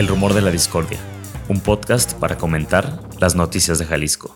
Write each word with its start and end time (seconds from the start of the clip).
El 0.00 0.08
Rumor 0.08 0.32
de 0.32 0.40
la 0.40 0.50
Discordia, 0.50 0.98
un 1.50 1.60
podcast 1.60 2.14
para 2.14 2.38
comentar 2.38 3.02
las 3.18 3.34
noticias 3.34 3.78
de 3.78 3.84
Jalisco. 3.84 4.34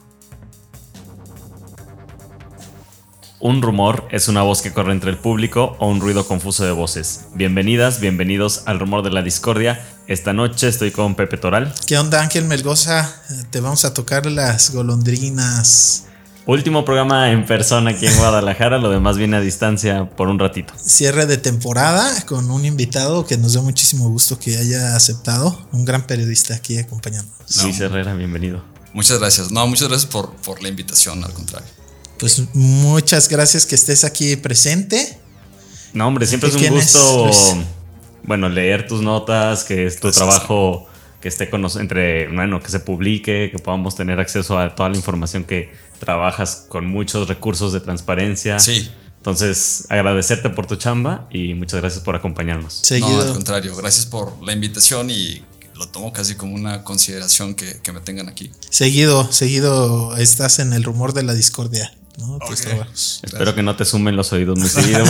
Un 3.41 3.63
rumor 3.63 4.07
es 4.11 4.29
una 4.29 4.43
voz 4.43 4.61
que 4.61 4.75
corre 4.75 4.93
entre 4.93 5.09
el 5.09 5.17
público 5.17 5.75
o 5.79 5.89
un 5.89 6.03
ruido 6.03 6.29
confuso 6.29 6.67
de 6.67 6.73
voces. 6.73 7.29
Bienvenidas, 7.33 7.99
bienvenidos 7.99 8.65
al 8.67 8.79
Rumor 8.79 9.03
de 9.03 9.11
la 9.13 9.23
Discordia. 9.23 9.83
Esta 10.07 10.35
noche 10.35 10.69
estoy 10.69 10.91
con 10.91 11.15
Pepe 11.15 11.39
Toral. 11.39 11.73
¿Qué 11.87 11.97
onda 11.97 12.21
Ángel 12.21 12.45
Melgoza? 12.45 13.23
Te 13.49 13.61
vamos 13.61 13.87
a 13.87 13.95
tocar 13.95 14.27
las 14.27 14.71
golondrinas. 14.71 16.09
Último 16.47 16.85
programa 16.85 17.31
en 17.31 17.47
persona 17.47 17.93
aquí 17.93 18.07
en 18.07 18.15
Guadalajara, 18.19 18.77
lo 18.77 18.91
demás 18.91 19.17
viene 19.17 19.39
a 19.39 19.41
distancia 19.41 20.11
por 20.11 20.29
un 20.29 20.39
ratito. 20.39 20.75
Cierre 20.77 21.25
de 21.25 21.39
temporada 21.39 22.27
con 22.27 22.51
un 22.51 22.67
invitado 22.67 23.25
que 23.25 23.39
nos 23.39 23.55
da 23.55 23.63
muchísimo 23.63 24.11
gusto 24.11 24.39
que 24.39 24.59
haya 24.59 24.95
aceptado, 24.95 25.67
un 25.73 25.87
gran 25.87 26.07
periodista 26.07 26.55
aquí 26.55 26.77
acompañándonos. 26.77 27.63
Luis 27.63 27.81
Herrera, 27.81 28.13
bienvenido. 28.13 28.63
Muchas 28.93 29.19
gracias. 29.21 29.51
No, 29.51 29.67
muchas 29.67 29.89
gracias 29.89 30.11
por, 30.11 30.35
por 30.37 30.63
la 30.63 30.69
invitación, 30.69 31.25
al 31.25 31.33
contrario. 31.33 31.69
Pues 32.19 32.43
muchas 32.53 33.31
gracias 33.31 33.65
que 33.65 33.75
estés 33.75 34.05
aquí 34.05 34.37
presente. 34.37 35.19
No, 35.95 36.07
hombre, 36.09 36.27
siempre 36.27 36.51
es 36.51 36.57
un 36.57 36.69
gusto, 36.69 37.31
bueno, 38.23 38.51
leer 38.51 38.87
tus 38.87 39.01
notas, 39.01 39.65
que 39.65 39.87
es 39.87 39.99
tu 39.99 40.11
trabajo 40.11 40.87
que 41.25 41.29
esté 41.29 41.49
con 41.49 41.63
nosotros, 41.63 41.81
entre, 41.81 42.29
bueno, 42.29 42.61
que 42.61 42.69
se 42.69 42.81
publique, 42.81 43.49
que 43.51 43.59
podamos 43.59 43.97
tener 43.97 44.21
acceso 44.21 44.59
a 44.59 44.75
toda 44.75 44.91
la 44.91 44.97
información 44.97 45.45
que 45.45 45.73
trabajas 45.99 46.67
con 46.69 46.85
muchos 46.85 47.29
recursos 47.29 47.73
de 47.73 47.81
transparencia. 47.81 48.59
Sí. 48.59 48.91
Entonces, 49.17 49.87
agradecerte 49.89 50.51
por 50.51 50.67
tu 50.67 50.77
chamba 50.77 51.27
y 51.33 51.55
muchas 51.55 51.81
gracias 51.81 52.05
por 52.05 52.15
acompañarnos. 52.15 52.83
No, 53.01 53.21
al 53.23 53.33
contrario, 53.33 53.75
gracias 53.75 54.05
por 54.05 54.35
la 54.45 54.53
invitación 54.53 55.09
y 55.09 55.43
lo 55.75 55.89
tomo 55.89 56.13
casi 56.13 56.35
como 56.35 56.55
una 56.55 56.85
consideración 56.85 57.55
que, 57.55 57.81
que 57.81 57.91
me 57.93 58.01
tengan 58.01 58.29
aquí. 58.29 58.51
Seguido, 58.69 59.33
seguido 59.33 60.15
estás 60.19 60.59
en 60.59 60.75
el 60.75 60.85
rumor 60.85 61.15
de 61.15 61.23
la 61.23 61.33
discordia. 61.33 61.91
¿No? 62.19 62.39
Espero 62.93 63.55
que 63.55 63.63
no 63.63 63.77
te 63.77 63.85
sumen 63.85 64.17
los 64.17 64.33
oídos 64.33 64.59
muy 64.59 64.69
seguido. 64.69 65.05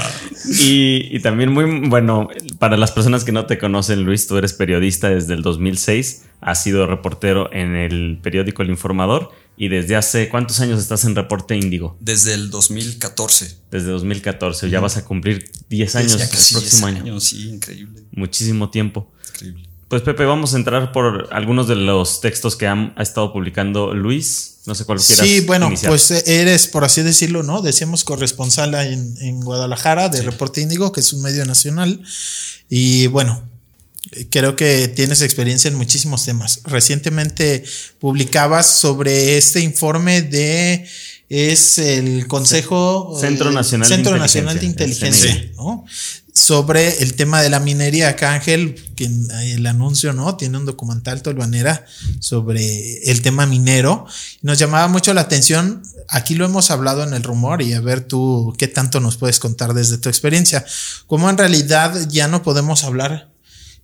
y, 0.60 1.08
y, 1.14 1.20
también 1.20 1.52
muy 1.52 1.88
bueno, 1.88 2.28
para 2.58 2.76
las 2.76 2.92
personas 2.92 3.24
que 3.24 3.32
no 3.32 3.46
te 3.46 3.58
conocen, 3.58 4.02
Luis, 4.04 4.26
tú 4.26 4.36
eres 4.36 4.52
periodista 4.52 5.08
desde 5.08 5.34
el 5.34 5.42
2006, 5.42 6.24
has 6.40 6.62
sido 6.62 6.86
reportero 6.86 7.52
en 7.52 7.76
el 7.76 8.18
periódico 8.22 8.62
El 8.62 8.70
Informador 8.70 9.30
y 9.56 9.68
desde 9.68 9.94
hace 9.94 10.28
cuántos 10.28 10.60
años 10.60 10.80
estás 10.80 11.04
en 11.04 11.14
Reporte 11.14 11.54
Índigo? 11.54 11.96
Desde 12.00 12.32
el 12.34 12.50
2014. 12.50 13.58
Desde 13.70 13.90
2014, 13.90 14.70
ya 14.70 14.80
vas 14.80 14.96
a 14.96 15.04
cumplir 15.04 15.50
10 15.68 15.96
años 15.96 16.20
el 16.20 16.28
próximo 16.28 16.86
año. 16.86 17.02
Años, 17.02 17.24
sí, 17.24 17.50
increíble. 17.50 18.02
Muchísimo 18.12 18.70
tiempo. 18.70 19.12
Increíble. 19.34 19.69
Pues 19.90 20.02
Pepe, 20.02 20.24
vamos 20.24 20.54
a 20.54 20.56
entrar 20.56 20.92
por 20.92 21.26
algunos 21.32 21.66
de 21.66 21.74
los 21.74 22.20
textos 22.20 22.54
que 22.54 22.68
ha 22.68 22.94
estado 23.00 23.32
publicando 23.32 23.92
Luis. 23.92 24.58
No 24.64 24.76
sé 24.76 24.84
cuál 24.84 25.00
quieras. 25.00 25.26
Sí, 25.26 25.40
bueno, 25.40 25.68
pues 25.84 26.12
eh, 26.12 26.22
eres, 26.26 26.68
por 26.68 26.84
así 26.84 27.02
decirlo, 27.02 27.42
¿no? 27.42 27.60
Decíamos 27.60 28.04
corresponsal 28.04 28.72
en, 28.76 29.16
en 29.20 29.40
Guadalajara 29.40 30.08
de 30.08 30.22
Reporte 30.22 30.60
Índigo, 30.60 30.92
que 30.92 31.00
es 31.00 31.12
un 31.12 31.22
medio 31.22 31.44
nacional. 31.44 32.00
Y 32.68 33.08
bueno, 33.08 33.42
creo 34.30 34.54
que 34.54 34.86
tienes 34.86 35.22
experiencia 35.22 35.66
en 35.66 35.74
muchísimos 35.74 36.24
temas. 36.24 36.60
Recientemente 36.66 37.64
publicabas 37.98 38.68
sobre 38.68 39.38
este 39.38 39.58
informe 39.58 40.22
de 40.22 40.86
es 41.28 41.78
el 41.78 42.28
Consejo 42.28 43.18
Centro 43.20 43.50
Nacional, 43.50 43.88
Centro 43.88 44.12
de, 44.12 44.20
Nacional 44.20 44.62
Inteligencia, 44.62 45.08
de 45.08 45.28
Inteligencia, 45.30 45.56
¿no? 45.56 45.84
Sobre 46.34 47.02
el 47.02 47.14
tema 47.14 47.42
de 47.42 47.50
la 47.50 47.60
minería. 47.60 48.08
Acá 48.08 48.32
Ángel, 48.32 48.76
que 48.96 49.04
el 49.04 49.66
anuncio, 49.66 50.12
¿no? 50.12 50.36
Tiene 50.36 50.58
un 50.58 50.66
documental 50.66 51.22
tolvanera 51.22 51.84
sobre 52.18 53.02
el 53.10 53.22
tema 53.22 53.46
minero. 53.46 54.06
Nos 54.42 54.58
llamaba 54.58 54.88
mucho 54.88 55.14
la 55.14 55.22
atención. 55.22 55.82
Aquí 56.08 56.34
lo 56.34 56.44
hemos 56.44 56.70
hablado 56.70 57.02
en 57.04 57.14
el 57.14 57.22
rumor 57.22 57.62
y 57.62 57.72
a 57.72 57.80
ver 57.80 58.02
tú 58.02 58.54
qué 58.58 58.68
tanto 58.68 59.00
nos 59.00 59.16
puedes 59.16 59.38
contar 59.38 59.74
desde 59.74 59.98
tu 59.98 60.08
experiencia. 60.08 60.64
Cómo 61.06 61.30
en 61.30 61.38
realidad 61.38 62.08
ya 62.08 62.28
no 62.28 62.42
podemos 62.42 62.84
hablar 62.84 63.30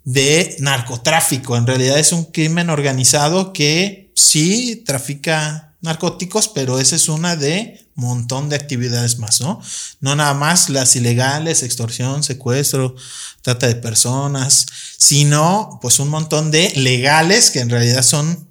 de 0.04 0.56
narcotráfico. 0.60 1.56
En 1.56 1.66
realidad 1.66 1.98
es 1.98 2.12
un 2.12 2.24
crimen 2.24 2.70
organizado 2.70 3.52
que 3.52 4.12
sí 4.14 4.82
trafica 4.86 5.65
narcóticos, 5.80 6.48
pero 6.48 6.78
esa 6.78 6.96
es 6.96 7.08
una 7.08 7.36
de 7.36 7.86
montón 7.94 8.48
de 8.48 8.56
actividades 8.56 9.18
más, 9.18 9.40
¿no? 9.40 9.60
No 10.00 10.14
nada 10.14 10.34
más 10.34 10.68
las 10.68 10.96
ilegales, 10.96 11.62
extorsión, 11.62 12.22
secuestro, 12.22 12.94
trata 13.42 13.66
de 13.66 13.76
personas, 13.76 14.66
sino 14.98 15.78
pues 15.80 15.98
un 15.98 16.08
montón 16.08 16.50
de 16.50 16.72
legales 16.76 17.50
que 17.50 17.60
en 17.60 17.70
realidad 17.70 18.02
son 18.02 18.48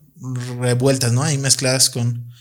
revueltas, 0.59 1.11
¿no? 1.13 1.23
Ahí 1.23 1.37
mezcladas 1.37 1.89
con, 1.89 2.31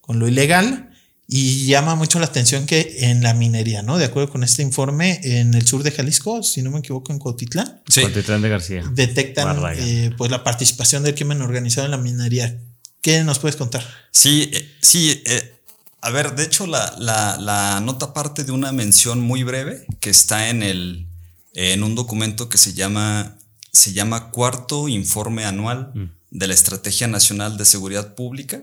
con 0.00 0.18
lo 0.18 0.28
ilegal. 0.28 0.86
Y 1.32 1.66
llama 1.66 1.94
mucho 1.94 2.18
la 2.18 2.26
atención 2.26 2.66
que 2.66 2.96
en 3.02 3.22
la 3.22 3.34
minería, 3.34 3.82
¿no? 3.82 3.98
De 3.98 4.06
acuerdo 4.06 4.32
con 4.32 4.42
este 4.42 4.62
informe, 4.62 5.20
en 5.22 5.54
el 5.54 5.64
sur 5.64 5.84
de 5.84 5.92
Jalisco, 5.92 6.42
si 6.42 6.60
no 6.60 6.72
me 6.72 6.80
equivoco, 6.80 7.12
en 7.12 7.20
Cotitlán. 7.20 7.82
Sí. 7.88 8.02
Cotitlán 8.02 8.42
de 8.42 8.48
García. 8.48 8.82
Detectan 8.92 9.56
eh, 9.76 10.10
pues 10.18 10.28
la 10.28 10.42
participación 10.42 11.04
del 11.04 11.14
crimen 11.14 11.40
organizado 11.40 11.84
en 11.84 11.92
la 11.92 11.98
minería. 11.98 12.58
¿Qué 13.02 13.24
nos 13.24 13.38
puedes 13.38 13.56
contar? 13.56 13.86
Sí, 14.10 14.50
eh, 14.52 14.76
sí. 14.80 15.22
Eh, 15.26 15.54
a 16.02 16.10
ver, 16.10 16.34
de 16.34 16.44
hecho, 16.44 16.66
la, 16.66 16.94
la, 16.98 17.80
nota 17.80 18.12
parte 18.12 18.44
de 18.44 18.52
una 18.52 18.72
mención 18.72 19.20
muy 19.20 19.42
breve 19.42 19.86
que 20.00 20.10
está 20.10 20.48
en, 20.48 20.62
el, 20.62 21.06
en 21.54 21.82
un 21.82 21.94
documento 21.94 22.48
que 22.48 22.58
se 22.58 22.72
llama, 22.72 23.36
se 23.72 23.92
llama 23.92 24.30
Cuarto 24.30 24.88
Informe 24.88 25.44
Anual 25.44 25.92
mm. 25.94 26.38
de 26.38 26.46
la 26.46 26.54
Estrategia 26.54 27.06
Nacional 27.06 27.58
de 27.58 27.64
Seguridad 27.64 28.14
Pública, 28.14 28.62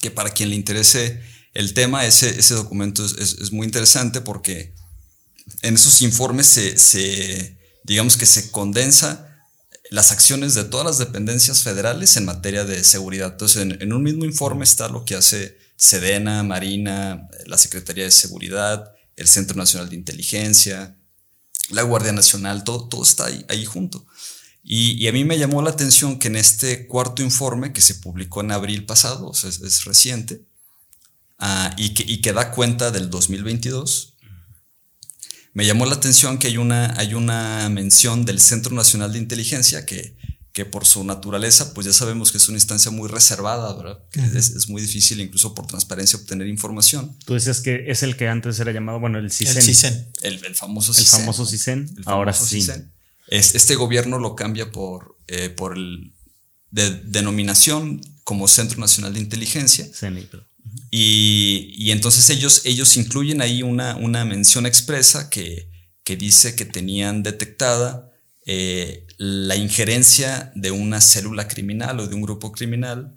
que 0.00 0.10
para 0.10 0.30
quien 0.30 0.50
le 0.50 0.56
interese 0.56 1.22
el 1.54 1.74
tema, 1.74 2.06
ese, 2.06 2.38
ese 2.38 2.54
documento 2.54 3.04
es, 3.04 3.12
es, 3.18 3.52
muy 3.52 3.66
interesante 3.66 4.20
porque 4.20 4.74
en 5.62 5.74
esos 5.74 6.02
informes 6.02 6.46
se, 6.46 6.78
se 6.78 7.58
digamos 7.84 8.16
que 8.16 8.26
se 8.26 8.50
condensa 8.50 9.31
las 9.92 10.10
acciones 10.10 10.54
de 10.54 10.64
todas 10.64 10.86
las 10.86 10.96
dependencias 10.96 11.62
federales 11.62 12.16
en 12.16 12.24
materia 12.24 12.64
de 12.64 12.82
seguridad. 12.82 13.32
Entonces, 13.32 13.76
en, 13.78 13.92
un 13.92 14.02
mismo 14.02 14.24
informe 14.24 14.64
está 14.64 14.88
lo 14.88 15.04
que 15.04 15.16
hace 15.16 15.58
Sedena, 15.76 16.42
Marina, 16.42 17.28
la 17.44 17.58
Secretaría 17.58 18.04
de 18.04 18.10
Seguridad, 18.10 18.94
el 19.16 19.28
Centro 19.28 19.54
Nacional 19.54 19.90
de 19.90 19.96
Inteligencia, 19.96 20.96
la 21.68 21.82
Guardia 21.82 22.12
Nacional, 22.12 22.64
todo, 22.64 22.88
todo 22.88 23.02
está 23.02 23.26
ahí, 23.26 23.64
junto. 23.66 24.06
Y, 24.64 25.06
a 25.08 25.12
mí 25.12 25.26
me 25.26 25.38
llamó 25.38 25.60
la 25.60 25.70
atención 25.70 26.18
que 26.18 26.28
en 26.28 26.36
este 26.36 26.86
cuarto 26.86 27.22
informe 27.22 27.74
que 27.74 27.82
se 27.82 27.96
publicó 27.96 28.40
en 28.40 28.52
abril 28.52 28.86
pasado, 28.86 29.34
sea, 29.34 29.50
es, 29.50 29.84
reciente, 29.84 30.42
ah, 31.38 31.74
y, 31.76 31.92
que, 31.92 32.10
y 32.10 32.22
que 32.22 32.32
da 32.32 32.50
cuenta 32.52 32.90
del 32.90 33.10
2022, 33.10 34.11
me 35.54 35.66
llamó 35.66 35.86
la 35.86 35.94
atención 35.94 36.38
que 36.38 36.48
hay 36.48 36.56
una, 36.56 36.98
hay 36.98 37.14
una 37.14 37.68
mención 37.68 38.24
del 38.24 38.40
Centro 38.40 38.74
Nacional 38.74 39.12
de 39.12 39.18
Inteligencia 39.18 39.84
que, 39.84 40.16
que 40.52 40.66
por 40.66 40.86
su 40.86 41.02
naturaleza, 41.04 41.72
pues 41.72 41.86
ya 41.86 41.92
sabemos 41.92 42.30
que 42.30 42.38
es 42.38 42.48
una 42.48 42.58
instancia 42.58 42.90
muy 42.90 43.08
reservada, 43.08 43.74
¿verdad? 43.74 44.04
Que 44.10 44.20
es, 44.20 44.68
muy 44.68 44.82
difícil 44.82 45.20
incluso 45.20 45.54
por 45.54 45.66
transparencia 45.66 46.18
obtener 46.18 46.46
información. 46.46 47.16
Tú 47.24 47.34
decías 47.34 47.60
que 47.60 47.84
es 47.90 48.02
el 48.02 48.16
que 48.16 48.28
antes 48.28 48.60
era 48.60 48.72
llamado, 48.72 49.00
bueno, 49.00 49.18
el 49.18 49.30
CISEN. 49.30 49.56
El 49.56 49.62
CISEN. 49.62 50.12
El, 50.22 50.54
famoso 50.54 50.92
CISEN. 50.92 51.18
El 51.18 51.20
famoso 51.20 51.46
CISEN. 51.46 51.96
Ahora 52.04 52.32
sí. 52.34 52.66
Es, 53.28 53.54
este 53.54 53.76
gobierno 53.76 54.18
lo 54.18 54.36
cambia 54.36 54.70
por, 54.70 55.16
eh, 55.26 55.48
por 55.48 55.76
el 55.76 56.12
de, 56.70 56.90
denominación 57.04 58.02
como 58.24 58.46
Centro 58.46 58.78
Nacional 58.78 59.14
de 59.14 59.20
Inteligencia. 59.20 59.88
CENI, 59.92 60.28
y, 60.90 61.90
entonces 61.90 62.28
ellos, 62.30 62.62
ellos 62.64 62.96
incluyen 62.96 63.40
ahí 63.40 63.62
una, 63.62 63.96
una 63.96 64.24
mención 64.24 64.66
expresa 64.66 65.30
que, 65.30 65.70
que, 66.04 66.16
dice 66.16 66.54
que 66.54 66.64
tenían 66.64 67.22
detectada 67.22 68.10
eh, 68.44 69.06
la 69.16 69.56
injerencia 69.56 70.52
de 70.54 70.70
una 70.70 71.00
célula 71.00 71.48
criminal 71.48 72.00
o 72.00 72.06
de 72.06 72.14
un 72.14 72.22
grupo 72.22 72.52
criminal 72.52 73.14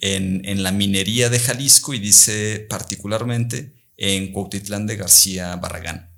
en, 0.00 0.42
en, 0.44 0.62
la 0.62 0.70
minería 0.70 1.28
de 1.28 1.40
Jalisco 1.40 1.94
y 1.94 1.98
dice 1.98 2.64
particularmente 2.68 3.72
en 3.96 4.32
Cuautitlán 4.32 4.86
de 4.86 4.96
García 4.96 5.56
Barragán. 5.56 6.10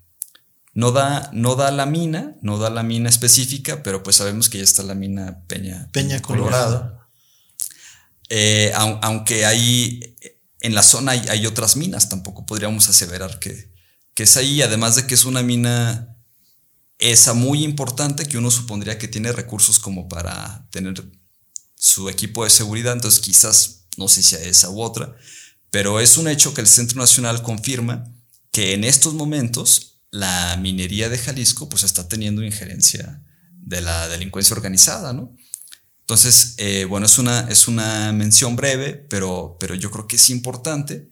No 0.74 0.92
da, 0.92 1.30
no 1.32 1.54
da 1.56 1.70
la 1.70 1.86
mina, 1.86 2.36
no 2.42 2.58
da 2.58 2.70
la 2.70 2.82
mina 2.82 3.08
específica, 3.08 3.82
pero 3.82 4.02
pues 4.02 4.16
sabemos 4.16 4.48
que 4.48 4.58
ya 4.58 4.64
está 4.64 4.82
la 4.82 4.94
mina 4.94 5.42
Peña, 5.46 5.88
Peña 5.92 6.20
Colorada. 6.20 7.08
Eh, 8.28 8.72
aunque 8.74 9.46
hay 9.46 10.14
en 10.60 10.74
la 10.74 10.82
zona 10.82 11.12
hay, 11.12 11.46
otras 11.46 11.76
minas, 11.76 12.08
tampoco 12.08 12.46
podríamos 12.46 12.88
aseverar 12.88 13.38
que, 13.38 13.72
que, 14.14 14.24
es 14.24 14.36
ahí, 14.36 14.62
además 14.62 14.96
de 14.96 15.06
que 15.06 15.14
es 15.14 15.24
una 15.24 15.42
mina 15.42 16.16
esa 16.98 17.32
muy 17.32 17.62
importante 17.62 18.26
que 18.26 18.38
uno 18.38 18.50
supondría 18.50 18.98
que 18.98 19.06
tiene 19.06 19.30
recursos 19.32 19.78
como 19.78 20.08
para 20.08 20.68
tener 20.70 21.04
su 21.76 22.08
equipo 22.08 22.42
de 22.42 22.50
seguridad, 22.50 22.94
entonces 22.94 23.20
quizás 23.20 23.86
no 23.96 24.08
sé 24.08 24.22
si 24.22 24.30
sea 24.30 24.40
esa 24.40 24.70
u 24.70 24.82
otra, 24.82 25.16
pero 25.70 26.00
es 26.00 26.16
un 26.16 26.28
hecho 26.28 26.54
que 26.54 26.60
el 26.60 26.66
Centro 26.66 26.98
Nacional 26.98 27.42
confirma 27.42 28.04
que 28.50 28.74
en 28.74 28.84
estos 28.84 29.14
momentos 29.14 30.00
la 30.10 30.56
minería 30.56 31.08
de 31.08 31.18
Jalisco 31.18 31.68
pues 31.68 31.84
está 31.84 32.08
teniendo 32.08 32.42
injerencia 32.42 33.22
de 33.52 33.80
la 33.80 34.08
delincuencia 34.08 34.56
organizada, 34.56 35.12
¿no? 35.12 35.36
Entonces, 36.08 36.54
eh, 36.56 36.86
bueno, 36.86 37.04
es 37.04 37.18
una, 37.18 37.40
es 37.50 37.68
una 37.68 38.12
mención 38.12 38.56
breve, 38.56 38.94
pero, 38.94 39.58
pero 39.60 39.74
yo 39.74 39.90
creo 39.90 40.06
que 40.06 40.16
es 40.16 40.30
importante 40.30 41.10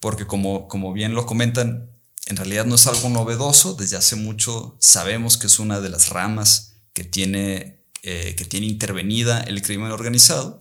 porque 0.00 0.26
como, 0.26 0.66
como 0.66 0.92
bien 0.92 1.14
lo 1.14 1.26
comentan, 1.26 1.92
en 2.26 2.36
realidad 2.36 2.64
no 2.64 2.74
es 2.74 2.88
algo 2.88 3.08
novedoso, 3.08 3.74
desde 3.74 3.96
hace 3.96 4.16
mucho 4.16 4.76
sabemos 4.80 5.36
que 5.36 5.46
es 5.46 5.60
una 5.60 5.80
de 5.80 5.90
las 5.90 6.08
ramas 6.08 6.72
que 6.92 7.04
tiene, 7.04 7.84
eh, 8.02 8.34
que 8.36 8.44
tiene 8.44 8.66
intervenida 8.66 9.42
el 9.42 9.62
crimen 9.62 9.92
organizado, 9.92 10.58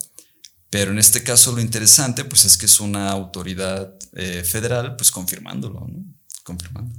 pero 0.69 0.92
en 0.92 1.00
este 1.00 1.24
caso 1.24 1.51
lo 1.51 1.60
interesante 1.60 2.24
pues 2.24 2.45
es 2.45 2.57
que 2.57 2.68
es 2.68 2.80
una 2.80 3.10
autoridad 3.10 3.95
eh, 4.13 4.44
federal 4.45 4.95
pues 4.95 5.10
confirmándolo, 5.10 5.88
¿no? 5.88 6.06
confirmando. 6.44 6.95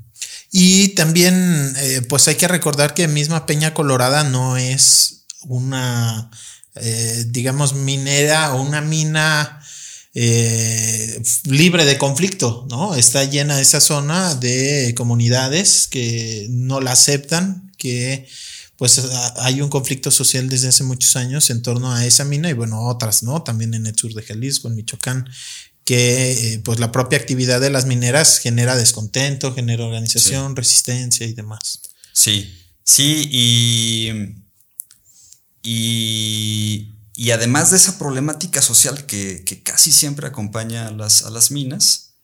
Y 0.51 0.89
también 0.97 1.77
pues 2.09 2.27
hay 2.27 2.35
que 2.35 2.49
recordar 2.49 2.93
que 2.93 3.07
misma 3.07 3.47
Peña 3.47 3.73
Colorada 3.73 4.25
no 4.25 4.57
es 4.57 5.27
una 5.43 6.29
eh, 6.77 7.25
digamos, 7.29 7.75
minera 7.75 8.55
o 8.55 8.63
una 8.63 8.81
mina 8.81 9.63
eh, 10.15 11.23
libre 11.45 11.85
de 11.85 11.97
conflicto, 11.97 12.67
¿no? 12.69 12.95
Está 12.95 13.25
llena 13.25 13.61
esa 13.61 13.81
zona 13.81 14.35
de 14.35 14.95
comunidades 14.97 15.87
que 15.89 16.47
no 16.51 16.81
la 16.81 16.93
aceptan, 16.93 17.73
que 17.79 18.27
pues 18.77 19.01
hay 19.37 19.61
un 19.61 19.69
conflicto 19.69 20.11
social 20.11 20.49
desde 20.49 20.69
hace 20.69 20.83
muchos 20.83 21.17
años 21.17 21.51
en 21.51 21.63
torno 21.63 21.93
a 21.93 22.05
esa 22.05 22.25
mina 22.25 22.51
y 22.51 22.53
bueno, 22.53 22.83
otras, 22.89 23.23
¿no? 23.23 23.43
También 23.43 23.75
en 23.75 23.87
el 23.87 23.97
sur 23.97 24.13
de 24.13 24.23
Jalisco, 24.23 24.69
en 24.69 24.75
Michoacán, 24.75 25.29
que 25.85 26.33
eh, 26.55 26.59
pues 26.65 26.79
la 26.79 26.93
propia 26.93 27.19
actividad 27.19 27.61
de 27.61 27.71
las 27.71 27.87
mineras 27.87 28.39
genera 28.39 28.77
descontento, 28.77 29.55
genera 29.55 29.85
organización, 29.85 30.57
resistencia 30.57 31.27
y 31.27 31.33
demás. 31.33 31.81
Sí, 32.13 32.53
sí, 32.85 33.29
y 33.31 34.42
y, 35.63 36.89
además 37.33 37.71
de 37.71 37.77
esa 37.77 37.99
problemática 37.99 38.61
social 38.63 39.07
que, 39.07 39.63
casi 39.65 39.93
siempre 39.93 40.27
acompaña 40.27 40.89
a 40.89 40.91
las, 40.91 41.23
a 41.23 41.31
las 41.31 41.51
minas, 41.51 42.15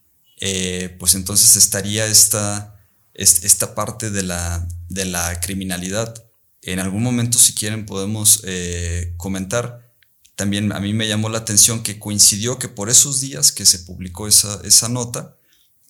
eh, 0.40 0.96
pues 0.98 1.14
entonces 1.14 1.56
estaría 1.56 2.06
esta, 2.06 2.80
esta 3.14 3.74
parte 3.74 4.10
de 4.10 4.22
la, 4.22 4.66
de 4.88 5.04
la, 5.04 5.40
criminalidad. 5.40 6.24
En 6.62 6.80
algún 6.80 7.02
momento, 7.02 7.38
si 7.38 7.54
quieren, 7.54 7.86
podemos 7.86 8.42
eh, 8.44 9.14
comentar. 9.16 9.88
También 10.34 10.72
a 10.72 10.80
mí 10.80 10.92
me 10.92 11.08
llamó 11.08 11.28
la 11.28 11.38
atención 11.38 11.82
que 11.82 11.98
coincidió 11.98 12.58
que 12.58 12.68
por 12.68 12.90
esos 12.90 13.20
días 13.20 13.50
que 13.50 13.66
se 13.66 13.80
publicó 13.80 14.28
esa, 14.28 14.60
esa 14.64 14.88
nota, 14.88 15.36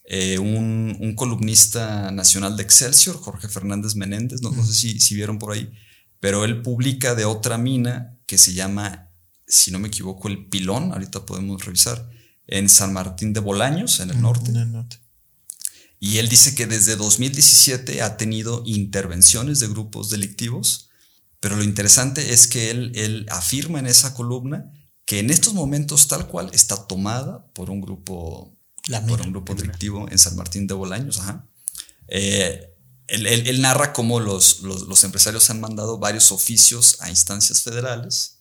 eh, 0.05 0.39
un, 0.39 1.15
columnista 1.17 2.11
nacional 2.11 2.57
de 2.57 2.63
Excelsior, 2.63 3.17
Jorge 3.17 3.49
Fernández 3.49 3.95
Menéndez, 3.95 4.41
no, 4.41 4.53
sé 4.65 4.73
si, 4.73 5.01
si, 5.01 5.15
vieron 5.15 5.39
por 5.39 5.53
ahí, 5.53 5.71
pero 6.21 6.45
él 6.45 6.63
publica 6.63 7.15
de 7.15 7.25
otra 7.25 7.59
mina 7.59 8.19
que 8.27 8.39
se 8.39 8.53
llama, 8.53 9.11
si 9.47 9.71
no 9.71 9.79
me 9.79 9.89
equivoco, 9.89 10.29
el 10.29 10.47
Pilón, 10.47 10.93
ahorita 10.93 11.25
podemos 11.27 11.65
revisar, 11.65 12.11
en 12.47 12.69
San 12.69 12.93
Martín 12.93 13.33
de 13.33 13.41
Bolaños, 13.41 14.01
en 14.01 14.11
el 14.11 14.21
norte. 14.21 14.53
Y 16.01 16.19
él 16.19 16.29
dice 16.29 16.55
que 16.55 16.67
desde 16.67 16.97
2017 16.97 18.03
ha 18.03 18.17
tenido 18.17 18.63
intervenciones 18.65 19.61
de 19.61 19.69
grupos 19.69 20.11
delictivos, 20.11 20.91
pero 21.41 21.57
lo 21.57 21.63
interesante 21.63 22.33
es 22.33 22.47
que 22.47 22.71
él, 22.71 22.93
él 22.95 23.27
afirma 23.31 23.79
en 23.79 23.87
esa 23.87 24.15
columna 24.15 24.73
que 25.09 25.21
en 25.21 25.31
estos 25.31 25.55
momentos 25.55 26.07
tal 26.07 26.27
cual 26.27 26.51
está 26.53 26.87
tomada 26.87 27.47
por 27.55 27.71
un 27.71 27.81
grupo, 27.81 28.55
por 29.09 29.21
un 29.23 29.31
grupo 29.31 29.55
delictivo 29.55 30.07
en 30.11 30.19
San 30.19 30.37
Martín 30.37 30.67
de 30.67 30.75
Bolaños. 30.75 31.19
Ajá. 31.21 31.47
Eh, 32.09 32.68
él, 33.09 33.61
narra 33.61 33.93
cómo 33.93 34.21
los, 34.21 34.61
los, 34.61 35.05
empresarios 35.05 35.49
han 35.51 35.61
mandado 35.61 35.99
varios 35.99 36.31
oficios 36.31 36.99
a 37.01 37.09
instancias 37.09 37.63
federales, 37.63 38.41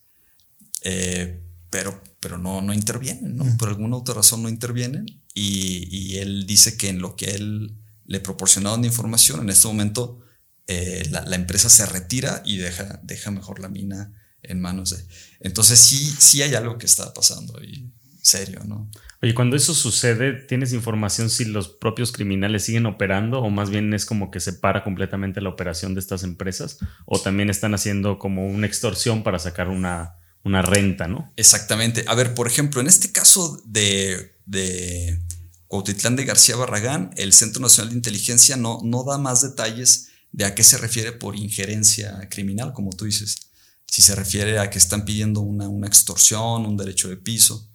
eh, 0.81 1.41
pero, 1.69 2.01
pero 2.19 2.37
no, 2.37 2.61
no 2.61 2.73
intervienen, 2.73 3.37
¿no? 3.37 3.57
Por 3.57 3.69
alguna 3.69 3.97
otra 3.97 4.15
razón 4.15 4.43
no 4.43 4.49
intervienen. 4.49 5.05
Y, 5.33 6.17
él 6.17 6.45
dice 6.47 6.77
que 6.77 6.89
en 6.89 6.99
lo 6.99 7.15
que 7.15 7.31
él 7.31 7.77
le 8.05 8.19
proporcionaron 8.19 8.81
de 8.81 8.87
información, 8.87 9.41
en 9.41 9.49
este 9.49 9.67
momento 9.67 10.19
eh, 10.67 11.07
la, 11.11 11.35
empresa 11.35 11.69
se 11.69 11.85
retira 11.85 12.41
y 12.45 12.57
deja, 12.57 12.99
deja 13.03 13.31
mejor 13.31 13.59
la 13.59 13.69
mina 13.69 14.13
en 14.41 14.59
manos 14.59 14.91
de... 14.91 15.05
Entonces 15.39 15.79
sí, 15.79 16.13
sí 16.17 16.41
hay 16.41 16.55
algo 16.55 16.77
que 16.77 16.85
está 16.85 17.13
pasando 17.13 17.57
ahí, 17.59 17.91
serio, 18.27 18.61
¿no? 18.65 18.89
Oye, 19.21 19.33
cuando 19.33 19.55
eso 19.55 19.73
sucede, 19.73 20.33
¿tienes 20.33 20.73
información 20.73 21.29
si 21.29 21.45
los 21.45 21.69
propios 21.69 22.11
criminales 22.11 22.65
siguen 22.65 22.85
operando 22.85 23.39
o 23.39 23.49
más 23.49 23.69
bien 23.69 23.93
es 23.93 24.05
como 24.05 24.29
que 24.29 24.39
se 24.39 24.53
para 24.53 24.83
completamente 24.83 25.41
la 25.41 25.49
operación 25.49 25.95
de 25.95 26.01
estas 26.01 26.23
empresas 26.23 26.77
o 27.05 27.19
también 27.19 27.49
están 27.49 27.73
haciendo 27.73 28.19
como 28.19 28.47
una 28.47 28.67
extorsión 28.67 29.23
para 29.23 29.39
sacar 29.39 29.69
una, 29.69 30.17
una 30.43 30.61
renta, 30.61 31.07
¿no? 31.07 31.31
Exactamente. 31.35 32.05
A 32.07 32.15
ver, 32.15 32.33
por 32.33 32.47
ejemplo, 32.47 32.79
en 32.79 32.87
este 32.87 33.11
caso 33.11 33.61
de, 33.65 34.35
de 34.45 35.19
Cuautitlán 35.67 36.15
de 36.15 36.25
García 36.25 36.55
Barragán, 36.55 37.11
el 37.17 37.33
Centro 37.33 37.61
Nacional 37.61 37.89
de 37.89 37.97
Inteligencia 37.97 38.55
no, 38.55 38.79
no 38.83 39.03
da 39.03 39.17
más 39.17 39.41
detalles 39.41 40.09
de 40.31 40.45
a 40.45 40.53
qué 40.53 40.63
se 40.63 40.77
refiere 40.77 41.11
por 41.11 41.35
injerencia 41.35 42.27
criminal, 42.29 42.73
como 42.73 42.91
tú 42.91 43.05
dices. 43.05 43.49
Si 43.87 44.01
se 44.01 44.15
refiere 44.15 44.59
a 44.59 44.69
que 44.69 44.77
están 44.77 45.05
pidiendo 45.05 45.41
una, 45.41 45.67
una 45.69 45.87
extorsión, 45.87 46.65
un 46.65 46.77
derecho 46.77 47.09
de 47.09 47.17
piso. 47.17 47.69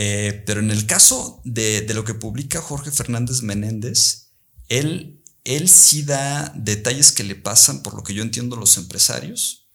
Eh, 0.00 0.44
pero 0.46 0.60
en 0.60 0.70
el 0.70 0.86
caso 0.86 1.40
de, 1.44 1.84
lo 1.92 2.04
que 2.04 2.14
publica 2.14 2.60
Jorge 2.60 2.92
Fernández 2.92 3.42
Menéndez, 3.42 4.28
él, 4.68 5.20
él 5.42 5.68
sí 5.68 6.04
da 6.04 6.52
detalles 6.54 7.10
que 7.10 7.24
le 7.24 7.34
pasan, 7.34 7.82
por 7.82 7.94
lo 7.94 8.04
que 8.04 8.14
yo 8.14 8.22
entiendo, 8.22 8.54
los 8.54 8.76
empresarios. 8.76 9.66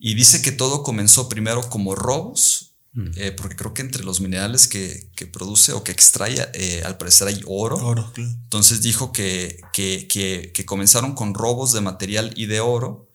Y 0.00 0.14
dice 0.14 0.42
que 0.42 0.50
todo 0.50 0.82
comenzó 0.82 1.28
primero 1.28 1.70
como 1.70 1.94
robos, 1.94 2.74
mm. 2.94 3.10
eh, 3.14 3.30
porque 3.30 3.54
creo 3.54 3.72
que 3.72 3.82
entre 3.82 4.02
los 4.02 4.20
minerales 4.20 4.66
que, 4.66 5.12
produce 5.32 5.72
o 5.72 5.84
que 5.84 5.92
extrae, 5.92 6.50
eh, 6.54 6.82
al 6.84 6.98
parecer 6.98 7.28
hay 7.28 7.40
oro. 7.46 7.76
oro 7.76 8.12
Entonces 8.16 8.82
dijo 8.82 9.12
que, 9.12 9.60
que, 9.72 10.64
comenzaron 10.66 11.14
con 11.14 11.34
robos 11.34 11.72
de 11.72 11.82
material 11.82 12.32
y 12.34 12.46
de 12.46 12.58
oro. 12.58 13.08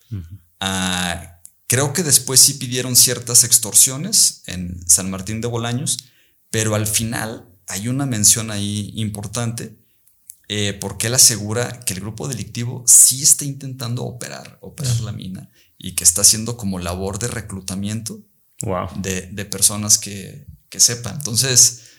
Ah, 0.62 1.42
creo 1.68 1.92
que 1.92 2.04
después 2.04 2.40
sí 2.40 2.54
pidieron 2.54 2.96
ciertas 2.96 3.44
extorsiones 3.44 4.44
en 4.46 4.88
San 4.88 5.12
Martín 5.12 5.42
de 5.42 5.50
Bolaños 5.50 5.98
pero 6.50 6.76
al 6.76 6.88
final 6.88 7.48
hay 7.68 7.88
una 7.88 8.06
mención 8.06 8.52
ahí 8.52 8.92
importante 8.96 9.78
eh, 10.50 10.78
porque 10.80 11.08
él 11.08 11.14
asegura 11.14 11.82
que 11.82 11.94
el 11.94 12.00
grupo 12.00 12.28
delictivo 12.28 12.84
sí 12.88 13.22
está 13.22 13.44
intentando 13.44 14.04
operar, 14.04 14.58
operar 14.62 14.98
la 15.02 15.12
mina 15.12 15.50
y 15.78 15.94
que 15.94 16.06
está 16.06 16.22
haciendo 16.22 16.56
como 16.56 16.80
labor 16.80 17.20
de 17.20 17.28
reclutamiento 17.28 18.22
de, 18.96 19.46
personas 19.46 19.98
que, 19.98 20.46
sepan. 20.78 21.16
Entonces, 21.18 21.90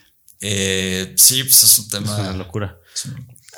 eh, 0.41 1.13
sí, 1.15 1.43
pues 1.43 1.63
es 1.63 1.79
un 1.79 1.89
tema. 1.89 2.13
Es 2.13 2.19
una 2.19 2.33
locura. 2.33 2.79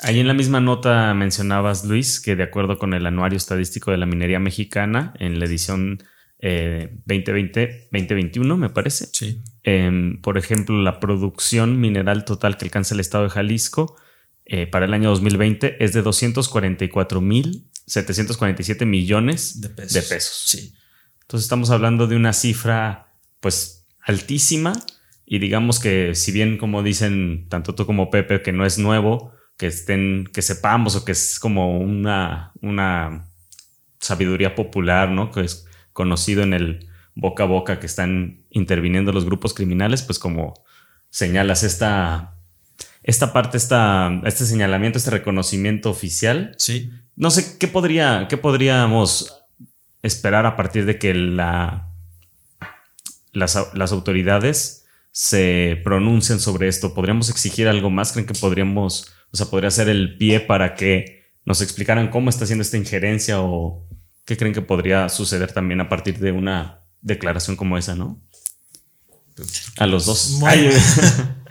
Ahí 0.02 0.20
en 0.20 0.28
la 0.28 0.34
misma 0.34 0.60
nota 0.60 1.14
mencionabas, 1.14 1.84
Luis, 1.84 2.20
que 2.20 2.36
de 2.36 2.42
acuerdo 2.42 2.76
con 2.76 2.92
el 2.92 3.06
Anuario 3.06 3.36
Estadístico 3.38 3.92
de 3.92 3.96
la 3.96 4.06
Minería 4.06 4.40
Mexicana, 4.40 5.14
en 5.18 5.38
la 5.38 5.46
edición 5.46 6.02
2020, 6.38 7.88
2021, 7.92 8.56
me 8.58 8.68
parece. 8.68 9.08
Sí. 9.12 9.42
Em, 9.64 10.20
por 10.20 10.38
ejemplo, 10.38 10.82
la 10.82 10.98
producción 10.98 11.80
mineral 11.80 12.24
total 12.24 12.56
que 12.56 12.64
alcanza 12.64 12.94
el 12.94 13.00
estado 13.00 13.22
de 13.24 13.30
Jalisco 13.30 13.94
eh, 14.44 14.66
para 14.66 14.86
el 14.86 14.94
año 14.94 15.10
2020 15.10 15.84
es 15.84 15.92
de 15.92 16.02
244.747 16.02 18.86
millones 18.86 19.60
de 19.60 19.68
pesos. 19.68 19.92
de 19.92 20.02
pesos. 20.02 20.42
Sí. 20.46 20.74
Entonces 21.22 21.44
estamos 21.44 21.70
hablando 21.70 22.08
de 22.08 22.16
una 22.16 22.32
cifra 22.32 23.12
pues 23.40 23.86
altísima 24.00 24.72
y 25.24 25.38
digamos 25.38 25.78
que 25.78 26.14
si 26.14 26.32
bien 26.32 26.58
como 26.58 26.82
dicen 26.82 27.46
tanto 27.48 27.74
tú 27.74 27.86
como 27.86 28.10
Pepe 28.10 28.42
que 28.42 28.52
no 28.52 28.66
es 28.66 28.78
nuevo, 28.78 29.32
que 29.56 29.68
estén, 29.68 30.28
que 30.32 30.42
sepamos 30.42 30.96
o 30.96 31.04
que 31.04 31.12
es 31.12 31.38
como 31.38 31.78
una, 31.78 32.50
una 32.60 33.28
sabiduría 34.00 34.56
popular, 34.56 35.08
¿no? 35.08 35.30
Que 35.30 35.42
es 35.42 35.66
conocido 35.92 36.42
en 36.42 36.52
el 36.52 36.88
boca 37.14 37.44
a 37.44 37.46
boca 37.46 37.78
que 37.78 37.86
están 37.86 38.41
interviniendo 38.52 39.12
los 39.12 39.24
grupos 39.24 39.54
criminales, 39.54 40.02
pues 40.02 40.18
como 40.18 40.54
señalas 41.10 41.62
esta, 41.62 42.36
esta 43.02 43.32
parte, 43.32 43.56
esta, 43.56 44.20
este 44.24 44.46
señalamiento, 44.46 44.98
este 44.98 45.10
reconocimiento 45.10 45.90
oficial. 45.90 46.54
Sí. 46.58 46.90
No 47.16 47.30
sé, 47.30 47.58
¿qué, 47.58 47.68
podría, 47.68 48.26
qué 48.28 48.36
podríamos 48.36 49.44
esperar 50.02 50.46
a 50.46 50.56
partir 50.56 50.86
de 50.86 50.98
que 50.98 51.14
la, 51.14 51.88
las, 53.32 53.58
las 53.74 53.92
autoridades 53.92 54.86
se 55.10 55.80
pronuncien 55.84 56.40
sobre 56.40 56.68
esto? 56.68 56.94
¿Podríamos 56.94 57.28
exigir 57.30 57.68
algo 57.68 57.90
más? 57.90 58.12
¿Creen 58.12 58.26
que 58.26 58.34
podríamos, 58.34 59.12
o 59.32 59.36
sea, 59.36 59.46
podría 59.46 59.70
ser 59.70 59.88
el 59.88 60.16
pie 60.16 60.40
para 60.40 60.74
que 60.74 61.22
nos 61.44 61.60
explicaran 61.60 62.08
cómo 62.08 62.30
está 62.30 62.44
haciendo 62.44 62.62
esta 62.62 62.76
injerencia 62.76 63.40
o 63.40 63.88
¿Qué 64.24 64.36
creen 64.36 64.54
que 64.54 64.62
podría 64.62 65.08
suceder 65.08 65.52
también 65.52 65.80
a 65.80 65.88
partir 65.88 66.18
de 66.18 66.32
una 66.32 66.84
declaración 67.00 67.56
como 67.56 67.76
esa, 67.76 67.96
no? 67.96 68.22
A 69.78 69.86
los 69.86 70.06
dos. 70.06 70.30
Muy, 70.30 70.70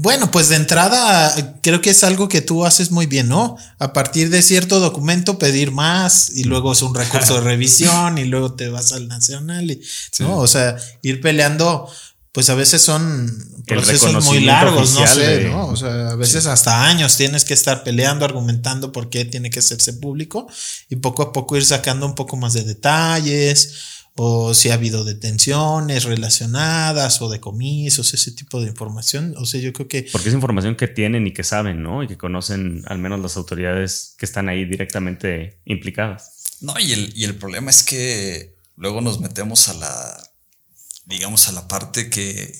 Bueno, 0.00 0.30
pues 0.30 0.48
de 0.48 0.54
entrada 0.54 1.34
creo 1.60 1.82
que 1.82 1.90
es 1.90 2.04
algo 2.04 2.28
que 2.28 2.40
tú 2.40 2.64
haces 2.64 2.92
muy 2.92 3.06
bien, 3.06 3.28
¿no? 3.28 3.56
A 3.80 3.92
partir 3.92 4.30
de 4.30 4.42
cierto 4.42 4.78
documento 4.78 5.40
pedir 5.40 5.72
más 5.72 6.30
y 6.36 6.44
luego 6.44 6.70
es 6.70 6.82
un 6.82 6.94
recurso 6.94 7.34
de 7.34 7.40
revisión 7.50 8.16
y 8.16 8.24
luego 8.24 8.54
te 8.54 8.68
vas 8.68 8.92
al 8.92 9.08
nacional, 9.08 9.72
y, 9.72 9.82
¿no? 10.20 10.38
O 10.38 10.46
sea, 10.46 10.76
ir 11.02 11.20
peleando, 11.20 11.90
pues 12.30 12.48
a 12.48 12.54
veces 12.54 12.80
son 12.80 13.28
procesos 13.66 14.24
muy 14.24 14.38
largos, 14.38 14.94
no 14.94 15.04
sé, 15.04 15.48
¿no? 15.48 15.66
O 15.66 15.74
sea, 15.74 16.10
a 16.10 16.14
veces 16.14 16.46
hasta 16.46 16.84
años 16.84 17.16
tienes 17.16 17.44
que 17.44 17.54
estar 17.54 17.82
peleando, 17.82 18.24
argumentando 18.24 18.92
por 18.92 19.10
qué 19.10 19.24
tiene 19.24 19.50
que 19.50 19.58
hacerse 19.58 19.94
público 19.94 20.46
y 20.88 20.94
poco 20.94 21.24
a 21.24 21.32
poco 21.32 21.56
ir 21.56 21.64
sacando 21.64 22.06
un 22.06 22.14
poco 22.14 22.36
más 22.36 22.52
de 22.52 22.62
detalles 22.62 23.97
o 24.20 24.52
si 24.52 24.70
ha 24.70 24.74
habido 24.74 25.04
detenciones 25.04 26.02
relacionadas 26.02 27.22
o 27.22 27.28
decomisos, 27.28 28.14
ese 28.14 28.32
tipo 28.32 28.60
de 28.60 28.66
información. 28.66 29.34
O 29.38 29.46
sea, 29.46 29.60
yo 29.60 29.72
creo 29.72 29.86
que... 29.86 30.08
Porque 30.10 30.28
es 30.28 30.34
información 30.34 30.74
que 30.74 30.88
tienen 30.88 31.28
y 31.28 31.32
que 31.32 31.44
saben, 31.44 31.84
¿no? 31.84 32.02
Y 32.02 32.08
que 32.08 32.18
conocen 32.18 32.82
al 32.88 32.98
menos 32.98 33.20
las 33.20 33.36
autoridades 33.36 34.16
que 34.18 34.26
están 34.26 34.48
ahí 34.48 34.64
directamente 34.64 35.60
implicadas. 35.64 36.58
No, 36.60 36.74
y 36.80 36.92
el, 36.92 37.12
y 37.16 37.24
el 37.24 37.36
problema 37.36 37.70
es 37.70 37.84
que 37.84 38.56
luego 38.74 39.00
nos 39.00 39.20
metemos 39.20 39.68
a 39.68 39.74
la, 39.74 40.30
digamos, 41.06 41.46
a 41.46 41.52
la 41.52 41.68
parte 41.68 42.10
que, 42.10 42.52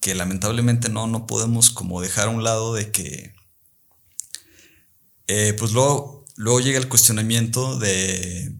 que 0.00 0.16
lamentablemente 0.16 0.88
no, 0.88 1.06
no 1.06 1.28
podemos 1.28 1.70
como 1.70 2.00
dejar 2.00 2.26
a 2.26 2.30
un 2.30 2.42
lado 2.42 2.74
de 2.74 2.90
que, 2.90 3.32
eh, 5.28 5.54
pues 5.56 5.70
luego, 5.70 6.24
luego 6.34 6.58
llega 6.58 6.80
el 6.80 6.88
cuestionamiento 6.88 7.78
de 7.78 8.58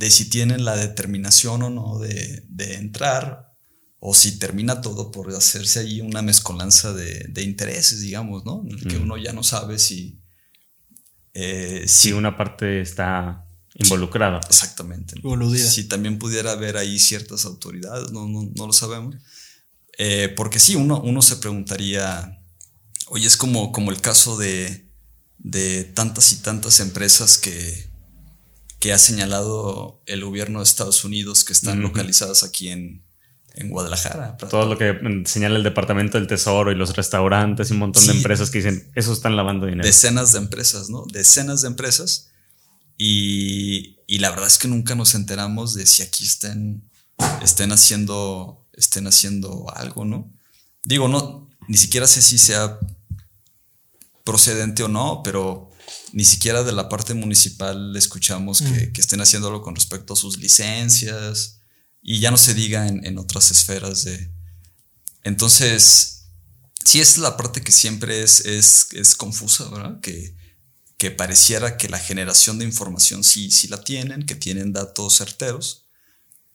de 0.00 0.10
si 0.10 0.30
tienen 0.30 0.64
la 0.64 0.76
determinación 0.76 1.62
o 1.62 1.68
no 1.68 1.98
de, 1.98 2.42
entrar, 2.74 3.52
o 3.98 4.14
si 4.14 4.38
termina 4.38 4.80
todo 4.80 5.10
por 5.10 5.30
hacerse 5.30 5.80
ahí 5.80 6.00
una 6.00 6.22
mezcolanza 6.22 6.94
de, 6.94 7.42
intereses, 7.42 8.00
digamos, 8.00 8.46
¿no? 8.46 8.62
En 8.64 8.78
el 8.78 8.88
que 8.88 8.96
uno 8.96 9.18
ya 9.18 9.34
no 9.34 9.42
sabe 9.42 9.78
si... 9.78 10.18
Eh, 11.34 11.84
si, 11.86 12.12
una 12.12 12.38
parte 12.38 12.80
está 12.80 13.46
involucrada. 13.74 14.40
exactamente. 14.48 15.16
Si 15.58 15.84
también 15.84 16.18
pudiera 16.18 16.52
haber 16.52 16.78
ahí 16.78 16.98
ciertas 16.98 17.44
autoridades, 17.44 18.10
no, 18.10 18.26
no, 18.26 18.66
lo 18.66 18.72
sabemos. 18.72 19.16
Eh, 19.98 20.32
porque 20.34 20.60
sí, 20.60 20.76
uno, 20.76 20.98
uno 21.02 21.20
se 21.20 21.36
preguntaría, 21.36 22.40
oye, 23.08 23.26
es 23.26 23.36
como, 23.36 23.70
como 23.70 23.90
el 23.90 24.00
caso 24.00 24.38
de, 24.38 24.88
de 25.36 25.84
tantas 25.84 26.32
y 26.32 26.36
tantas 26.36 26.80
empresas 26.80 27.36
que, 27.36 27.89
que 28.80 28.94
ha 28.94 28.98
señalado 28.98 30.02
el 30.06 30.24
gobierno 30.24 30.58
de 30.58 30.64
Estados 30.64 31.04
Unidos 31.04 31.44
que 31.44 31.52
están 31.52 31.82
localizadas 31.82 32.42
aquí 32.42 32.70
en, 32.70 33.04
Guadalajara. 33.62 34.38
Todo 34.38 34.64
lo 34.64 34.78
que 34.78 34.98
señala 35.26 35.56
el 35.58 35.62
Departamento 35.62 36.16
del 36.16 36.26
Tesoro 36.26 36.72
y 36.72 36.74
los 36.74 36.96
restaurantes 36.96 37.68
y 37.68 37.74
un 37.74 37.80
montón 37.80 38.06
de 38.06 38.12
empresas 38.12 38.48
que 38.48 38.58
dicen, 38.58 38.90
eso 38.94 39.12
están 39.12 39.36
lavando 39.36 39.66
dinero. 39.66 39.86
Decenas 39.86 40.32
de 40.32 40.38
empresas, 40.38 40.88
¿no? 40.88 41.04
Decenas 41.12 41.60
de 41.60 41.68
empresas. 41.68 42.30
Y, 42.96 43.98
la 44.18 44.30
verdad 44.30 44.46
es 44.46 44.56
que 44.56 44.68
nunca 44.68 44.94
nos 44.94 45.14
enteramos 45.14 45.74
de 45.74 45.84
si 45.84 46.02
aquí 46.02 46.24
estén, 46.24 46.88
estén, 47.42 47.72
haciendo, 47.72 48.66
estén 48.72 49.06
haciendo 49.06 49.66
algo, 49.74 50.06
¿no? 50.06 50.32
Digo, 50.84 51.08
no, 51.08 51.50
ni 51.68 51.76
siquiera 51.76 52.06
sé 52.06 52.22
si 52.22 52.38
sea 52.38 52.78
procedente 54.24 54.84
o 54.84 54.88
no, 54.88 55.22
pero 55.22 55.69
ni 56.12 56.24
siquiera 56.24 56.62
de 56.64 56.72
la 56.72 56.88
parte 56.88 57.14
municipal 57.14 57.94
escuchamos 57.96 58.60
que, 58.60 58.88
mm. 58.88 59.00
estén 59.00 59.20
haciendo 59.20 59.48
algo 59.48 59.62
con 59.62 59.74
respecto 59.74 60.14
a 60.14 60.16
sus 60.16 60.38
licencias 60.38 61.60
y 62.02 62.20
ya 62.20 62.30
no 62.30 62.36
se 62.36 62.54
diga 62.54 62.88
en, 62.88 63.18
otras 63.18 63.50
esferas 63.50 64.04
de... 64.04 64.30
Entonces, 65.22 66.24
sí 66.84 67.00
es 67.00 67.18
la 67.18 67.36
parte 67.36 67.62
que 67.62 67.72
siempre 67.72 68.22
es, 68.22 68.40
es, 68.46 69.14
confusa, 69.16 69.68
¿verdad? 69.68 70.00
Que, 70.00 70.34
que, 70.96 71.10
pareciera 71.10 71.76
que 71.76 71.88
la 71.88 71.98
generación 71.98 72.58
de 72.58 72.64
información 72.64 73.22
sí, 73.22 73.50
sí 73.50 73.68
la 73.68 73.84
tienen, 73.84 74.24
que 74.24 74.34
tienen 74.34 74.72
datos 74.72 75.18
certeros, 75.18 75.84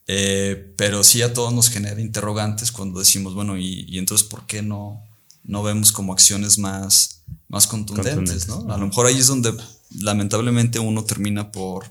eh, 0.08 0.74
pero 0.78 1.04
sí 1.04 1.22
a 1.22 1.34
todos 1.34 1.54
nos 1.54 1.70
genera 1.70 2.02
interrogantes 2.02 2.72
cuando 2.72 3.00
decimos, 3.00 3.36
bueno, 3.36 3.58
¿y, 3.58 3.86
y 3.88 4.00
entonces 4.00 4.28
por 4.28 4.48
qué 4.48 4.64
no, 4.64 5.04
no 5.44 5.62
vemos 5.62 5.92
como 5.92 6.12
acciones 6.12 6.58
más 6.58 7.15
más 7.56 7.68
contundentes, 7.68 8.50
¿no? 8.50 8.70
A 8.70 8.78
lo 8.78 8.88
mejor 8.88 9.06
ahí 9.06 9.18
es 9.18 9.28
donde 9.28 9.54
lamentablemente 10.02 10.78
uno 10.78 11.06
termina 11.06 11.54
por, 11.54 11.86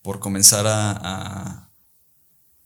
por 0.00 0.18
comenzar 0.18 0.64
a, 0.66 1.68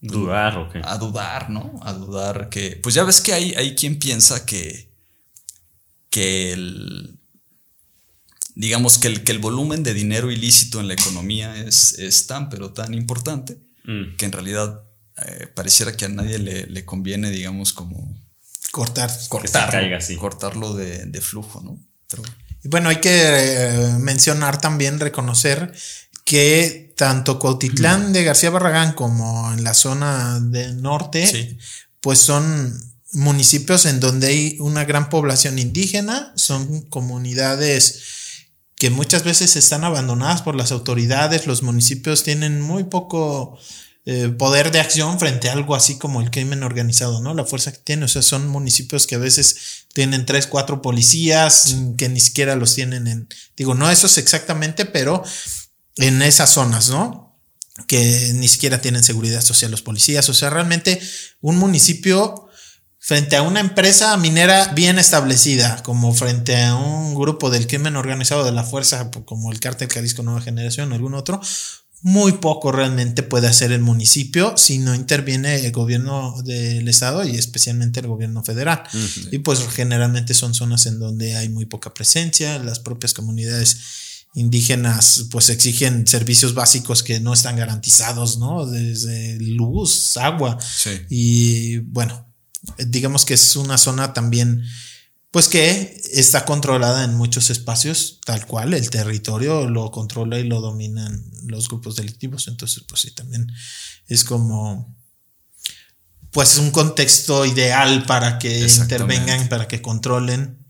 dudar 0.01 0.57
o 0.57 0.71
qué? 0.71 0.81
A 0.85 0.99
dudar, 0.99 1.51
¿no? 1.51 1.81
A 1.83 1.93
dudar 1.95 2.49
que, 2.49 2.79
pues 2.81 2.95
ya 2.95 3.03
ves 3.03 3.21
que 3.21 3.33
hay, 3.33 3.55
hay 3.55 3.75
quien 3.75 3.99
piensa 3.99 4.47
que, 4.47 4.89
que 6.09 6.53
el, 6.53 7.19
digamos 8.55 8.99
que 8.99 9.09
el, 9.09 9.25
que 9.25 9.33
el 9.33 9.41
volumen 9.41 9.83
de 9.83 9.93
dinero 9.93 10.31
ilícito 10.31 10.79
en 10.79 10.87
la 10.87 10.95
economía 10.95 11.57
es, 11.57 11.99
es 11.99 12.29
tan, 12.29 12.49
pero 12.51 12.73
tan 12.73 12.95
importante, 12.95 13.59
mm. 13.83 14.15
que 14.17 14.27
en 14.27 14.31
realidad 14.31 14.85
eh, 15.27 15.49
pareciera 15.53 15.97
que 15.97 16.05
a 16.05 16.09
nadie 16.09 16.39
le, 16.39 16.69
le 16.69 16.85
conviene, 16.85 17.33
digamos, 17.33 17.73
como 17.73 18.17
cortar, 18.71 19.11
cortarlo 20.19 20.75
de, 20.75 21.21
flujo, 21.21 21.63
¿no? 21.63 21.81
Y 22.63 22.69
bueno, 22.69 22.89
hay 22.89 22.97
que 22.97 23.11
eh, 23.13 23.97
mencionar 23.99 24.61
también, 24.61 25.01
reconocer 25.01 25.73
que 26.25 26.93
tanto 26.97 27.39
Cuautitlán 27.39 28.13
de 28.13 28.25
García 28.25 28.51
Barragán 28.51 28.95
como 28.95 29.53
en 29.53 29.63
la 29.63 29.75
zona 29.75 30.41
del 30.41 30.83
norte, 30.83 31.59
pues 32.01 32.19
son 32.19 32.77
municipios 33.13 33.87
en 33.87 34.01
donde 34.01 34.27
hay 34.27 34.57
una 34.61 34.85
gran 34.85 35.09
población 35.09 35.59
indígena, 35.59 36.33
son 36.37 36.83
comunidades 36.83 38.03
que 38.77 38.91
muchas 38.91 39.25
veces 39.25 39.57
están 39.57 39.85
abandonadas 39.85 40.43
por 40.43 40.57
las 40.57 40.73
autoridades, 40.73 41.47
los 41.47 41.63
municipios 41.63 42.25
tienen 42.25 42.61
muy 42.61 42.85
poco 42.85 43.59
eh, 44.09 44.29
poder 44.29 44.71
de 44.71 44.79
acción 44.79 45.19
frente 45.19 45.49
a 45.49 45.53
algo 45.53 45.75
así 45.75 45.99
como 45.99 46.21
el 46.21 46.31
crimen 46.31 46.63
organizado, 46.63 47.21
¿no? 47.21 47.35
La 47.35 47.45
fuerza 47.45 47.73
que 47.73 47.79
tiene, 47.79 48.05
o 48.05 48.09
sea, 48.09 48.23
son 48.23 48.47
municipios 48.47 49.05
que 49.05 49.17
a 49.17 49.19
veces 49.19 49.87
tienen 49.95 50.27
tres, 50.27 50.47
cuatro 50.47 50.81
policías 50.81 51.75
que 51.99 52.09
ni 52.09 52.21
siquiera 52.21 52.55
los 52.55 52.77
tienen 52.77 53.09
en, 53.09 53.29
digo, 53.57 53.75
no 53.75 53.91
eso 53.91 54.07
es 54.07 54.17
exactamente, 54.19 54.85
pero 54.85 55.25
en 55.97 56.23
esas 56.23 56.51
zonas, 56.51 56.89
¿no? 56.89 57.37
Que 57.89 58.31
ni 58.35 58.47
siquiera 58.47 58.81
tienen 58.81 59.03
seguridad 59.03 59.41
social 59.41 59.73
los 59.73 59.83
policías, 59.83 60.29
o 60.29 60.35
sea, 60.35 60.51
realmente 60.51 61.01
un 61.41 61.59
municipio 61.59 62.49
frente 63.01 63.35
a 63.35 63.43
una 63.43 63.59
empresa 63.59 64.17
minera 64.19 64.69
bien 64.69 65.01
establecida, 65.01 65.83
como 65.83 66.15
frente 66.15 66.63
a 66.63 66.77
un 66.77 67.17
grupo 67.17 67.51
del 67.51 67.67
crimen 67.67 67.97
organizado 67.97 68.45
de 68.45 68.53
la 68.53 68.63
fuerza, 68.63 69.11
como 69.25 69.51
el 69.51 69.59
cártel 69.59 69.93
Jalisco 69.93 70.23
Nueva 70.23 70.43
Generación 70.43 70.93
o 70.93 70.95
algún 70.95 71.15
otro, 71.15 71.41
muy 72.07 72.35
poco 72.35 72.71
realmente 72.71 73.25
puede 73.25 73.49
hacer 73.49 73.73
el 73.73 73.81
municipio 73.81 74.57
si 74.57 74.79
no 74.79 74.95
interviene 74.95 75.67
el 75.67 75.73
gobierno 75.73 76.41
del 76.45 76.87
estado 76.87 77.25
y 77.25 77.35
especialmente 77.35 77.99
el 77.99 78.07
gobierno 78.07 78.45
federal. 78.45 78.85
Y 79.33 79.39
pues 79.39 79.67
generalmente 79.75 80.33
son 80.33 80.55
zonas 80.55 80.87
en 80.87 81.01
donde 81.01 81.35
hay 81.35 81.49
muy 81.49 81.65
poca 81.65 81.93
presencia, 81.93 82.61
las 82.61 82.79
propias 82.79 83.13
comunidades 83.13 83.79
indígenas 84.35 85.25
pues 85.33 85.49
exigen 85.49 86.07
servicios 86.07 86.55
básicos 86.55 87.03
que 87.03 87.19
no 87.19 87.33
están 87.33 87.57
garantizados, 87.57 88.39
¿no? 88.39 88.67
Desde 88.67 89.41
luz, 89.41 90.17
agua. 90.17 90.57
Y 91.11 91.79
bueno, 91.79 92.33
digamos 92.87 93.25
que 93.25 93.35
es 93.35 93.57
una 93.57 93.79
zona 93.79 94.13
también 94.13 94.63
pues 95.37 95.49
que 95.49 96.01
está 96.15 96.47
controlada 96.47 97.05
en 97.05 97.15
muchos 97.15 97.51
espacios, 97.51 98.21
tal 98.25 98.47
cual, 98.47 98.73
el 98.73 98.89
territorio 98.89 99.69
lo 99.69 99.91
controla 99.91 100.39
y 100.39 100.45
lo 100.45 100.63
dominan 100.63 101.31
los 101.45 101.69
grupos 101.69 101.97
delictivos, 101.97 102.49
entonces 102.49 102.85
pues 102.89 103.03
sí, 103.03 103.11
también 103.11 103.53
es 104.07 104.25
como, 104.25 104.97
pues 106.31 106.57
un 106.57 106.71
contexto 106.71 107.45
ideal 107.45 108.07
para 108.07 108.39
que 108.39 108.61
intervengan, 108.61 109.51
para 109.51 109.69
que 109.69 109.83
controlen. 109.83 110.67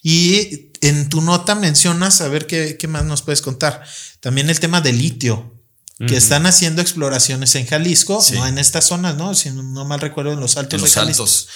Y 0.00 0.70
en 0.80 1.08
tu 1.08 1.20
nota 1.20 1.56
mencionas, 1.56 2.20
a 2.20 2.28
ver 2.28 2.46
qué, 2.46 2.78
más 2.86 3.04
nos 3.04 3.22
puedes 3.22 3.42
contar, 3.42 3.82
también 4.20 4.48
el 4.48 4.60
tema 4.60 4.80
del 4.80 4.96
litio, 4.96 5.60
que 6.06 6.16
están 6.16 6.46
haciendo 6.46 6.82
exploraciones 6.82 7.52
en 7.56 7.66
Jalisco, 7.66 8.24
no 8.34 8.46
en 8.46 8.58
estas 8.58 8.84
zonas, 8.84 9.16
¿no? 9.16 9.34
Si 9.34 9.50
no 9.50 9.84
mal 9.84 9.98
recuerdo, 9.98 10.32
en 10.32 10.38
los 10.38 10.56
altos 10.56 10.74
en 10.74 10.82
los 10.82 10.96
Altos 10.96 11.48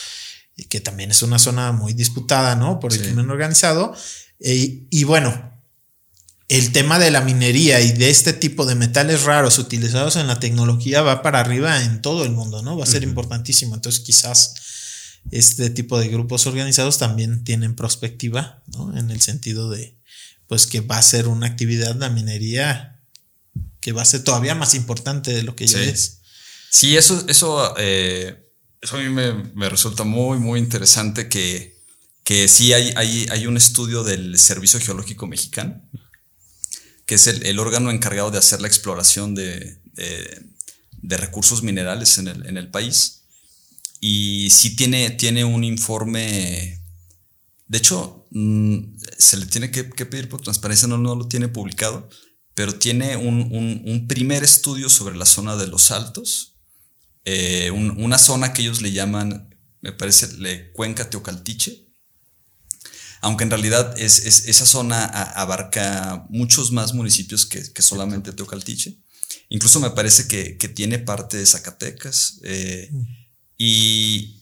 que 0.67 0.81
también 0.81 1.11
es 1.11 1.23
una 1.23 1.39
zona 1.39 1.73
muy 1.73 1.95
disputada, 1.95 2.57
¿no? 2.57 2.81
Por 2.81 2.93
el 2.93 3.01
crimen 3.01 3.31
organizado. 3.31 3.95
Eh, 4.41 4.87
y 4.91 5.05
bueno, 5.05 5.53
el 6.49 6.73
tema 6.73 6.99
de 6.99 7.11
la 7.11 7.21
minería 7.21 7.81
y 7.81 7.93
de 7.93 8.11
este 8.11 8.33
tipo 8.33 8.65
de 8.67 8.75
metales 8.75 9.25
raros 9.25 9.59
utilizados 9.59 10.17
en 10.17 10.27
la 10.27 10.41
tecnología 10.41 11.03
va 11.03 11.23
para 11.23 11.41
arriba 11.41 11.83
en 11.83 12.01
todo 12.01 12.25
el 12.25 12.31
mundo, 12.31 12.63
¿no? 12.63 12.77
Va 12.77 12.85
a 12.85 12.89
ser 12.89 13.03
importantísimo. 13.03 13.75
Entonces, 13.75 14.01
quizás 14.01 14.55
este 15.31 15.71
tipo 15.71 15.99
de 15.99 16.09
grupos 16.09 16.47
organizados 16.47 16.99
también 16.99 17.45
tienen 17.45 17.77
perspectiva, 17.77 18.63
¿no? 18.69 18.97
En 18.97 19.11
el 19.11 19.21
sentido 19.21 19.69
de, 19.69 19.97
pues, 20.47 20.67
que 20.67 20.81
va 20.81 20.97
a 20.97 21.03
ser 21.03 21.29
una 21.29 21.47
actividad, 21.47 21.95
la 21.97 22.09
minería, 22.09 23.01
que 23.81 23.93
va 23.93 24.03
a 24.03 24.07
ser 24.07 24.25
todavía 24.25 24.55
más 24.55 24.75
importante 24.75 25.33
de 25.33 25.43
lo 25.43 25.55
que 25.55 25.67
ya 25.67 25.83
es. 25.83 26.21
Sí, 26.71 26.97
eso, 26.97 27.25
eso 27.29 27.75
eh, 27.79 28.48
eso 28.81 28.97
a 28.97 29.01
mí 29.01 29.09
me, 29.09 29.69
resulta 29.69 30.05
muy, 30.05 30.39
muy 30.39 30.61
interesante 30.61 31.29
que, 31.29 31.77
que 32.25 32.49
sí 32.49 32.73
hay, 32.73 32.93
hay, 32.97 33.27
hay 33.31 33.47
un 33.47 33.57
estudio 33.57 34.05
del 34.05 34.39
Servicio 34.39 34.81
Geológico 34.81 35.27
Mexicano, 35.27 35.83
que 37.07 37.17
es 37.17 37.27
el, 37.27 37.59
órgano 37.59 37.91
encargado 37.91 38.31
de 38.31 38.39
hacer 38.39 38.61
la 38.61 38.69
exploración 38.69 39.35
de, 39.35 39.81
de, 39.95 41.17
recursos 41.17 41.63
minerales 41.63 42.19
en 42.19 42.29
el, 42.29 42.47
en 42.47 42.57
el, 42.57 42.71
país. 42.71 43.23
Y 44.01 44.51
sí 44.51 44.77
tiene, 44.77 45.11
tiene 45.11 45.45
un 45.45 45.65
informe, 45.65 46.85
de 47.67 47.79
hecho, 47.79 48.27
mm, 48.31 48.97
se 49.19 49.39
le 49.39 49.47
tiene 49.47 49.71
que, 49.73 49.85
pedir 49.85 50.29
por 50.29 50.41
transparencia, 50.43 50.87
no, 50.87 50.99
no, 50.99 51.17
lo 51.17 51.27
tiene 51.27 51.49
publicado, 51.49 52.09
pero 52.55 52.75
tiene 52.75 53.17
un, 53.17 53.49
un, 53.51 53.83
un 53.85 54.07
primer 54.07 54.45
estudio 54.45 54.89
sobre 54.89 55.17
la 55.17 55.27
zona 55.27 55.57
de 55.57 55.67
los 55.67 55.91
Altos, 55.91 56.58
eh, 57.31 57.71
una 57.71 58.17
zona 58.17 58.55
que 58.55 58.63
ellos 58.63 58.81
le 58.81 58.91
llaman, 58.91 59.55
me 59.83 59.93
parece, 59.93 60.39
le 60.39 60.73
Cuenca 60.73 61.11
Teocaltiche, 61.11 61.87
aunque 63.21 63.45
en 63.45 63.51
realidad 63.51 64.01
es, 64.01 64.25
esa 64.25 64.65
zona 64.65 65.05
abarca 65.05 66.25
muchos 66.31 66.73
más 66.73 66.95
municipios 66.95 67.45
que, 67.45 67.83
solamente 67.83 68.33
Teocaltiche. 68.33 68.97
Incluso 69.51 69.79
me 69.79 69.91
parece 69.91 70.27
que, 70.27 70.69
tiene 70.69 70.99
parte 71.01 71.37
de 71.37 71.45
Zacatecas. 71.45 72.41
Eh, 72.45 72.91
y, 73.59 74.41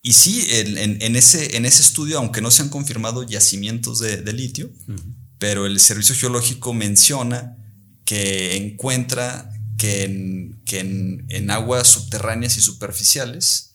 y, 0.00 0.12
sí, 0.12 0.46
en, 0.50 1.16
ese, 1.16 1.56
en 1.56 1.66
ese 1.66 1.82
estudio, 1.82 2.18
aunque 2.18 2.40
no 2.40 2.52
se 2.52 2.62
han 2.62 2.68
confirmado 2.68 3.24
yacimientos 3.24 3.98
de, 3.98 4.32
litio, 4.32 4.70
pero 5.40 5.66
el 5.66 5.80
Servicio 5.80 6.14
Geológico 6.14 6.72
menciona 6.72 7.56
que 8.04 8.54
encuentra 8.56 9.57
que 9.78 10.04
en 10.04 11.50
aguas 11.50 11.88
subterráneas 11.88 12.56
y 12.56 12.60
superficiales 12.60 13.68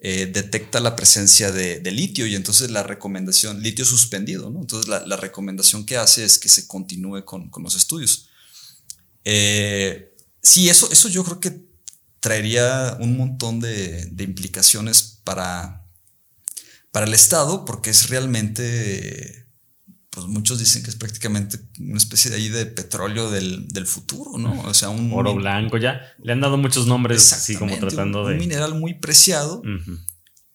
eh, 0.00 0.30
detecta 0.32 0.78
la 0.78 0.94
presencia 0.94 1.50
de, 1.50 1.80
litio 1.90 2.24
y 2.26 2.36
entonces 2.36 2.70
la 2.70 2.84
recomendación, 2.84 3.60
litio 3.64 3.84
suspendido, 3.84 4.48
¿no? 4.48 4.60
Entonces 4.60 4.88
la, 4.88 5.16
recomendación 5.16 5.84
que 5.84 5.96
hace 5.96 6.24
es 6.24 6.38
que 6.38 6.48
se 6.48 6.68
continúe 6.68 7.24
con, 7.24 7.50
los 7.60 7.74
estudios. 7.74 8.28
Eh, 9.24 10.14
sí, 10.40 10.68
eso, 10.68 10.88
eso 10.92 11.08
yo 11.08 11.24
creo 11.24 11.40
que 11.40 11.64
traería 12.20 12.96
un 13.00 13.16
montón 13.16 13.58
de, 13.58 14.08
implicaciones 14.18 15.18
para, 15.24 15.84
para 16.92 17.06
el 17.06 17.14
Estado 17.14 17.64
porque 17.64 17.90
es 17.90 18.08
realmente 18.08 19.47
pues 20.18 20.28
muchos 20.28 20.58
dicen 20.58 20.82
que 20.82 20.90
es 20.90 20.96
prácticamente 20.96 21.60
una 21.78 21.96
especie 21.96 22.30
de 22.30 22.38
ahí 22.38 22.48
de 22.48 22.66
petróleo 22.66 23.30
del, 23.30 23.86
futuro, 23.86 24.36
¿no? 24.36 24.62
O 24.62 24.74
sea, 24.74 24.88
un... 24.88 25.12
Oro 25.12 25.34
blanco, 25.34 25.76
ya. 25.76 26.00
Le 26.22 26.32
han 26.32 26.40
dado 26.40 26.56
muchos 26.56 26.88
nombres 26.88 27.32
así 27.32 27.54
como 27.54 27.78
tratando 27.78 28.26
de... 28.26 28.34
Un 28.34 28.40
mineral 28.40 28.74
muy 28.74 28.94
preciado. 28.94 29.62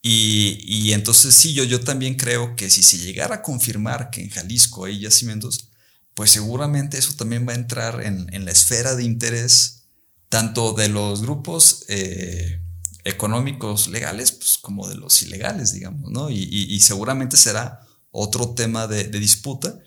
y, 0.02 0.92
entonces 0.92 1.34
sí, 1.34 1.54
yo, 1.54 1.64
yo 1.64 1.80
también 1.80 2.16
creo 2.16 2.58
que 2.58 2.70
si 2.70 2.84
se 2.84 2.98
llegara 2.98 3.36
a 3.36 3.42
confirmar 3.42 4.10
que 4.10 4.22
en 4.22 4.30
Jalisco 4.30 4.84
hay 4.84 5.00
yacimientos, 5.00 5.70
pues 6.14 6.32
seguramente 6.32 6.98
eso 6.98 7.14
también 7.14 7.48
va 7.48 7.54
a 7.54 7.56
entrar 7.56 8.02
en, 8.04 8.28
la 8.44 8.52
esfera 8.52 8.96
de 8.96 9.04
interés 9.04 9.86
tanto 10.28 10.74
de 10.74 10.90
los 10.90 11.22
grupos 11.22 11.86
eh, 11.88 12.60
económicos 13.06 13.88
legales 13.88 14.34
pues, 14.34 14.58
como 14.62 14.90
de 14.90 14.96
los 14.96 15.22
ilegales, 15.22 15.72
digamos, 15.72 16.12
¿no? 16.12 16.30
y 16.30 16.80
seguramente 16.82 17.38
será 17.38 17.83
otro 18.14 18.54
tema 18.54 18.88
de, 18.88 19.04
disputa. 19.06 19.78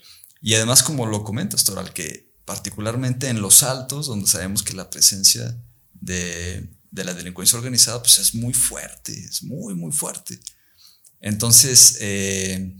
Y 0.42 0.54
además, 0.54 0.82
como 0.82 1.06
lo 1.06 1.24
comentas, 1.24 1.64
Toral, 1.64 1.92
que 1.94 2.30
particularmente 2.44 3.28
en 3.28 3.40
los 3.40 3.62
altos, 3.62 4.06
donde 4.06 4.26
sabemos 4.26 4.62
que 4.62 4.74
la 4.74 4.90
presencia 4.90 5.56
de, 5.94 6.68
la 6.92 7.14
delincuencia 7.14 7.56
organizada 7.56 8.02
pues 8.02 8.18
es 8.18 8.34
muy 8.34 8.52
fuerte, 8.52 9.12
es 9.12 9.42
muy, 9.42 9.74
muy 9.74 9.92
fuerte. 9.92 10.38
Entonces, 11.20 11.98
eh, 12.00 12.76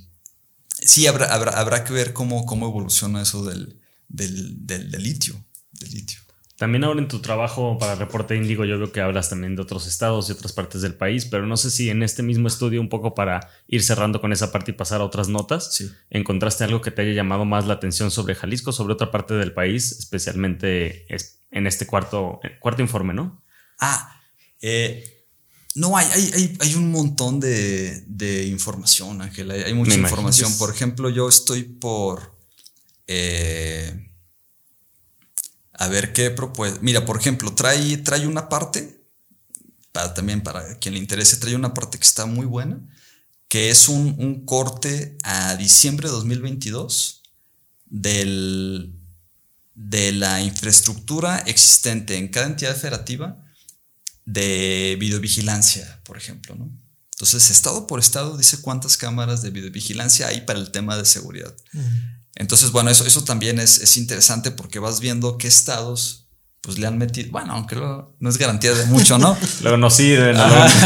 sí 0.83 1.07
habrá, 1.07 1.33
habrá, 1.33 1.85
que 1.85 1.93
ver 1.93 2.13
cómo, 2.13 2.45
cómo 2.45 2.67
evoluciona 2.67 3.23
eso 3.23 3.45
del, 3.45 3.81
del, 4.09 4.67
del 4.67 5.03
litio. 5.03 5.43
Del 5.73 5.93
litio. 5.93 6.26
También 6.57 6.85
ahora 6.85 7.01
en 7.01 7.09
tu 7.09 7.21
trabajo 7.21 7.77
para 7.79 7.97
Reporte 7.97 8.35
Índigo 8.35 8.65
yo 8.65 8.79
veo 8.79 8.91
que 8.91 9.03
hablas 9.03 9.29
también 9.29 9.57
de 9.57 9.63
otros 9.63 9.87
estados 9.87 10.29
y 10.29 10.33
otras 10.33 10.55
partes 10.55 10.81
del 10.81 10.95
país, 10.95 11.27
pero 11.27 11.47
no 11.47 11.59
sé 11.59 11.71
si 11.71 11.91
en 11.91 12.03
este 12.03 12.23
mismo 12.23 12.49
estudio, 12.49 12.81
un 12.81 12.89
poco 12.89 13.15
para 13.15 13.51
ir 13.69 13.83
cerrando 13.83 14.23
con 14.23 14.33
esa 14.33 14.53
parte 14.53 14.71
y 14.71 14.75
pasar 14.75 15.03
a 15.03 15.05
otras 15.05 15.29
notas, 15.29 15.85
encontraste 16.09 16.65
algo 16.65 16.81
que 16.81 16.91
te 16.91 17.03
haya 17.03 17.13
llamado 17.13 17.45
más 17.45 17.67
la 17.67 17.75
atención 17.75 18.11
sobre 18.11 18.35
Jalisco, 18.35 18.73
sobre 18.73 18.95
otra 18.95 19.11
parte 19.11 19.35
del 19.35 19.53
país, 19.53 19.93
especialmente 19.93 21.07
en 21.51 21.67
este 21.67 21.87
cuarto, 21.87 22.41
cuarto 22.59 22.81
informe, 22.81 23.13
¿no? 23.13 23.45
Ah, 23.79 24.19
eh, 24.63 25.27
no, 25.75 25.95
hay, 25.99 26.07
hay, 26.07 26.57
hay, 26.59 26.75
un 26.75 26.91
montón 26.91 27.39
de, 27.39 28.47
información, 28.51 29.21
Ángel, 29.21 29.51
hay, 29.51 29.75
mucha 29.75 29.95
información. 29.95 30.57
Por 30.57 30.71
ejemplo, 30.71 31.11
yo 31.11 31.29
estoy 31.29 31.65
por... 31.65 32.35
Eh, 33.07 34.06
a 35.79 35.89
ver 35.89 36.13
qué 36.13 36.31
propuesta. 36.31 36.79
Mira, 36.83 37.05
por 37.05 37.19
ejemplo, 37.19 37.55
trae, 37.55 37.99
trae 37.99 38.27
una 38.27 38.49
parte, 38.49 39.05
para, 39.93 40.15
también 40.15 40.43
para 40.43 40.79
quien 40.79 40.95
le 40.95 41.01
interese, 41.01 41.37
trae 41.37 41.55
una 41.55 41.75
parte 41.75 41.99
que 41.99 42.07
está 42.07 42.27
muy 42.27 42.47
buena, 42.47 42.81
que 43.49 43.71
es 43.71 43.89
un, 43.89 44.45
corte 44.45 45.17
a 45.23 45.55
diciembre 45.57 46.09
de 46.09 46.15
2022 46.15 47.23
del, 47.87 48.95
de 49.75 50.13
la 50.13 50.41
infraestructura 50.41 51.39
existente 51.41 52.17
en 52.17 52.29
cada 52.29 52.47
entidad 52.47 52.77
federativa 52.77 53.45
de 54.25 54.97
videovigilancia, 54.99 56.01
por 56.05 56.17
ejemplo, 56.17 56.55
¿no? 56.57 56.71
Entonces, 57.13 57.49
estado 57.49 57.87
por 57.87 57.99
estado 57.99 58.37
dice 58.37 58.61
cuántas 58.61 58.99
cámaras 58.99 59.41
de 59.41 59.51
videovigilancia 59.51 60.29
hay 60.29 60.43
para 60.43 60.59
el 60.59 60.71
tema 60.71 60.99
de 60.99 61.07
seguridad. 61.07 61.55
Entonces, 62.37 62.71
bueno, 62.71 62.91
eso, 62.91 63.07
eso 63.07 63.25
también 63.25 63.59
es, 63.59 63.97
interesante 63.97 64.51
porque 64.51 64.79
vas 64.79 65.01
viendo 65.01 65.39
qué 65.39 65.49
estados 65.49 66.23
pues 66.61 66.79
le 66.79 66.87
han 66.89 66.99
metido, 66.99 67.31
bueno, 67.31 67.53
aunque 67.53 67.77
no 67.77 68.29
es 68.29 68.39
garantía 68.39 68.75
de 68.75 68.87
mucho, 68.87 69.19
¿no? 69.19 69.39
Luego 69.63 69.77
no 69.77 69.89
sirven, 69.89 70.37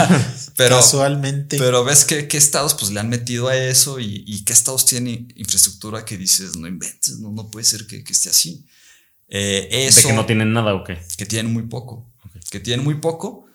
pero 0.56 0.76
casualmente. 0.76 1.56
Pero 1.56 1.84
ves 1.84 2.04
que, 2.04 2.28
qué 2.28 2.36
estados 2.36 2.74
pues 2.74 2.92
le 2.92 3.00
han 3.00 3.08
metido 3.08 3.48
a 3.48 3.56
eso 3.56 3.98
y, 3.98 4.44
qué 4.44 4.52
estados 4.52 4.84
tienen 4.84 5.32
infraestructura 5.36 6.04
que 6.04 6.18
dices, 6.18 6.56
no 6.56 6.68
inventes, 6.68 7.18
no, 7.18 7.32
no 7.32 7.50
puede 7.50 7.64
ser 7.64 7.86
que, 7.86 8.04
esté 8.06 8.28
así. 8.28 8.66
Eh, 9.28 9.90
¿De 9.94 10.02
que 10.02 10.12
no 10.12 10.26
tienen 10.26 10.52
nada 10.52 10.74
o 10.74 10.84
qué? 10.84 10.98
Que 11.16 11.24
tienen 11.24 11.50
muy 11.50 11.62
poco. 11.62 12.12
Que 12.50 12.60
tienen 12.60 12.84
muy 12.84 12.96
poco. 12.96 13.46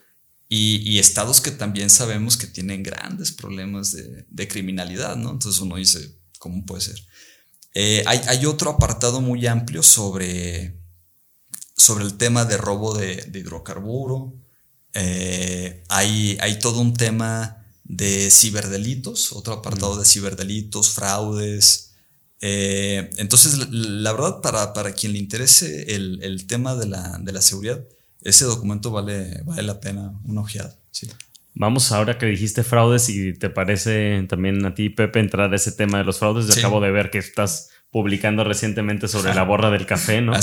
Y, 0.49 0.97
estados 0.97 1.41
que 1.41 1.51
también 1.51 1.91
sabemos 1.91 2.37
que 2.37 2.47
tienen 2.47 2.81
grandes 2.81 3.31
problemas 3.33 3.91
de, 3.91 4.25
de 4.27 4.47
criminalidad, 4.47 5.15
¿no? 5.15 5.29
Entonces 5.29 5.61
uno 5.61 5.75
dice, 5.75 6.17
¿cómo 6.39 6.65
puede 6.65 6.81
ser? 6.81 7.05
Eh, 7.77 8.03
hay, 8.07 8.45
otro 8.45 8.71
apartado 8.71 9.19
muy 9.19 9.45
amplio 9.47 9.83
sobre, 9.83 10.79
sobre 11.75 12.05
el 12.05 12.15
tema 12.15 12.45
de 12.45 12.55
robo 12.55 12.93
de, 12.93 13.29
hidrocarburo. 13.33 14.33
Eh, 14.93 15.83
hay, 15.89 16.37
hay, 16.39 16.57
todo 16.59 16.79
un 16.79 16.93
tema 16.93 17.65
de 17.83 18.31
ciberdelitos, 18.31 19.33
otro 19.33 19.55
apartado 19.55 19.99
de 19.99 20.05
ciberdelitos, 20.05 20.91
fraudes. 20.91 21.91
Eh, 22.39 23.09
entonces, 23.17 23.57
la 23.69 24.13
verdad, 24.13 24.39
para, 24.39 24.71
para, 24.71 24.93
quien 24.93 25.11
le 25.11 25.19
interese 25.19 25.93
el, 25.95 26.47
tema 26.47 26.75
de 26.75 26.87
la, 26.87 27.17
de 27.19 27.33
la, 27.33 27.41
seguridad, 27.41 27.83
ese 28.21 28.45
documento 28.45 28.89
vale, 28.91 29.41
vale 29.43 29.63
la 29.63 29.81
pena 29.81 30.17
una 30.23 30.41
ojeada. 30.41 30.79
Sí. 30.91 31.09
Vamos 31.57 31.93
ahora 31.93 32.17
que 32.17 32.25
dijiste 32.25 32.63
fraudes 32.63 33.07
y 33.07 33.33
te 33.33 33.49
parece 33.49 34.21
también 34.27 34.65
a 34.65 34.75
ti, 34.75 34.89
Pepe, 34.89 35.21
entrar 35.21 35.51
a 35.51 35.55
ese 35.55 35.71
tema 35.71 35.97
de 35.97 36.03
los 36.03 36.19
fraudes. 36.19 36.47
Yo 36.47 36.59
acabo 36.59 36.81
de 36.81 36.91
ver 36.91 37.09
que 37.09 37.17
estás 37.17 37.71
publicando 37.89 38.43
recientemente 38.43 39.07
sobre 39.07 39.33
la 39.33 39.43
borra 39.43 39.69
del 39.69 39.85
café, 39.85 40.19
¿no? 40.19 40.33
Ah, 40.33 40.41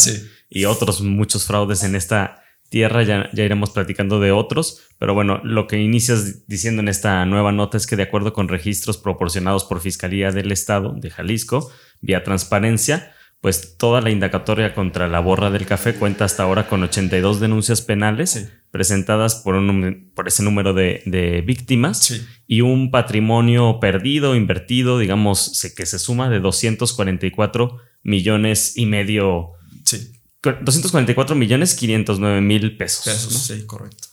y 0.48 0.64
otros 0.64 1.02
muchos 1.02 1.44
fraudes 1.44 1.84
en 1.84 1.96
esta 1.96 2.42
tierra, 2.70 3.02
ya, 3.02 3.28
ya 3.34 3.44
iremos 3.44 3.68
platicando 3.68 4.20
de 4.20 4.32
otros, 4.32 4.80
pero 4.98 5.12
bueno, 5.12 5.42
lo 5.44 5.66
que 5.66 5.76
inicias 5.76 6.46
diciendo 6.48 6.80
en 6.80 6.88
esta 6.88 7.26
nueva 7.26 7.52
nota 7.52 7.76
es 7.76 7.86
que 7.86 7.96
de 7.96 8.04
acuerdo 8.04 8.32
con 8.32 8.48
registros 8.48 8.96
proporcionados 8.96 9.64
por 9.64 9.82
Fiscalía 9.82 10.32
del 10.32 10.50
Estado 10.50 10.94
de 10.96 11.10
Jalisco, 11.10 11.70
vía 12.00 12.24
transparencia, 12.24 13.12
pues 13.42 13.76
toda 13.76 14.00
la 14.00 14.10
indagatoria 14.10 14.72
contra 14.72 15.08
la 15.08 15.18
borra 15.18 15.50
del 15.50 15.66
café 15.66 15.96
cuenta 15.96 16.24
hasta 16.24 16.44
ahora 16.44 16.68
con 16.68 16.84
82 16.84 17.40
denuncias 17.40 17.82
penales 17.82 18.52
presentadas 18.70 19.34
por, 19.34 19.56
un, 19.56 20.12
por 20.14 20.28
ese 20.28 20.44
número 20.44 20.72
de, 20.74 21.42
víctimas 21.44 22.22
y 22.46 22.60
un 22.60 22.92
patrimonio 22.92 23.80
perdido, 23.80 24.36
invertido, 24.36 24.96
digamos, 25.00 25.60
que 25.76 25.86
se 25.86 25.98
suma 25.98 26.30
de 26.30 26.38
244 26.38 27.78
millones 28.04 28.76
y 28.76 28.86
medio. 28.86 29.50
Sí. 29.84 30.12
244 30.42 31.34
millones 31.34 31.74
509 31.74 32.40
mil 32.40 32.76
pesos. 32.76 33.04
Pesos, 33.04 33.34
sí, 33.34 33.66
correcto. 33.66 34.06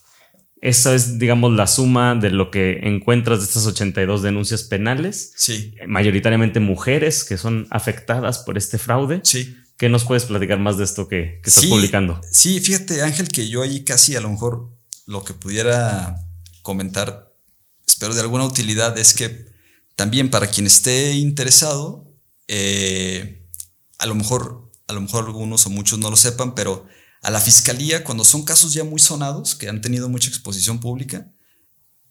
Esa 0.61 0.93
es, 0.93 1.19
digamos, 1.19 1.53
la 1.53 1.67
suma 1.67 2.15
de 2.15 2.31
lo 2.31 2.51
que 2.51 2.79
encuentras 2.83 3.39
de 3.39 3.45
estas 3.45 3.65
82 3.65 4.21
denuncias 4.21 4.63
penales. 4.63 5.31
Sí. 5.35 5.73
Mayoritariamente 5.87 6.59
mujeres 6.59 7.23
que 7.23 7.37
son 7.37 7.67
afectadas 7.69 8.39
por 8.39 8.57
este 8.57 8.77
fraude. 8.77 9.21
Sí. 9.23 9.55
¿Qué 9.77 9.87
nos 9.87 10.03
puedes 10.03 10.25
platicar 10.25 10.59
más 10.59 10.77
de 10.77 10.83
esto 10.83 11.07
que, 11.07 11.39
estás 11.45 11.65
publicando? 11.65 12.19
Sí, 12.29 12.59
fíjate, 12.59 13.01
Ángel, 13.01 13.29
que 13.29 13.47
yo 13.47 13.61
ahí 13.61 13.85
casi 13.85 14.17
a 14.17 14.21
lo 14.21 14.29
mejor 14.29 14.69
lo 15.05 15.23
que 15.23 15.33
pudiera 15.33 16.17
comentar, 16.61 17.33
espero 17.87 18.13
de 18.13 18.19
alguna 18.19 18.43
utilidad, 18.43 18.97
es 18.97 19.13
que 19.13 19.45
también 19.95 20.29
para 20.29 20.47
quien 20.47 20.67
esté 20.67 21.13
interesado, 21.13 22.13
eh, 22.49 23.41
a 23.97 24.05
lo 24.05 24.15
mejor, 24.15 24.69
a 24.87 24.93
lo 24.93 24.99
mejor 24.99 25.25
algunos 25.25 25.65
o 25.65 25.69
muchos 25.69 25.97
no 25.97 26.09
lo 26.09 26.17
sepan, 26.17 26.55
pero 26.55 26.85
a 27.21 27.29
la 27.31 27.41
fiscalía, 27.41 28.03
cuando 28.03 28.23
son 28.23 28.43
casos 28.43 28.73
ya 28.73 28.83
muy 28.83 28.99
sonados, 28.99 29.55
que 29.55 29.67
han 29.67 29.81
tenido 29.81 30.09
mucha 30.09 30.29
exposición 30.29 30.79
pública, 30.79 31.31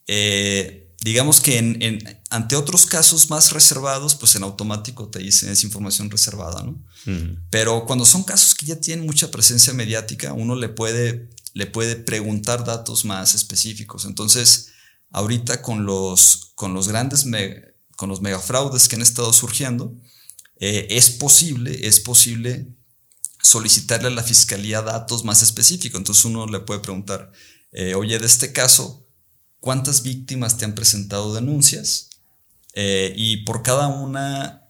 eh, 0.07 0.95
digamos 1.01 1.41
que 1.41 1.59
en, 1.59 2.23
ante 2.31 2.57
otros 2.57 2.87
casos 2.87 3.31
más 3.31 3.53
reservados, 3.53 4.15
pues 4.15 4.35
en 4.35 4.43
automático 4.43 5.09
te 5.09 5.21
dicen 5.21 5.51
es 5.51 5.63
información 5.65 6.11
reservada, 6.11 6.63
¿no? 6.63 6.83
Pero 7.51 7.87
cuando 7.87 8.05
son 8.05 8.25
casos 8.25 8.55
que 8.55 8.67
ya 8.67 8.77
tienen 8.77 9.07
mucha 9.07 9.31
presencia 9.31 9.73
mediática, 9.73 10.33
uno 10.33 10.57
le 10.57 10.69
puede, 10.69 11.31
le 11.55 11.67
puede 11.67 11.97
preguntar 11.97 12.65
datos 12.65 13.05
más 13.05 13.35
específicos. 13.35 14.05
Entonces, 14.05 14.73
ahorita 15.11 15.63
con 15.63 15.87
los, 15.87 16.53
con 16.55 16.75
los 16.75 16.89
grandes, 16.89 17.25
con 17.97 18.09
los 18.09 18.21
megafraudes 18.21 18.89
que 18.89 18.97
han 18.97 19.03
estado 19.03 19.33
surgiendo, 19.33 19.95
eh, 20.61 20.89
es 20.91 21.11
posible, 21.11 21.87
es 21.87 22.01
posible 22.01 22.75
solicitarle 23.49 24.09
a 24.09 24.13
la 24.13 24.23
fiscalía 24.23 24.83
datos 24.83 25.25
más 25.25 25.43
específicos. 25.43 25.99
Entonces 25.99 26.25
uno 26.25 26.47
le 26.47 26.61
puede 26.61 26.81
preguntar, 26.81 27.33
eh, 27.73 27.95
oye, 27.95 28.19
de 28.19 28.27
este 28.27 28.53
caso, 28.53 29.07
¿cuántas 29.61 30.03
víctimas 30.03 30.57
te 30.57 30.65
han 30.65 30.75
presentado 30.75 31.35
denuncias? 31.35 32.11
Eh, 32.75 33.13
y 33.17 33.39
por 33.39 33.63
cada 33.63 33.89
una, 33.89 34.69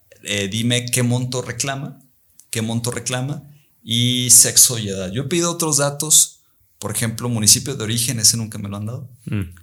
dime 0.50 0.86
qué 0.86 1.02
monto 1.02 1.42
reclama, 1.42 2.00
qué 2.50 2.62
monto 2.62 2.90
reclama 2.90 3.44
y 3.82 4.30
sexo 4.30 4.78
y 4.78 4.88
edad. 4.88 5.10
Yo 5.12 5.22
he 5.22 5.28
pedido 5.28 5.52
otros 5.52 5.78
datos, 5.78 6.40
por 6.78 6.90
ejemplo, 6.90 7.28
municipio 7.28 7.74
de 7.74 7.84
origen, 7.84 8.18
ese 8.18 8.36
nunca 8.36 8.58
me 8.58 8.68
lo 8.68 8.76
han 8.76 8.86
dado. 8.86 9.10
Mm. 9.26 9.54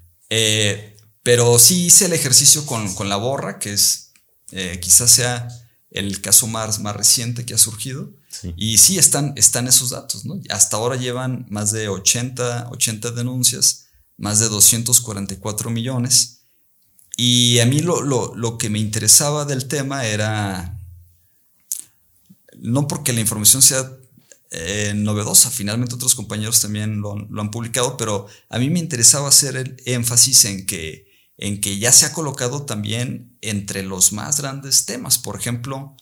pero 1.24 1.58
sí 1.60 1.86
hice 1.86 2.06
el 2.06 2.14
ejercicio 2.14 2.66
con, 2.66 2.94
con 2.94 3.10
la 3.10 3.16
borra, 3.16 3.60
que 3.60 3.74
es 3.74 4.12
quizás 4.80 5.12
sea 5.12 5.48
el 5.96 6.22
caso 6.22 6.48
más, 6.48 6.80
más 6.80 6.96
reciente 6.96 7.46
que 7.46 7.54
ha 7.54 7.58
surgido. 7.58 8.14
Y 8.56 8.78
sí, 8.78 8.98
están, 8.98 9.34
están 9.36 9.68
esos 9.68 9.90
datos. 9.90 10.24
Hasta 10.50 10.78
ahora 10.78 10.96
llevan 10.96 11.46
más 11.50 11.72
de 11.72 11.88
80, 11.88 12.70
80 12.72 13.12
denuncias, 13.12 13.88
más 14.18 14.40
de 14.40 14.50
244 14.50 15.70
millones. 15.70 16.42
Y 17.18 17.60
a 17.60 17.66
mí 17.66 17.80
lo, 17.80 18.02
lo, 18.02 18.58
que 18.58 18.70
me 18.70 18.80
interesaba 18.80 19.46
del 19.46 19.68
tema 19.68 20.06
era, 20.06 20.80
no 22.58 22.88
porque 22.88 23.14
la 23.14 23.22
información 23.22 23.62
sea 23.62 23.90
eh, 24.52 24.94
novedosa, 24.96 25.50
finalmente 25.50 25.96
otros 25.96 26.16
compañeros 26.16 26.62
también 26.62 27.02
lo, 27.02 27.16
lo, 27.16 27.42
han 27.42 27.52
publicado, 27.52 27.96
pero 27.96 28.28
a 28.50 28.60
mí 28.60 28.70
me 28.70 28.80
interesaba 28.80 29.30
hacer 29.30 29.56
el 29.56 29.82
énfasis 29.86 30.46
en 30.46 30.66
que 30.66 31.06
en 31.38 31.60
que 31.60 31.78
ya 31.78 31.92
se 31.92 32.06
ha 32.06 32.14
colocado 32.14 32.64
también 32.64 33.38
entre 33.42 33.84
los 33.84 34.14
más 34.14 34.40
grandes 34.40 34.86
temas. 34.86 35.18
Por 35.18 35.38
ejemplo, 35.38 35.96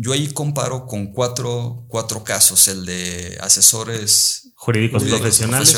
yo 0.00 0.12
ahí 0.12 0.28
comparo 0.28 0.86
con 0.86 1.12
cuatro, 1.12 1.84
cuatro 1.88 2.22
casos, 2.22 2.68
el 2.68 2.86
de 2.86 3.36
asesores 3.40 4.52
jurídicos, 4.54 5.02
profesionales, 5.02 5.76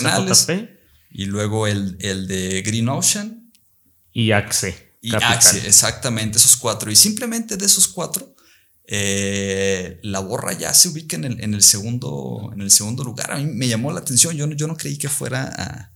y 1.10 1.24
luego 1.24 1.66
el, 1.66 1.96
el, 2.00 2.28
de 2.28 2.60
Green 2.60 2.90
Ocean. 2.90 3.50
Y 4.12 4.32
AXE. 4.32 4.98
Y 5.00 5.14
AXE, 5.14 5.66
exactamente, 5.66 6.36
esos 6.36 6.58
cuatro. 6.58 6.90
Y 6.90 6.96
simplemente 6.96 7.56
de 7.56 7.64
esos 7.64 7.88
cuatro, 7.88 8.36
eh, 8.86 9.98
la 10.02 10.20
borra 10.20 10.52
ya 10.52 10.74
se 10.74 10.90
ubica 10.90 11.16
en 11.16 11.24
el, 11.24 11.42
en 11.42 11.54
el, 11.54 11.62
segundo, 11.62 12.50
en 12.52 12.60
el 12.60 12.70
segundo 12.70 13.02
lugar. 13.02 13.32
A 13.32 13.38
mí 13.38 13.46
me 13.46 13.68
llamó 13.68 13.90
la 13.90 14.00
atención, 14.00 14.36
yo, 14.36 14.46
yo 14.50 14.66
no 14.66 14.76
creí 14.76 14.98
que 14.98 15.08
fuera 15.08 15.50
a, 15.56 15.92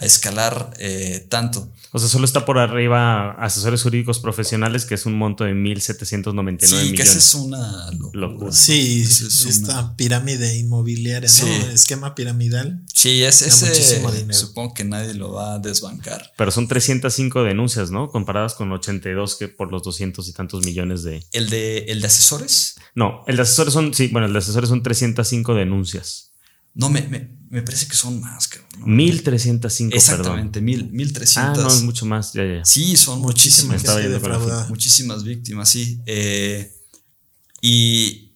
a 0.00 0.04
escalar 0.04 0.70
eh, 0.78 1.26
tanto. 1.28 1.68
O 1.90 1.98
sea, 1.98 2.08
solo 2.08 2.24
está 2.24 2.44
por 2.44 2.58
arriba 2.58 3.32
asesores 3.32 3.82
jurídicos 3.82 4.20
profesionales, 4.20 4.84
que 4.84 4.94
es 4.94 5.06
un 5.06 5.14
monto 5.14 5.44
de 5.44 5.54
1.799 5.54 6.60
sí, 6.60 6.74
millones. 6.74 6.92
que 6.94 7.02
esa 7.02 7.18
es 7.18 7.34
una 7.34 7.90
locura. 8.12 8.52
Sí, 8.52 9.02
esta 9.02 9.96
pirámide 9.96 10.56
inmobiliaria, 10.56 11.28
¿no? 11.40 11.72
Esquema 11.72 12.14
piramidal. 12.14 12.82
Sí, 12.92 13.22
es 13.24 13.42
ese. 13.42 14.02
Supongo 14.32 14.74
que 14.74 14.84
nadie 14.84 15.14
lo 15.14 15.32
va 15.32 15.54
a 15.54 15.58
desbancar. 15.58 16.32
Pero 16.36 16.50
son 16.50 16.68
305 16.68 17.42
denuncias, 17.42 17.90
¿no? 17.90 18.10
Comparadas 18.10 18.54
con 18.54 18.70
82 18.70 19.36
que 19.36 19.48
por 19.48 19.72
los 19.72 19.82
200 19.82 20.28
y 20.28 20.32
tantos 20.32 20.64
millones 20.64 21.02
de. 21.02 21.24
¿El 21.32 21.50
de, 21.50 21.78
el 21.88 22.00
de 22.00 22.06
asesores? 22.06 22.76
No, 22.94 23.24
el 23.26 23.36
de 23.36 23.42
asesores 23.42 23.72
son, 23.72 23.94
sí, 23.94 24.08
bueno, 24.08 24.26
el 24.26 24.32
de 24.32 24.38
asesores 24.38 24.68
son 24.68 24.82
305 24.82 25.54
denuncias. 25.54 26.27
No, 26.74 26.88
me, 26.88 27.02
me, 27.08 27.38
me 27.50 27.62
parece 27.62 27.86
que 27.88 27.96
son 27.96 28.20
más, 28.20 28.48
cabrón. 28.48 28.68
1305, 28.96 29.96
Exactamente, 29.96 30.60
mil, 30.60 30.90
1300. 30.90 31.58
Ah, 31.58 31.62
no, 31.62 31.74
es 31.74 31.82
mucho 31.82 32.06
más, 32.06 32.32
ya, 32.32 32.44
ya. 32.44 32.64
Sí, 32.64 32.96
son 32.96 33.20
muchísimas. 33.20 33.82
Muchísimas 34.68 35.24
víctimas, 35.24 35.68
sí. 35.68 36.00
Eh, 36.06 36.72
y 37.60 38.28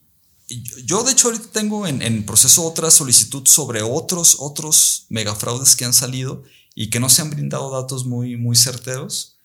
yo, 0.85 1.03
de 1.03 1.11
hecho, 1.13 1.29
ahorita 1.29 1.47
tengo 1.51 1.87
en, 1.87 2.01
en, 2.01 2.25
proceso 2.25 2.63
otra 2.63 2.91
solicitud 2.91 3.47
sobre 3.47 3.81
otros, 3.81 4.37
otros 4.39 5.05
megafraudes 5.09 5.75
que 5.75 5.85
han 5.85 5.93
salido 5.93 6.43
y 6.75 6.89
que 6.89 6.99
no 6.99 7.09
se 7.09 7.21
han 7.21 7.29
brindado 7.29 7.71
datos 7.71 8.05
muy, 8.05 8.35
muy 8.35 8.55
certeros, 8.55 9.37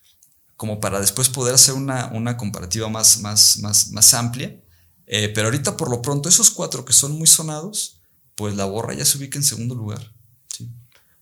como 0.57 0.81
para 0.81 1.01
después 1.01 1.29
poder 1.29 1.55
hacer 1.55 1.75
una, 1.75 2.07
una 2.13 2.37
comparativa 2.37 2.89
más, 2.89 3.21
más, 3.21 3.59
más, 3.59 3.91
más 3.93 4.15
amplia. 4.15 4.61
Eh, 5.07 5.29
pero 5.35 5.47
ahorita, 5.47 5.77
por 5.77 5.91
lo 5.91 6.03
pronto, 6.03 6.29
esos 6.29 6.51
cuatro 6.51 6.85
que 6.85 6.93
son 6.93 7.13
muy 7.13 7.27
sonados, 7.27 7.98
pues 8.39 8.55
la 8.55 8.67
borra 8.67 8.95
ya 8.95 9.05
se 9.05 9.19
ubica 9.19 9.37
en 9.37 9.43
segundo 9.43 9.75
lugar. 9.75 9.99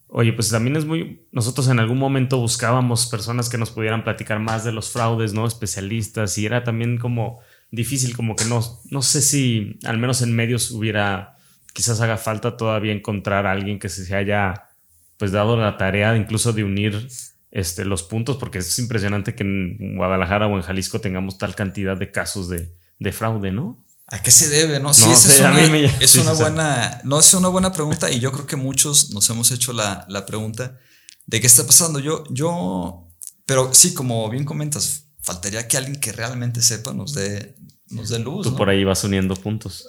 Oye, 0.09 0.35
pues 0.35 0.51
también 0.51 0.77
es 0.77 0.85
muy. 0.85 1.27
Nosotros 1.33 1.67
en 1.69 1.81
algún 1.81 1.99
momento 1.99 2.39
buscábamos 2.39 3.07
personas 3.07 3.49
que 3.49 3.57
nos 3.57 3.71
pudieran 3.71 4.05
platicar 4.05 4.39
más 4.39 4.65
de 4.65 4.73
los 4.73 4.91
fraudes, 4.91 5.33
¿no? 5.33 5.47
Especialistas, 5.47 6.37
y 6.37 6.45
era 6.45 6.63
también 6.63 6.99
como 6.99 7.41
difícil, 7.71 8.15
como 8.15 8.37
que 8.37 8.45
no, 8.45 8.63
no 8.91 9.03
sé 9.03 9.23
si 9.23 9.79
al 9.85 9.97
menos 9.97 10.21
en 10.21 10.37
medios 10.37 10.71
hubiera, 10.71 11.37
quizás 11.73 12.03
haga 12.03 12.19
falta 12.19 12.57
todavía 12.59 12.93
encontrar 12.93 13.47
a 13.47 13.53
alguien 13.53 13.79
que 13.79 13.89
se 13.89 14.15
haya 14.15 14.69
pues 15.17 15.33
dado 15.33 15.57
la 15.57 15.79
tarea 15.79 16.15
incluso 16.17 16.53
de 16.53 16.65
unir 16.65 17.09
este, 17.51 17.87
los 17.87 18.03
puntos, 18.03 18.37
porque 18.37 18.59
es 18.59 18.79
impresionante 18.79 19.35
que 19.35 19.43
en 19.43 19.97
Guadalajara 19.97 20.47
o 20.47 20.57
en 20.57 20.63
Jalisco 20.63 21.01
tengamos 21.01 21.39
tal 21.39 21.55
cantidad 21.55 21.97
de 21.97 22.11
casos 22.13 22.51
de, 22.51 22.75
de 22.99 23.13
fraude, 23.13 23.53
¿no? 23.53 23.86
¿A 24.09 24.23
qué 24.23 24.31
se 24.31 24.49
debe? 24.49 24.79
No, 24.79 24.95
sí, 24.95 25.03
es, 25.11 25.41
una, 25.41 25.61
es 26.01 26.15
una 26.15 26.33
buena, 26.33 27.01
no 27.03 27.19
es 27.19 27.35
una 27.35 27.49
buena 27.49 27.73
pregunta 27.73 28.09
y 28.11 28.21
yo 28.21 28.31
creo 28.31 28.47
que 28.47 28.55
muchos 28.55 29.11
nos 29.11 29.29
hemos 29.31 29.51
hecho 29.51 29.73
la, 29.73 30.07
pregunta 30.27 30.79
de 31.27 31.41
qué 31.41 31.47
está 31.49 31.67
pasando. 31.67 31.99
Yo, 31.99 32.23
yo, 32.31 33.09
pero 33.47 33.75
sí, 33.75 33.95
como 33.95 34.31
bien 34.31 34.45
comentas, 34.45 35.07
faltaría 35.21 35.67
que 35.67 35.77
alguien 35.77 35.99
que 35.99 36.13
realmente 36.13 36.63
sepa 36.63 36.93
nos 36.93 37.15
dé, 37.15 37.57
nos 37.89 38.11
dé 38.11 38.21
luz. 38.21 38.47
Tú 38.47 38.55
por 38.55 38.71
ahí 38.71 38.85
vas 38.85 39.03
uniendo 39.03 39.35
puntos. 39.35 39.89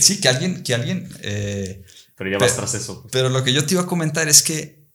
sí, 0.00 0.20
que 0.20 0.28
alguien, 0.28 0.64
que 0.64 0.74
alguien. 0.74 1.08
Eh, 1.20 1.84
pero 2.16 2.30
ya 2.30 2.38
vas 2.38 2.56
tras 2.56 2.74
eso. 2.74 3.06
Pero 3.12 3.28
lo 3.28 3.44
que 3.44 3.52
yo 3.52 3.64
te 3.64 3.74
iba 3.74 3.82
a 3.82 3.86
comentar 3.86 4.28
es 4.28 4.42
que, 4.42 4.88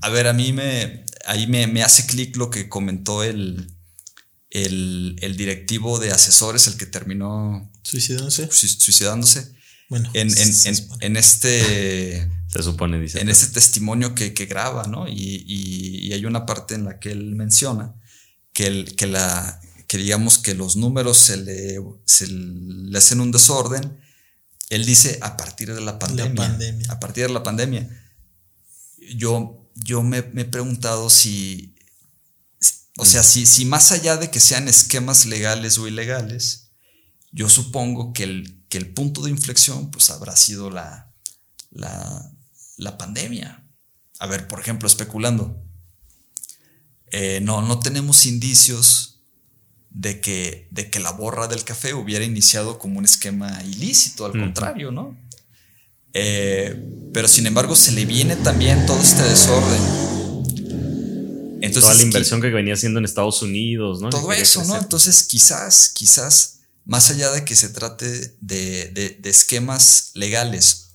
a 0.00 0.08
ver, 0.08 0.26
a 0.26 0.32
mí 0.32 0.54
me, 0.54 1.04
ahí 1.26 1.46
me, 1.48 1.66
me 1.66 1.82
hace 1.82 2.06
clic 2.06 2.34
lo 2.38 2.48
que 2.48 2.70
comentó 2.70 3.22
el 3.22 3.75
el, 4.64 5.36
directivo 5.36 5.98
de 5.98 6.10
asesores, 6.10 6.66
el 6.66 6.76
que 6.76 6.86
terminó 6.86 7.70
suicidándose. 7.82 8.48
suicidándose. 8.50 9.52
Bueno, 9.88 10.10
en, 10.14 11.16
este. 11.16 12.28
Se 12.48 12.62
supone, 12.62 12.98
dice. 12.98 13.20
En 13.20 13.28
este 13.28 13.52
testimonio 13.52 14.14
que, 14.14 14.30
graba, 14.46 14.84
¿no? 14.84 15.06
Y, 15.08 16.10
hay 16.12 16.24
una 16.24 16.46
parte 16.46 16.74
en 16.74 16.84
la 16.84 16.98
que 16.98 17.10
él 17.10 17.34
menciona 17.34 17.94
que, 18.52 18.66
el, 18.66 18.96
que, 18.96 19.06
la, 19.06 19.60
que 19.86 19.98
digamos 19.98 20.38
que 20.38 20.54
los 20.54 20.76
números 20.76 21.18
se 21.18 21.36
le, 21.36 21.78
se 22.06 22.26
le 22.28 22.96
hacen 22.96 23.20
un 23.20 23.30
desorden. 23.30 23.98
Él 24.70 24.86
dice 24.86 25.18
a 25.20 25.36
partir 25.36 25.74
de 25.74 25.80
la 25.80 25.98
pandemia. 25.98 26.58
A 26.88 26.98
partir 26.98 27.26
de 27.26 27.32
la 27.32 27.42
pandemia. 27.42 27.88
Yo, 29.14 29.70
yo 29.74 30.02
me, 30.02 30.22
me 30.22 30.42
he 30.42 30.46
preguntado 30.46 31.10
si, 31.10 31.75
o 32.96 33.04
sea, 33.04 33.22
si, 33.22 33.44
si 33.44 33.64
más 33.66 33.92
allá 33.92 34.16
de 34.16 34.30
que 34.30 34.40
sean 34.40 34.68
esquemas 34.68 35.26
legales 35.26 35.76
o 35.76 35.86
ilegales, 35.86 36.70
yo 37.30 37.50
supongo 37.50 38.14
que 38.14 38.22
el, 38.22 38.64
que 38.70 38.78
el 38.78 38.92
punto 38.92 39.22
de 39.22 39.30
inflexión 39.30 39.90
pues 39.90 40.08
habrá 40.08 40.34
sido 40.34 40.70
la, 40.70 41.12
la, 41.70 42.98
pandemia. 42.98 43.62
A 44.18 44.26
ver, 44.26 44.48
por 44.48 44.60
ejemplo, 44.60 44.88
especulando. 44.88 45.62
Eh, 47.10 47.40
no, 47.42 47.60
no 47.60 47.80
tenemos 47.80 48.24
indicios 48.24 49.20
de 49.90 50.20
que, 50.20 50.68
de 50.70 50.90
que 50.90 50.98
la 50.98 51.12
borra 51.12 51.48
del 51.48 51.64
café 51.64 51.92
hubiera 51.92 52.24
iniciado 52.24 52.78
como 52.78 52.98
un 52.98 53.04
esquema 53.04 53.62
ilícito, 53.62 54.24
al 54.24 54.32
contrario, 54.32 54.90
¿no? 54.90 55.18
Eh, 56.14 57.10
pero 57.12 57.28
sin 57.28 57.46
embargo 57.46 57.76
se 57.76 57.92
le 57.92 58.06
viene 58.06 58.36
también 58.36 58.86
todo 58.86 58.98
este 59.02 59.22
desorden 59.22 60.15
Toda 61.72 61.94
la 61.94 62.02
inversión 62.02 62.40
que, 62.40 62.50
venía 62.50 62.74
haciendo 62.74 62.98
en 62.98 63.04
Estados 63.04 63.42
Unidos, 63.42 64.00
¿no? 64.00 64.10
Todo 64.10 64.32
eso, 64.32 64.64
¿no? 64.64 64.76
Entonces, 64.76 65.24
quizás, 65.24 65.90
quizás, 65.94 66.60
más 66.84 67.10
allá 67.10 67.30
de 67.32 67.44
que 67.44 67.56
se 67.56 67.68
trate 67.68 68.36
de, 68.40 69.20
esquemas 69.24 70.10
legales 70.14 70.94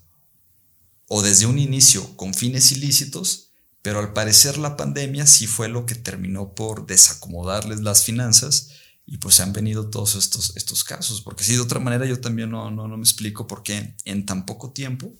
o 1.07 1.21
desde 1.21 1.45
un 1.45 1.59
inicio 1.59 2.15
con 2.15 2.33
fines 2.33 2.71
ilícitos, 2.71 3.51
pero 3.81 3.99
al 3.99 4.13
parecer 4.13 4.57
la 4.57 4.77
pandemia 4.77 5.27
sí 5.27 5.47
fue 5.47 5.67
lo 5.67 5.85
que 5.85 5.95
terminó 5.95 6.53
por 6.53 6.85
desacomodarles 6.85 7.81
las 7.81 8.03
finanzas 8.03 8.69
y 9.05 9.17
pues 9.17 9.35
se 9.35 9.43
han 9.43 9.51
venido 9.51 9.89
todos 9.89 10.15
estos, 10.15 10.55
estos 10.55 10.83
casos, 10.83 11.21
porque 11.21 11.43
si 11.43 11.53
de 11.53 11.59
otra 11.59 11.79
manera 11.79 12.05
yo 12.05 12.21
también 12.21 12.51
no, 12.51 12.71
no, 12.71 12.87
no 12.87 12.97
me 12.97 13.03
explico 13.03 13.47
por 13.47 13.63
qué 13.63 13.95
en 14.05 14.25
tan 14.25 14.45
poco 14.45 14.71
tiempo, 14.71 15.13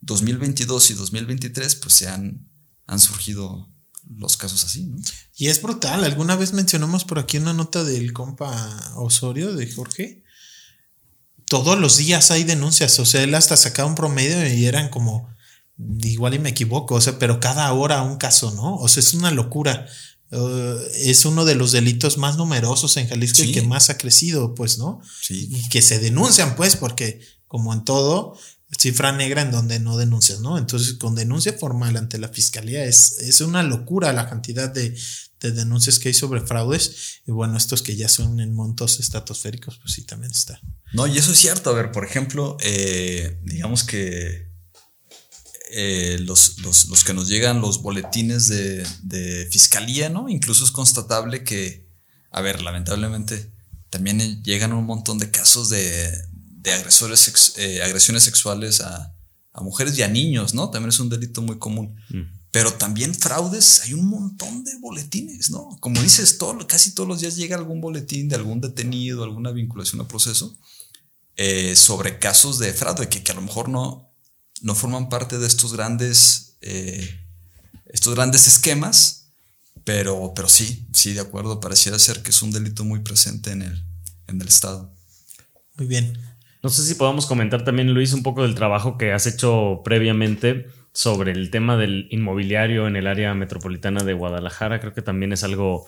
2022 0.00 0.90
y 0.90 0.94
2023, 0.94 1.74
pues 1.76 1.94
se 1.94 2.08
han, 2.08 2.48
han 2.86 3.00
surgido 3.00 3.68
los 4.14 4.36
casos 4.36 4.64
así, 4.64 4.84
¿no? 4.84 4.96
Y 5.36 5.48
es 5.48 5.60
brutal. 5.60 6.04
Alguna 6.04 6.36
vez 6.36 6.52
mencionamos 6.52 7.04
por 7.04 7.18
aquí 7.18 7.38
una 7.38 7.52
nota 7.52 7.84
del 7.84 8.12
compa 8.12 8.92
Osorio, 8.96 9.54
de 9.54 9.70
Jorge. 9.70 10.22
Todos 11.46 11.78
los 11.78 11.96
días 11.96 12.30
hay 12.30 12.44
denuncias. 12.44 12.98
O 12.98 13.04
sea, 13.04 13.22
él 13.22 13.34
hasta 13.34 13.56
sacaba 13.56 13.88
un 13.88 13.94
promedio 13.94 14.46
y 14.52 14.66
eran 14.66 14.88
como, 14.88 15.28
igual 15.78 16.34
y 16.34 16.38
me 16.38 16.50
equivoco, 16.50 16.94
o 16.94 17.00
sea, 17.00 17.18
pero 17.18 17.40
cada 17.40 17.72
hora 17.72 18.02
un 18.02 18.16
caso, 18.16 18.52
¿no? 18.52 18.76
O 18.76 18.88
sea, 18.88 19.00
es 19.00 19.14
una 19.14 19.30
locura. 19.30 19.86
Uh, 20.32 20.78
es 20.96 21.24
uno 21.24 21.44
de 21.44 21.54
los 21.54 21.70
delitos 21.70 22.18
más 22.18 22.36
numerosos 22.36 22.96
en 22.96 23.08
Jalisco 23.08 23.44
y 23.44 23.52
que 23.52 23.62
más 23.62 23.90
ha 23.90 23.98
crecido, 23.98 24.56
pues, 24.56 24.76
¿no? 24.78 25.00
Sí. 25.22 25.48
Y 25.52 25.68
que 25.68 25.82
se 25.82 26.00
denuncian, 26.00 26.56
pues, 26.56 26.74
porque 26.74 27.20
como 27.46 27.72
en 27.72 27.84
todo, 27.84 28.36
cifra 28.70 29.12
negra 29.12 29.42
en 29.42 29.52
donde 29.52 29.78
no 29.78 29.96
denuncias, 29.96 30.40
¿no? 30.40 30.58
Entonces, 30.58 30.94
con 30.94 31.14
denuncia 31.14 31.52
formal 31.52 31.96
ante 31.96 32.18
la 32.18 32.28
fiscalía 32.28 32.84
es, 32.84 33.18
es 33.20 33.40
una 33.40 33.62
locura 33.62 34.12
la 34.12 34.28
cantidad 34.28 34.68
de, 34.68 34.98
de, 35.40 35.52
denuncias 35.52 35.98
que 35.98 36.08
hay 36.08 36.14
sobre 36.14 36.40
fraudes. 36.40 37.22
Y 37.26 37.30
bueno, 37.30 37.56
estos 37.56 37.82
que 37.82 37.96
ya 37.96 38.08
son 38.08 38.40
en 38.40 38.54
montos 38.54 38.98
estratosféricos, 38.98 39.78
pues 39.78 39.94
sí, 39.94 40.04
también 40.04 40.32
está. 40.32 40.60
No, 40.92 41.06
y 41.06 41.16
eso 41.16 41.32
es 41.32 41.38
cierto. 41.38 41.70
A 41.70 41.74
ver, 41.74 41.92
por 41.92 42.04
ejemplo, 42.04 42.56
eh, 42.60 43.40
digamos 43.44 43.84
que 43.84 44.50
eh, 45.70 46.18
los, 46.20 46.58
los, 46.58 46.86
los, 46.86 47.04
que 47.04 47.14
nos 47.14 47.28
llegan 47.28 47.60
los 47.60 47.82
boletines 47.82 48.48
de, 48.48 48.84
de 49.02 49.46
fiscalía, 49.50 50.08
¿no? 50.08 50.28
Incluso 50.28 50.64
es 50.64 50.72
constatable 50.72 51.44
que, 51.44 51.88
a 52.32 52.40
ver, 52.40 52.62
lamentablemente 52.62 53.52
también 53.90 54.42
llegan 54.42 54.72
un 54.72 54.84
montón 54.84 55.18
de 55.18 55.30
casos 55.30 55.68
de, 55.68 56.12
de 56.66 56.72
agresores, 56.72 57.54
eh, 57.58 57.80
agresiones 57.80 58.24
sexuales 58.24 58.80
a, 58.80 59.14
a, 59.52 59.60
mujeres 59.62 59.96
y 59.96 60.02
a 60.02 60.08
niños, 60.08 60.52
¿no? 60.52 60.68
También 60.68 60.88
es 60.88 60.98
un 60.98 61.08
delito 61.08 61.40
muy 61.40 61.58
común. 61.58 61.94
Mm. 62.10 62.22
Pero 62.50 62.72
también 62.74 63.14
fraudes, 63.14 63.82
hay 63.84 63.94
un 63.94 64.06
montón 64.06 64.64
de 64.64 64.76
boletines, 64.80 65.50
¿no? 65.50 65.76
Como 65.78 66.02
dices, 66.02 66.38
todo, 66.38 66.66
casi 66.66 66.92
todos 66.92 67.08
los 67.08 67.20
días 67.20 67.36
llega 67.36 67.56
algún 67.56 67.80
boletín 67.80 68.28
de 68.28 68.34
algún 68.34 68.60
detenido, 68.60 69.22
alguna 69.22 69.52
vinculación 69.52 70.00
a 70.00 70.08
proceso, 70.08 70.58
eh, 71.36 71.76
sobre 71.76 72.18
casos 72.18 72.58
de 72.58 72.72
fraude 72.72 73.08
que, 73.08 73.22
que, 73.22 73.30
a 73.30 73.36
lo 73.36 73.42
mejor 73.42 73.68
no, 73.68 74.12
no 74.60 74.74
forman 74.74 75.08
parte 75.08 75.38
de 75.38 75.46
estos 75.46 75.72
grandes, 75.72 76.56
eh, 76.62 77.08
estos 77.86 78.16
grandes 78.16 78.48
esquemas, 78.48 79.28
pero, 79.84 80.32
pero 80.34 80.48
sí, 80.48 80.88
sí, 80.92 81.12
de 81.12 81.20
acuerdo, 81.20 81.60
pareciera 81.60 81.96
ser 82.00 82.24
que 82.24 82.30
es 82.30 82.42
un 82.42 82.50
delito 82.50 82.84
muy 82.84 83.00
presente 83.00 83.52
en 83.52 83.62
el, 83.62 83.84
en 84.26 84.40
el 84.40 84.48
Estado. 84.48 84.92
Muy 85.76 85.86
bien. 85.86 86.35
No 86.66 86.70
sé 86.70 86.82
si 86.82 86.96
podamos 86.96 87.26
comentar 87.26 87.62
también, 87.62 87.94
Luis, 87.94 88.12
un 88.12 88.24
poco 88.24 88.42
del 88.42 88.56
trabajo 88.56 88.98
que 88.98 89.12
has 89.12 89.28
hecho 89.28 89.82
previamente 89.84 90.66
sobre 90.90 91.30
el 91.30 91.52
tema 91.52 91.76
del 91.76 92.08
inmobiliario 92.10 92.88
en 92.88 92.96
el 92.96 93.06
área 93.06 93.32
metropolitana 93.34 94.02
de 94.02 94.14
Guadalajara. 94.14 94.80
Creo 94.80 94.92
que 94.92 95.00
también 95.00 95.32
es 95.32 95.44
algo. 95.44 95.86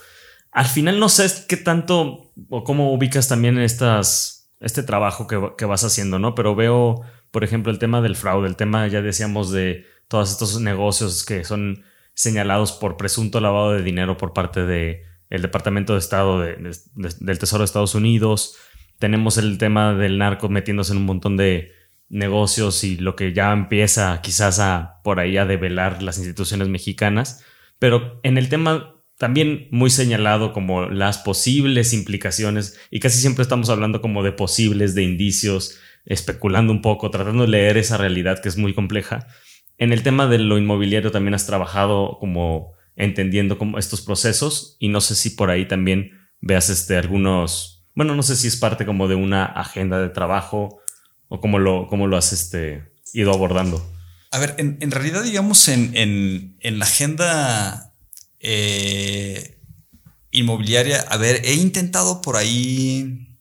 Al 0.52 0.66
final 0.66 1.00
no 1.00 1.08
sé 1.08 1.46
qué 1.48 1.56
tanto 1.56 2.30
o 2.48 2.62
cómo 2.62 2.92
ubicas 2.92 3.26
también 3.26 3.58
estas, 3.58 4.52
este 4.60 4.84
trabajo 4.84 5.26
que, 5.26 5.64
vas 5.64 5.82
haciendo, 5.82 6.20
¿no? 6.20 6.36
Pero 6.36 6.54
veo, 6.54 7.00
por 7.32 7.42
ejemplo, 7.42 7.72
el 7.72 7.80
tema 7.80 8.00
del 8.00 8.14
fraude, 8.14 8.46
el 8.46 8.54
tema, 8.54 8.86
ya 8.86 9.02
decíamos, 9.02 9.50
de 9.50 9.84
todos 10.06 10.30
estos 10.30 10.60
negocios 10.60 11.24
que 11.24 11.42
son 11.42 11.82
señalados 12.14 12.70
por 12.70 12.96
presunto 12.96 13.40
lavado 13.40 13.72
de 13.72 13.82
dinero 13.82 14.16
por 14.16 14.32
parte 14.32 14.64
del 14.64 14.98
el 15.28 15.42
Departamento 15.42 15.94
de 15.94 15.98
Estado 15.98 16.38
de, 16.38 16.54
de, 16.54 17.10
del 17.18 17.38
Tesoro 17.40 17.62
de 17.62 17.64
Estados 17.64 17.96
Unidos 17.96 18.54
tenemos 18.98 19.38
el 19.38 19.58
tema 19.58 19.94
del 19.94 20.18
narco 20.18 20.48
metiéndose 20.48 20.92
en 20.92 20.98
un 20.98 21.06
montón 21.06 21.36
de 21.36 21.72
negocios 22.08 22.84
y 22.84 22.96
lo 22.96 23.16
que 23.16 23.32
ya 23.32 23.52
empieza 23.52 24.20
quizás 24.22 24.60
a 24.60 25.00
por 25.04 25.20
ahí 25.20 25.36
a 25.36 25.46
develar 25.46 26.02
las 26.02 26.18
instituciones 26.18 26.68
mexicanas, 26.68 27.44
pero 27.78 28.20
en 28.22 28.38
el 28.38 28.48
tema 28.48 28.94
también 29.18 29.68
muy 29.70 29.90
señalado 29.90 30.52
como 30.52 30.88
las 30.88 31.18
posibles 31.18 31.92
implicaciones 31.92 32.78
y 32.90 33.00
casi 33.00 33.18
siempre 33.18 33.42
estamos 33.42 33.68
hablando 33.68 34.00
como 34.00 34.22
de 34.22 34.32
posibles, 34.32 34.94
de 34.94 35.02
indicios, 35.02 35.78
especulando 36.04 36.72
un 36.72 36.82
poco, 36.82 37.10
tratando 37.10 37.42
de 37.42 37.50
leer 37.50 37.76
esa 37.76 37.96
realidad 37.96 38.40
que 38.40 38.48
es 38.48 38.56
muy 38.56 38.74
compleja. 38.74 39.26
En 39.76 39.92
el 39.92 40.02
tema 40.02 40.26
de 40.26 40.38
lo 40.38 40.56
inmobiliario 40.56 41.10
también 41.10 41.34
has 41.34 41.46
trabajado 41.46 42.18
como 42.20 42.72
entendiendo 42.96 43.58
como 43.58 43.78
estos 43.78 44.00
procesos 44.00 44.76
y 44.80 44.88
no 44.88 45.00
sé 45.00 45.14
si 45.14 45.30
por 45.30 45.50
ahí 45.50 45.66
también 45.66 46.30
veas 46.40 46.70
este 46.70 46.96
algunos 46.96 47.77
bueno, 47.98 48.14
no 48.14 48.22
sé 48.22 48.36
si 48.36 48.46
es 48.46 48.54
parte 48.54 48.86
como 48.86 49.08
de 49.08 49.16
una 49.16 49.44
agenda 49.44 49.98
de 49.98 50.08
trabajo 50.08 50.80
o 51.26 51.40
cómo 51.40 51.58
lo, 51.58 51.88
cómo 51.88 52.06
lo 52.06 52.16
has 52.16 52.32
este, 52.32 52.92
ido 53.12 53.32
abordando. 53.32 53.84
A 54.30 54.38
ver, 54.38 54.54
en, 54.58 54.78
en 54.80 54.92
realidad, 54.92 55.24
digamos, 55.24 55.66
en, 55.66 55.96
en, 55.96 56.56
en 56.60 56.78
la 56.78 56.84
agenda 56.84 57.92
eh, 58.38 59.58
inmobiliaria, 60.30 61.00
a 61.00 61.16
ver, 61.16 61.42
he 61.44 61.54
intentado 61.54 62.22
por 62.22 62.36
ahí. 62.36 63.36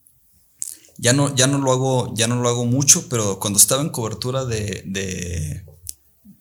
Ya 0.96 1.12
no, 1.12 1.32
ya 1.36 1.46
no 1.46 1.58
lo 1.58 1.70
hago, 1.70 2.12
ya 2.16 2.26
no 2.26 2.42
lo 2.42 2.48
hago 2.48 2.66
mucho, 2.66 3.08
pero 3.08 3.38
cuando 3.38 3.60
estaba 3.60 3.80
en 3.80 3.90
cobertura 3.90 4.44
de, 4.44 4.82
de, 4.86 5.64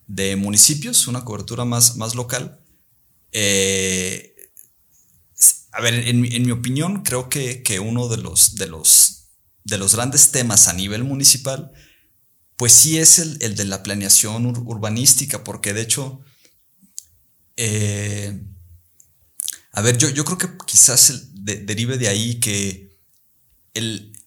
de 0.07 0.35
municipios, 0.37 1.05
una 1.05 1.23
cobertura 1.23 1.65
más, 1.65 1.97
más 1.97 2.15
local, 2.15 2.57
eh, 3.31 4.33
a 5.77 5.81
ver, 5.81 5.93
en, 6.07 6.21
mi 6.21 6.51
opinión, 6.51 7.03
creo 7.03 7.29
que, 7.29 7.79
uno 7.79 8.07
de 8.07 8.17
los, 8.17 8.55
de, 8.55 8.65
los, 8.65 9.27
de 9.63 9.77
los 9.77 9.93
grandes 9.93 10.31
temas 10.31 10.67
a 10.67 10.73
nivel 10.73 11.03
municipal, 11.03 11.71
pues 12.55 12.73
sí 12.73 12.97
es 12.97 13.19
el, 13.19 13.37
de 13.37 13.65
la 13.65 13.83
planeación 13.83 14.47
urbanística, 14.47 15.43
porque 15.43 15.73
de 15.75 15.81
hecho, 15.81 16.21
eh, 17.57 18.43
a 19.71 19.81
ver, 19.81 19.99
yo, 19.99 20.09
yo 20.09 20.25
creo 20.25 20.39
que 20.39 20.49
quizás 20.65 21.27
derive 21.35 21.99
de 21.99 22.07
ahí 22.07 22.39
que 22.39 22.97
el, 23.75 24.19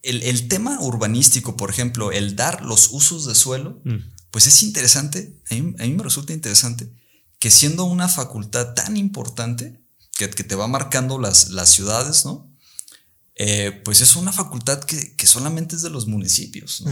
el, 0.00 0.48
tema 0.48 0.80
urbanístico, 0.80 1.54
por 1.54 1.68
ejemplo, 1.68 2.12
el 2.12 2.34
dar 2.34 2.64
los 2.64 2.88
usos 2.92 3.26
de 3.26 3.34
suelo, 3.34 3.82
mm. 3.84 3.96
pues 4.30 4.46
es 4.46 4.62
interesante, 4.62 5.38
a 5.50 5.54
mí, 5.54 5.92
me 5.92 6.02
resulta 6.02 6.32
interesante 6.32 6.90
que 7.38 7.50
siendo 7.50 7.84
una 7.84 8.08
facultad 8.08 8.72
tan 8.72 8.96
importante, 8.96 9.81
que, 10.30 10.44
te 10.44 10.54
va 10.54 10.68
marcando 10.68 11.18
las, 11.18 11.50
las 11.50 11.70
ciudades, 11.70 12.24
¿no? 12.24 12.52
Eh, 13.36 13.80
pues 13.84 14.00
es 14.00 14.14
una 14.16 14.32
facultad 14.32 14.84
que, 14.84 15.26
solamente 15.26 15.76
es 15.76 15.82
de 15.82 15.90
los 15.90 16.06
municipios, 16.06 16.84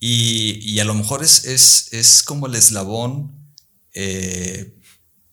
y, 0.00 0.80
a 0.80 0.84
lo 0.84 0.94
mejor 0.94 1.22
es, 1.22 1.44
es, 1.92 2.22
como 2.24 2.48
el 2.48 2.56
eslabón, 2.56 3.54
eh, 3.94 4.76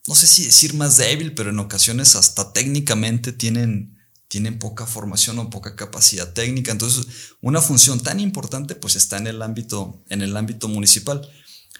no 0.07 0.15
sé 0.15 0.27
si 0.27 0.45
decir 0.45 0.75
más 0.75 0.97
débil, 0.97 1.33
pero 1.33 1.49
en 1.49 1.59
ocasiones 1.59 2.15
hasta 2.15 2.53
técnicamente 2.53 3.31
tienen, 3.33 3.97
tienen 4.27 4.59
poca 4.59 4.85
formación 4.85 5.39
o 5.39 5.49
poca 5.49 5.75
capacidad 5.75 6.33
técnica. 6.33 6.71
Entonces, 6.71 7.07
una 7.41 7.61
función 7.61 7.99
tan 7.99 8.19
importante 8.19 8.75
pues 8.75 8.95
está 8.95 9.17
en 9.17 9.27
el 9.27 9.41
ámbito, 9.41 10.03
en 10.09 10.21
el 10.21 10.37
ámbito 10.37 10.67
municipal. 10.67 11.27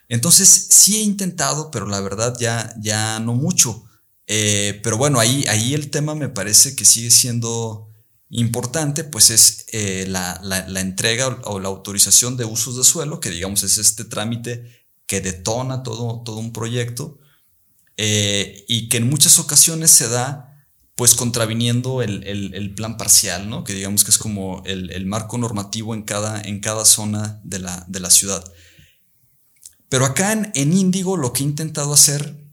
Entonces, 0.08 0.49
sí 0.69 0.97
he 0.97 1.02
intentado, 1.02 1.69
pero 1.69 1.88
la 1.88 2.02
verdad 2.02 2.36
ya, 2.39 2.73
ya 2.80 3.19
no 3.19 3.36
mucho. 3.36 3.88
Eh, 4.31 4.79
pero 4.83 4.95
bueno, 4.95 5.19
ahí, 5.19 5.45
ahí 5.47 5.73
el 5.73 5.89
tema 5.89 6.13
me 6.13 6.29
parece 6.29 6.75
que 6.75 6.85
sigue 6.85 7.09
siendo 7.09 7.89
importante, 8.29 9.03
pues 9.03 9.31
es 9.31 9.65
eh, 9.71 10.05
la, 10.07 10.39
entrega 10.79 11.39
o 11.45 11.59
la 11.59 11.69
autorización 11.69 12.37
de 12.37 12.45
usos 12.45 12.77
de 12.77 12.83
suelo, 12.83 13.19
que 13.19 13.31
digamos 13.31 13.63
es 13.63 13.79
este 13.79 14.05
trámite 14.05 14.85
que 15.07 15.19
detona 15.19 15.81
todo, 15.81 16.21
todo 16.23 16.37
un 16.37 16.53
proyecto 16.53 17.17
eh, 17.97 18.65
y 18.67 18.87
que 18.87 18.97
en 18.97 19.09
muchas 19.09 19.39
ocasiones 19.39 19.89
se 19.89 20.07
da 20.07 20.45
pues 20.93 21.15
contraviniendo 21.15 22.03
el, 22.03 22.73
plan 22.75 22.97
parcial, 22.97 23.49
¿no? 23.49 23.63
que 23.63 23.73
digamos 23.73 24.03
que 24.03 24.11
es 24.11 24.19
como 24.19 24.61
el, 24.65 25.05
marco 25.07 25.39
normativo 25.39 25.95
en 25.95 26.03
cada, 26.03 26.39
en 26.39 26.59
cada 26.59 26.85
zona 26.85 27.41
de 27.43 27.57
la, 27.57 27.83
de 27.87 27.99
la 27.99 28.11
ciudad. 28.11 28.43
Pero 29.87 30.05
acá 30.05 30.33
en, 30.33 30.51
en 30.53 30.73
Índigo 30.73 31.17
lo 31.17 31.33
que 31.33 31.41
he 31.41 31.47
intentado 31.47 31.93
hacer 31.93 32.48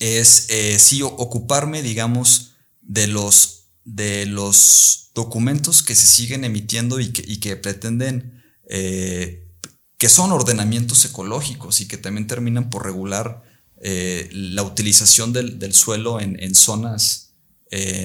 es 0.00 0.46
eh, 0.48 0.78
sí 0.78 1.02
ocuparme, 1.02 1.82
digamos, 1.82 2.54
de 2.82 3.06
los, 3.06 3.68
de 3.84 4.26
los 4.26 5.10
documentos 5.14 5.82
que 5.82 5.94
se 5.94 6.06
siguen 6.06 6.44
emitiendo 6.44 7.00
y 7.00 7.10
que, 7.10 7.56
pretenden, 7.56 8.42
eh, 8.68 9.48
que 9.96 10.08
son 10.08 10.32
ordenamientos 10.32 11.04
ecológicos 11.04 11.80
y 11.80 11.88
que 11.88 11.96
también 11.96 12.26
terminan 12.26 12.70
por 12.70 12.84
regular 12.84 13.42
eh, 13.80 14.28
la 14.32 14.62
utilización 14.62 15.32
del, 15.32 15.74
suelo 15.74 16.20
en, 16.20 16.54
zonas, 16.54 17.34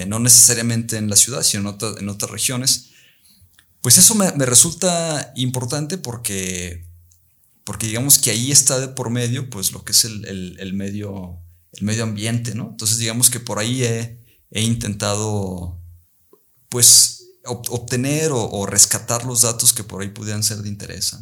no 0.08 0.19
necesariamente 0.19 0.97
en 0.97 1.10
la 1.10 1.15
ciudad, 1.15 1.43
sino 1.43 1.77
en, 1.99 2.10
otras 2.10 2.32
regiones. 2.32 2.89
Pues 3.82 3.97
eso 3.97 4.15
me, 4.15 4.32
me 4.34 4.45
resulta 4.45 5.34
importante 5.36 5.97
porque 5.97 6.93
porque 7.63 7.88
digamos 7.88 8.19
que 8.19 8.32
ahí 8.32 8.51
está 8.51 8.79
de 8.79 8.89
por 8.89 9.10
medio, 9.10 9.49
pues 9.49 9.71
lo 9.71 9.84
que 9.84 9.93
es 9.93 10.06
el, 10.06 10.73
medio, 10.73 11.39
el 11.74 11.84
medio 11.84 12.04
ambiente, 12.04 12.56
¿no? 12.56 12.70
Entonces 12.72 12.98
digamos 12.98 13.30
que 13.30 13.40
por 13.40 13.60
ahí 13.60 13.84
he, 13.84 14.20
intentado, 14.52 15.80
pues, 16.70 17.20
obtener 17.46 18.30
o, 18.32 18.66
rescatar 18.66 19.26
los 19.26 19.42
datos 19.42 19.74
que 19.74 19.84
por 19.84 20.02
ahí 20.02 20.10
pudieran 20.10 20.44
ser 20.44 20.60
de 20.60 20.70
interés. 20.70 21.18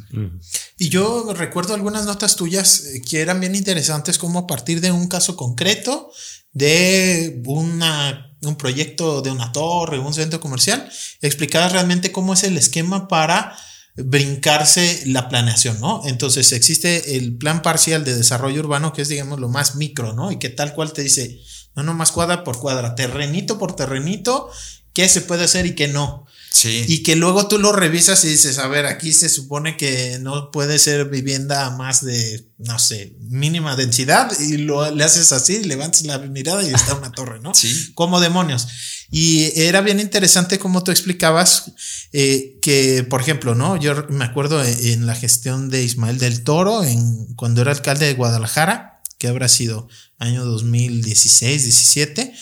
Y 0.77 0.89
yo 0.89 1.33
recuerdo 1.33 1.73
algunas 1.73 2.05
notas 2.05 2.35
tuyas 2.35 2.85
eh, 2.85 3.01
que 3.01 3.21
eran 3.21 3.39
bien 3.39 3.55
interesantes, 3.55 4.17
como 4.17 4.39
a 4.39 4.47
partir 4.47 4.81
de 4.81 4.91
un 4.91 5.07
caso 5.07 5.35
concreto 5.35 6.11
de 6.53 7.41
una, 7.45 8.35
un 8.43 8.55
proyecto 8.55 9.21
de 9.21 9.31
una 9.31 9.51
torre, 9.51 9.97
un 9.97 10.13
centro 10.13 10.39
comercial, 10.39 10.91
explicabas 11.21 11.71
realmente 11.71 12.11
cómo 12.11 12.33
es 12.33 12.43
el 12.43 12.57
esquema 12.57 13.07
para 13.07 13.57
brincarse 13.95 15.03
la 15.05 15.29
planeación, 15.29 15.79
¿no? 15.79 16.01
Entonces 16.05 16.51
existe 16.51 17.17
el 17.17 17.35
plan 17.37 17.61
parcial 17.61 18.03
de 18.03 18.15
desarrollo 18.15 18.61
urbano 18.61 18.93
que 18.93 19.01
es, 19.01 19.09
digamos, 19.09 19.39
lo 19.39 19.49
más 19.49 19.75
micro, 19.75 20.13
¿no? 20.13 20.31
Y 20.31 20.39
que 20.39 20.49
tal 20.49 20.73
cual 20.73 20.93
te 20.93 21.03
dice, 21.03 21.39
no, 21.75 21.83
no 21.83 21.93
más 21.93 22.11
cuadra 22.11 22.43
por 22.43 22.59
cuadra, 22.59 22.95
terrenito 22.95 23.57
por 23.57 23.75
terrenito, 23.75 24.49
qué 24.93 25.07
se 25.09 25.21
puede 25.21 25.43
hacer 25.43 25.65
y 25.65 25.75
qué 25.75 25.87
no. 25.87 26.25
Sí. 26.51 26.83
Y 26.87 27.03
que 27.03 27.15
luego 27.15 27.47
tú 27.47 27.59
lo 27.59 27.71
revisas 27.71 28.25
y 28.25 28.27
dices, 28.27 28.57
a 28.59 28.67
ver, 28.67 28.85
aquí 28.85 29.13
se 29.13 29.29
supone 29.29 29.77
que 29.77 30.19
no 30.19 30.51
puede 30.51 30.79
ser 30.79 31.09
vivienda 31.09 31.69
más 31.71 32.03
de, 32.03 32.45
no 32.57 32.77
sé, 32.77 33.15
mínima 33.21 33.77
densidad 33.77 34.29
y 34.37 34.57
lo 34.57 34.91
le 34.91 35.03
haces 35.03 35.31
así, 35.31 35.63
levantas 35.63 36.03
la 36.03 36.17
mirada 36.17 36.61
y 36.61 36.73
está 36.73 36.95
una 36.95 37.11
torre, 37.11 37.39
¿no? 37.39 37.53
Sí. 37.53 37.93
Como 37.93 38.19
demonios. 38.19 38.67
Y 39.11 39.51
era 39.59 39.81
bien 39.81 39.99
interesante 39.99 40.57
como 40.57 40.83
tú 40.83 40.91
explicabas 40.91 41.73
eh, 42.13 42.57
que, 42.61 43.05
por 43.09 43.19
ejemplo, 43.21 43.55
¿no? 43.55 43.75
Yo 43.75 44.05
me 44.07 44.23
acuerdo 44.23 44.63
en 44.63 45.05
la 45.05 45.15
gestión 45.15 45.69
de 45.69 45.83
Ismael 45.83 46.17
del 46.17 46.43
Toro, 46.43 46.83
en, 46.83 47.33
cuando 47.35 47.61
era 47.61 47.71
alcalde 47.71 48.05
de 48.05 48.13
Guadalajara, 48.13 49.01
que 49.17 49.27
habrá 49.27 49.49
sido 49.49 49.89
año 50.17 50.45
2016, 50.45 51.63
17, 51.63 52.33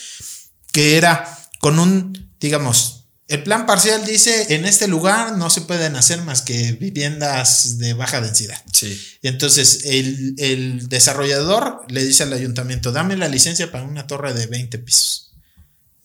que 0.72 0.98
era 0.98 1.26
con 1.60 1.80
un, 1.80 2.32
digamos, 2.40 3.00
el 3.30 3.44
plan 3.44 3.68
parcial 3.68 4.04
dice, 4.06 4.56
en 4.56 4.66
este 4.66 4.88
lugar 4.88 5.38
no 5.38 5.52
se 5.52 5.62
pueden 5.62 5.96
hacer 5.96 6.24
más 6.24 6.42
que 6.42 6.72
viviendas 6.74 7.78
de 7.78 7.94
baja 7.94 8.22
densidad. 8.22 8.60
Sí. 8.74 9.00
entonces 9.22 9.82
el, 9.86 10.90
desarrollador 10.90 11.86
le 11.90 12.04
dice 12.04 12.24
al 12.24 12.34
ayuntamiento, 12.34 12.92
dame 12.92 13.16
la 13.18 13.28
licencia 13.28 13.72
para 13.72 13.84
una 13.84 14.08
torre 14.08 14.34
de 14.34 14.48
20 14.48 14.80
pisos. 14.80 15.29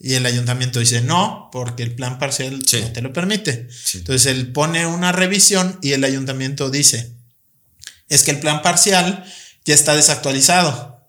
Y 0.07 0.17
el 0.17 0.27
ayuntamiento 0.27 0.81
dice, 0.81 1.01
no, 1.01 1.49
porque 1.51 1.83
el 1.83 1.95
plan 1.95 2.19
parcial 2.19 2.59
no 2.59 2.93
te 2.93 3.01
lo 3.01 3.15
permite. 3.15 3.69
Entonces 3.95 4.27
él 4.27 4.53
pone 4.53 4.87
una 4.87 5.13
revisión 5.13 5.79
y 5.81 5.93
el 5.93 6.05
ayuntamiento 6.05 6.69
dice, 6.69 7.15
es 8.11 8.23
que 8.23 8.33
el 8.33 8.39
plan 8.39 8.61
parcial 8.61 9.25
ya 9.65 9.75
está 9.75 9.97
desactualizado. 9.97 11.09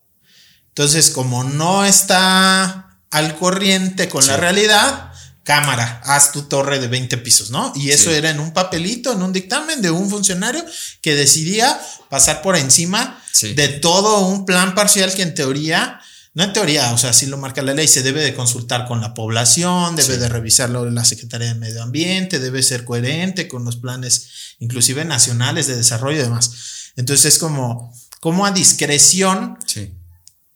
Entonces, 0.70 1.10
como 1.10 1.44
no 1.44 1.84
está 1.84 2.98
al 3.12 3.36
corriente 3.36 4.08
con 4.08 4.26
la 4.28 4.38
realidad, 4.38 5.12
cámara, 5.44 6.00
haz 6.06 6.32
tu 6.32 6.44
torre 6.44 6.80
de 6.80 6.88
20 6.88 7.18
pisos, 7.18 7.52
¿no? 7.52 7.74
Y 7.76 7.92
eso 7.92 8.12
era 8.12 8.30
en 8.30 8.40
un 8.40 8.54
papelito, 8.54 9.12
en 9.12 9.22
un 9.24 9.34
dictamen 9.34 9.82
de 9.82 9.92
un 9.92 10.10
funcionario 10.10 10.64
que 11.02 11.16
decidía 11.16 11.78
pasar 12.10 12.42
por 12.42 12.56
encima 12.56 13.22
de 13.42 13.68
todo 13.68 14.26
un 14.28 14.46
plan 14.46 14.74
parcial 14.74 15.14
que 15.14 15.24
en 15.24 15.36
teoría, 15.36 16.00
no 16.36 16.44
en 16.44 16.52
teoría, 16.52 16.92
o 16.92 16.98
sea, 16.98 17.14
sí 17.14 17.28
lo 17.28 17.38
marca 17.38 17.62
la 17.62 17.74
ley, 17.74 17.88
se 17.88 18.04
debe 18.04 18.22
de 18.22 18.36
consultar 18.36 18.88
con 18.88 19.00
la 19.00 19.14
población, 19.14 19.96
debe 19.96 20.18
de 20.18 20.28
revisarlo 20.28 20.90
la 20.92 21.06
Secretaría 21.06 21.48
de 21.48 21.56
Medio 21.56 21.82
Ambiente, 21.82 22.40
debe 22.40 22.62
ser 22.62 22.84
coherente 22.84 23.48
con 23.48 23.64
los 23.64 23.78
planes 23.78 24.56
inclusive 24.60 25.06
nacionales 25.06 25.68
de 25.68 25.78
desarrollo 25.78 26.20
y 26.20 26.24
demás. 26.24 26.92
Entonces 26.98 27.36
es 27.36 27.40
como, 27.40 27.94
como 28.20 28.46
a 28.46 28.52
discreción 28.52 29.58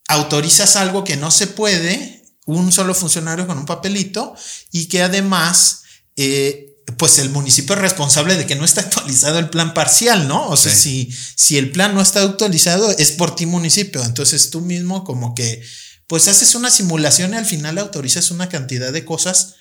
autorizas 0.09 0.75
algo 0.75 1.05
que 1.05 1.15
no 1.15 1.31
se 1.31 1.47
puede 1.47 2.23
un 2.45 2.73
solo 2.73 2.93
funcionario 2.93 3.47
con 3.47 3.57
un 3.57 3.65
papelito 3.65 4.35
y 4.73 4.87
que 4.87 5.01
además, 5.01 5.83
eh, 6.17 6.68
pues 6.99 7.17
el 7.17 7.29
municipio 7.29 7.73
es 7.73 7.81
responsable 7.81 8.35
de 8.35 8.45
que 8.45 8.55
no 8.55 8.65
está 8.65 8.81
actualizado 8.81 9.39
el 9.39 9.49
plan 9.49 9.73
parcial, 9.73 10.27
¿no? 10.27 10.49
O 10.49 10.57
sea, 10.57 10.73
si, 10.73 11.12
si 11.35 11.57
el 11.57 11.71
plan 11.71 11.95
no 11.95 12.01
está 12.01 12.21
actualizado 12.21 12.91
es 12.91 13.13
por 13.13 13.35
ti 13.35 13.45
municipio, 13.45 14.03
entonces 14.03 14.51
tú 14.51 14.62
mismo 14.62 15.03
como 15.03 15.33
que, 15.33 15.63
pues 16.05 16.27
haces 16.27 16.53
una 16.55 16.69
simulación 16.69 17.33
y 17.33 17.38
al 17.38 17.45
final 17.45 17.77
autorizas 17.77 18.29
una 18.31 18.49
cantidad 18.49 18.91
de 18.91 19.05
cosas 19.05 19.55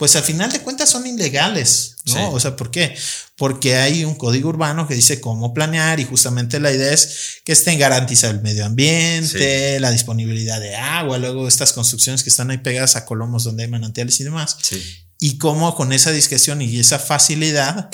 pues 0.00 0.16
al 0.16 0.22
final 0.22 0.50
de 0.50 0.60
cuentas 0.60 0.88
son 0.88 1.06
ilegales, 1.06 1.96
¿no? 2.06 2.30
O 2.30 2.40
sea, 2.40 2.56
¿por 2.56 2.70
qué? 2.70 2.96
Porque 3.36 3.76
hay 3.76 4.06
un 4.06 4.14
código 4.14 4.48
urbano 4.48 4.88
que 4.88 4.94
dice 4.94 5.20
cómo 5.20 5.52
planear 5.52 6.00
y 6.00 6.06
justamente 6.06 6.58
la 6.58 6.72
idea 6.72 6.90
es 6.90 7.42
que 7.44 7.52
estén 7.52 7.78
garantizados 7.78 8.34
el 8.36 8.42
medio 8.42 8.64
ambiente, 8.64 9.78
la 9.78 9.90
disponibilidad 9.90 10.58
de 10.58 10.74
agua, 10.74 11.18
luego 11.18 11.46
estas 11.46 11.74
construcciones 11.74 12.22
que 12.22 12.30
están 12.30 12.50
ahí 12.50 12.56
pegadas 12.56 12.96
a 12.96 13.04
colomos 13.04 13.44
donde 13.44 13.64
hay 13.64 13.68
manantiales 13.68 14.18
y 14.20 14.24
demás. 14.24 14.56
Sí. 14.62 15.04
Y 15.20 15.38
cómo 15.38 15.76
con 15.76 15.92
esa 15.92 16.10
discreción 16.10 16.62
y 16.62 16.80
esa 16.80 16.98
facilidad, 16.98 17.90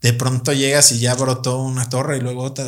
de 0.00 0.12
pronto 0.12 0.52
llegas 0.52 0.92
y 0.92 1.00
ya 1.00 1.14
brotó 1.14 1.58
una 1.58 1.88
torre 1.88 2.18
y 2.18 2.20
luego 2.20 2.44
otra, 2.44 2.64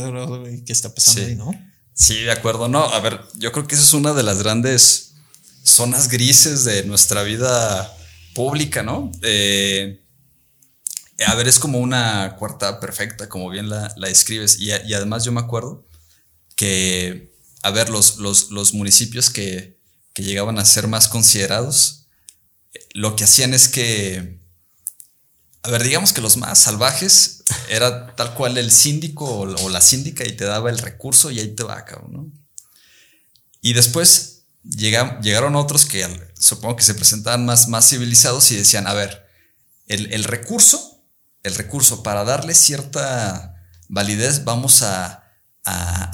¿qué 0.66 0.72
está 0.72 0.92
pasando 0.92 1.26
ahí, 1.26 1.36
no? 1.36 1.52
Sí, 1.94 2.22
de 2.22 2.32
acuerdo. 2.32 2.68
No, 2.68 2.84
a 2.84 3.00
ver, 3.00 3.20
yo 3.34 3.52
creo 3.52 3.66
que 3.66 3.74
esa 3.74 3.84
es 3.84 3.92
una 3.92 4.12
de 4.12 4.22
las 4.22 4.42
grandes 4.42 5.12
zonas 5.62 6.08
grises 6.08 6.64
de 6.64 6.84
nuestra 6.84 7.22
vida 7.22 7.96
pública, 8.34 8.82
¿no? 8.82 9.12
Eh, 9.22 10.00
a 11.26 11.34
ver, 11.34 11.48
es 11.48 11.58
como 11.58 11.78
una 11.78 12.36
cuarta 12.38 12.80
perfecta, 12.80 13.28
como 13.28 13.50
bien 13.50 13.68
la, 13.68 13.92
la 13.96 14.08
describes. 14.08 14.58
Y, 14.58 14.72
además 14.72 15.24
yo 15.24 15.32
me 15.32 15.40
acuerdo 15.40 15.86
que, 16.56 17.34
a 17.62 17.70
ver, 17.70 17.90
los, 17.90 18.18
los, 18.18 18.74
municipios 18.74 19.30
que, 19.30 19.78
llegaban 20.16 20.58
a 20.58 20.66
ser 20.66 20.86
más 20.86 21.08
considerados, 21.08 21.99
lo 22.92 23.16
que 23.16 23.24
hacían 23.24 23.54
es 23.54 23.68
que, 23.68 24.40
a 25.62 25.70
ver, 25.70 25.82
digamos 25.82 26.12
que 26.12 26.20
los 26.20 26.36
más 26.36 26.58
salvajes 26.58 27.44
era 27.68 28.14
tal 28.16 28.34
cual 28.34 28.58
el 28.58 28.70
síndico 28.70 29.26
o, 29.26 29.68
la 29.68 29.80
síndica 29.80 30.26
y 30.26 30.32
te 30.32 30.44
daba 30.44 30.70
el 30.70 30.78
recurso 30.78 31.30
y 31.30 31.40
ahí 31.40 31.54
te 31.54 31.62
va, 31.62 31.84
cabrón, 31.84 32.12
¿no? 32.12 32.32
Y 33.62 33.74
después 33.74 34.44
llegaron 34.62 35.56
otros 35.56 35.86
que 35.86 36.06
supongo 36.38 36.76
que 36.76 36.82
se 36.82 36.94
presentaban 36.94 37.44
más, 37.44 37.68
más 37.68 37.88
civilizados 37.88 38.50
y 38.50 38.56
decían, 38.56 38.86
a 38.86 38.94
ver, 38.94 39.26
el, 39.86 40.24
recurso, 40.24 41.02
el 41.42 41.54
recurso 41.54 42.02
para 42.02 42.24
darle 42.24 42.54
cierta 42.54 43.56
validez, 43.88 44.44
vamos 44.44 44.82
a, 44.82 45.16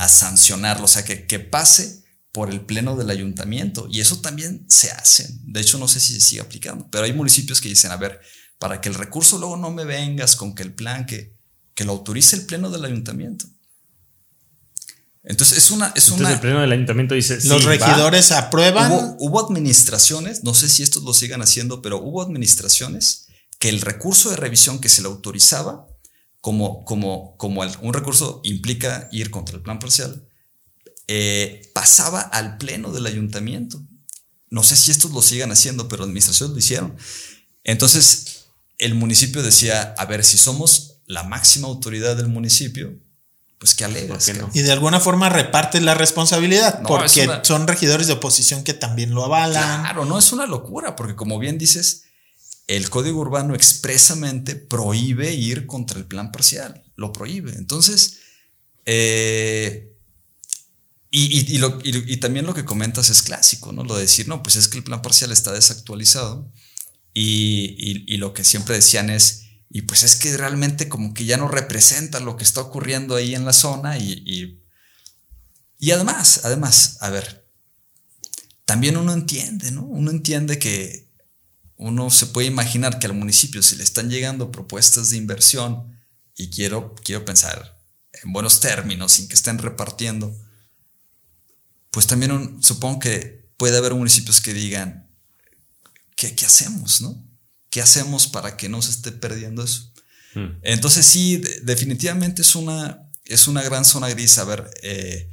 sancionarlo, 0.09 0.85
o 0.85 0.89
sea, 0.89 1.05
que, 1.05 1.27
que, 1.27 1.39
pase 1.39 2.05
por 2.37 2.51
el 2.51 2.61
pleno 2.61 2.96
del 2.96 3.09
ayuntamiento. 3.09 3.88
Y 3.90 4.01
eso 4.01 4.20
también 4.20 4.66
se 4.68 4.90
hace. 4.90 5.27
De 5.44 5.59
hecho, 5.62 5.79
no 5.79 5.88
sé 5.88 6.01
si 6.01 6.12
se 6.12 6.20
sigue 6.20 6.42
aplicando, 6.42 6.87
pero 6.90 7.05
hay 7.05 7.14
municipios 7.14 7.62
que 7.62 7.70
dicen, 7.70 7.92
a 7.92 7.96
ver, 7.96 8.20
para 8.59 8.83
que 8.83 8.90
el 8.90 8.94
recurso 8.94 9.38
luego 9.38 9.57
no 9.57 9.70
me 9.70 9.87
vengas 9.87 10.37
con 10.37 10.55
que 10.55 10.62
el 10.62 10.75
plan 10.75 11.07
que, 11.07 11.35
que 11.75 11.87
lo 11.87 11.92
autorice 11.92 12.37
el 12.37 12.44
pleno 12.44 12.68
del 12.68 12.85
ayuntamiento. 12.85 13.46
Entonces 15.22 15.57
es 15.57 15.70
una... 15.70 15.94
Es 15.96 16.11
Entonces 16.11 16.35
el 16.35 16.40
pleno 16.40 16.61
del 16.61 16.72
ayuntamiento 16.72 17.14
dice... 17.14 17.38
Los 17.44 17.64
regidores 17.64 18.31
aprueban. 18.33 19.16
Hubo, 19.18 19.40
administraciones, 19.40 20.44
no 20.44 20.53
sé 20.53 20.68
si 20.68 20.83
estos 20.83 21.05
lo 21.05 21.14
sigan 21.14 21.40
haciendo, 21.40 21.81
pero 21.81 22.03
hubo 22.03 22.20
administraciones 22.20 23.29
que 23.59 23.70
el 23.70 23.81
recurso 23.81 24.29
de 24.29 24.37
revisión 24.37 24.79
que 24.79 24.90
se 24.90 25.01
le 25.01 25.09
autorizaba, 25.09 25.87
como, 26.42 26.85
como, 26.85 27.35
como 27.38 27.62
un 27.62 27.94
recurso 27.94 28.42
implica 28.44 29.09
ir 29.11 29.31
contra 29.31 29.57
el 29.57 29.62
plan 29.62 29.79
parcial, 29.79 30.29
eh, 31.09 31.71
pasaba 31.75 32.21
al 32.21 32.59
pleno 32.59 32.92
del 32.92 33.07
ayuntamiento. 33.07 33.83
No 34.51 34.62
sé 34.62 34.77
si 34.77 34.90
estos 34.90 35.11
lo 35.12 35.23
sigan 35.23 35.53
haciendo, 35.53 35.88
pero 35.88 36.05
administraciones 36.05 36.53
lo 36.53 36.59
hicieron. 36.59 36.97
Entonces 37.64 38.47
el 38.79 38.95
municipio 38.95 39.42
decía, 39.42 39.95
a 39.97 40.05
ver, 40.07 40.25
si 40.25 40.38
somos 40.38 40.99
la 41.07 41.23
máxima 41.23 41.69
autoridad 41.69 42.16
del 42.16 42.29
municipio, 42.29 42.95
pues 43.59 43.75
qué 43.75 43.85
alegas. 43.85 44.31
Y 44.52 44.63
de 44.63 44.73
alguna 44.73 45.00
forma 45.00 45.29
reparte 45.29 45.81
la 45.81 45.94
responsabilidad, 45.94 46.83
porque 46.83 47.29
son 47.42 47.67
regidores 47.67 48.07
de 48.07 48.15
oposición 48.15 48.65
que 48.65 48.75
también 48.75 49.15
lo 49.15 49.25
avalan. 49.25 49.83
Claro, 49.83 50.04
no 50.04 50.19
es 50.19 50.33
una 50.33 50.46
locura, 50.46 50.94
porque 50.94 51.17
como 51.17 51.38
bien 51.38 51.57
dices, 51.57 52.04
el 52.67 52.90
código 52.90 53.21
urbano 53.21 53.54
expresamente 53.54 54.57
prohíbe 54.57 55.33
ir 55.33 55.67
contra 55.67 55.98
el 55.98 56.04
plan 56.04 56.33
parcial, 56.33 56.85
lo 56.96 57.13
prohíbe. 57.13 57.52
Entonces, 57.52 58.19
eh, 58.85 59.96
y, 61.19 61.56
y, 62.12 62.17
también 62.19 62.44
lo 62.44 62.52
que 62.52 62.67
comentas 62.67 63.08
es 63.08 63.23
clásico, 63.23 63.73
¿no? 63.73 63.85
Lo 63.85 63.94
de 63.94 64.02
decir, 64.02 64.29
no, 64.29 64.42
pues 64.42 64.56
es 64.56 64.69
que 64.69 64.77
el 64.77 64.85
plan 64.85 65.00
parcial 65.00 65.33
está 65.33 65.50
desactualizado 65.50 66.52
y, 67.14 68.19
lo 68.19 68.35
que 68.35 68.44
siempre 68.44 68.75
decían 68.75 69.08
es, 69.08 69.44
y 69.71 69.83
pues 69.83 70.02
es 70.02 70.17
que 70.17 70.37
realmente 70.37 70.90
como 70.90 71.14
que 71.14 71.25
ya 71.25 71.38
no 71.38 71.48
representa 71.48 72.21
lo 72.21 72.37
que 72.37 72.44
está 72.44 72.60
ocurriendo 72.60 73.17
ahí 73.17 73.35
en 73.35 73.46
la 73.46 73.54
zona 73.54 73.96
y, 73.96 74.60
y, 75.79 75.90
además, 75.90 76.42
además, 76.44 76.98
a 77.00 77.08
ver, 77.08 77.48
también 78.67 78.98
uno 78.98 79.14
entiende, 79.14 79.71
¿no? 79.71 79.85
Uno 79.85 80.10
entiende 80.10 80.58
que 80.58 81.08
uno 81.77 82.10
se 82.10 82.27
puede 82.27 82.48
imaginar 82.48 82.98
que 82.98 83.06
al 83.06 83.14
municipio 83.14 83.62
se 83.62 83.77
le 83.77 83.85
están 83.85 84.10
llegando 84.10 84.52
propuestas 84.52 85.08
de 85.08 85.17
inversión 85.17 85.98
y 86.37 86.50
quiero, 86.50 86.94
quiero 87.02 87.25
pensar, 87.25 87.81
en 88.23 88.35
buenos 88.35 88.60
términos, 88.60 89.12
sin 89.12 89.29
que 89.29 89.35
estén 89.35 89.56
repartiendo, 89.56 90.37
pues 91.97 92.07
también 92.07 92.59
supongo 92.63 92.99
que 92.99 93.49
puede 93.57 93.79
haber 93.79 93.94
municipios 93.94 94.42
que 94.42 94.53
digan, 94.53 95.09
¿qué, 96.15 96.37
¿qué, 96.37 96.44
hacemos? 96.44 97.01
¿no? 97.01 97.27
¿Qué 97.71 97.81
hacemos 97.81 98.27
para 98.27 98.59
que 98.59 98.69
no 98.69 98.83
se 98.83 98.90
esté 98.90 99.13
perdiendo 99.13 99.65
eso? 99.65 99.94
Hmm. 100.35 100.59
Entonces 100.61 101.07
sí, 101.07 101.38
definitivamente 101.63 102.42
es 102.42 102.55
una, 102.55 103.09
es 103.25 103.49
una 103.49 103.63
gran 103.63 103.87
zona 103.87 104.11
gris. 104.11 104.37
A 104.37 104.44
ver, 104.44 104.71
eh, 104.83 105.31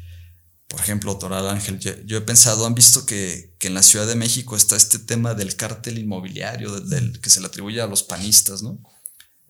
por 0.70 0.80
ejemplo, 0.80 1.18
Toral 1.18 1.50
Ángel, 1.50 1.80
yo, 1.80 2.18
he 2.18 2.22
pensado, 2.22 2.66
han 2.66 2.76
visto 2.76 3.06
que, 3.06 3.58
en 3.60 3.74
la 3.74 3.84
Ciudad 3.84 4.08
de 4.08 4.16
México 4.16 4.56
está 4.56 4.78
este 4.78 5.00
tema 5.00 5.34
del 5.34 5.58
cártel 5.58 5.98
inmobiliario 5.98 6.80
del, 6.80 7.20
que 7.20 7.30
se 7.30 7.42
le 7.42 7.48
atribuye 7.48 7.82
a 7.82 7.88
los 7.88 8.04
panistas, 8.04 8.64
¿no? 8.64 8.82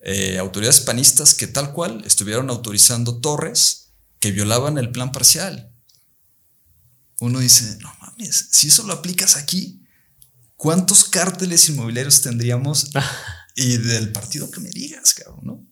Eh, 0.04 0.40
autoridades 0.40 0.82
panistas 0.82 1.36
que 1.36 1.46
tal 1.46 1.74
cual 1.74 2.02
estuvieron 2.08 2.50
autorizando 2.50 3.22
torres 3.22 3.92
que 4.20 4.32
violaban 4.32 4.80
el 4.80 4.92
plan 4.92 5.12
parcial. 5.12 5.73
Uno 7.24 7.40
dice, 7.40 7.78
no 7.82 7.94
mames, 8.02 8.48
si 8.52 8.68
eso 8.68 8.84
lo 8.84 8.94
aplicas 8.94 9.38
aquí, 9.38 9.82
¿cuántos 10.58 11.06
cárteles 11.06 11.70
inmobiliarios 11.70 12.22
tendríamos? 12.22 12.90
y 13.56 13.78
del 13.78 14.12
partido 14.12 14.52
que 14.52 14.60
me 14.60 14.70
digas, 14.70 15.14
cabrón, 15.14 15.40
¿no? 15.44 15.66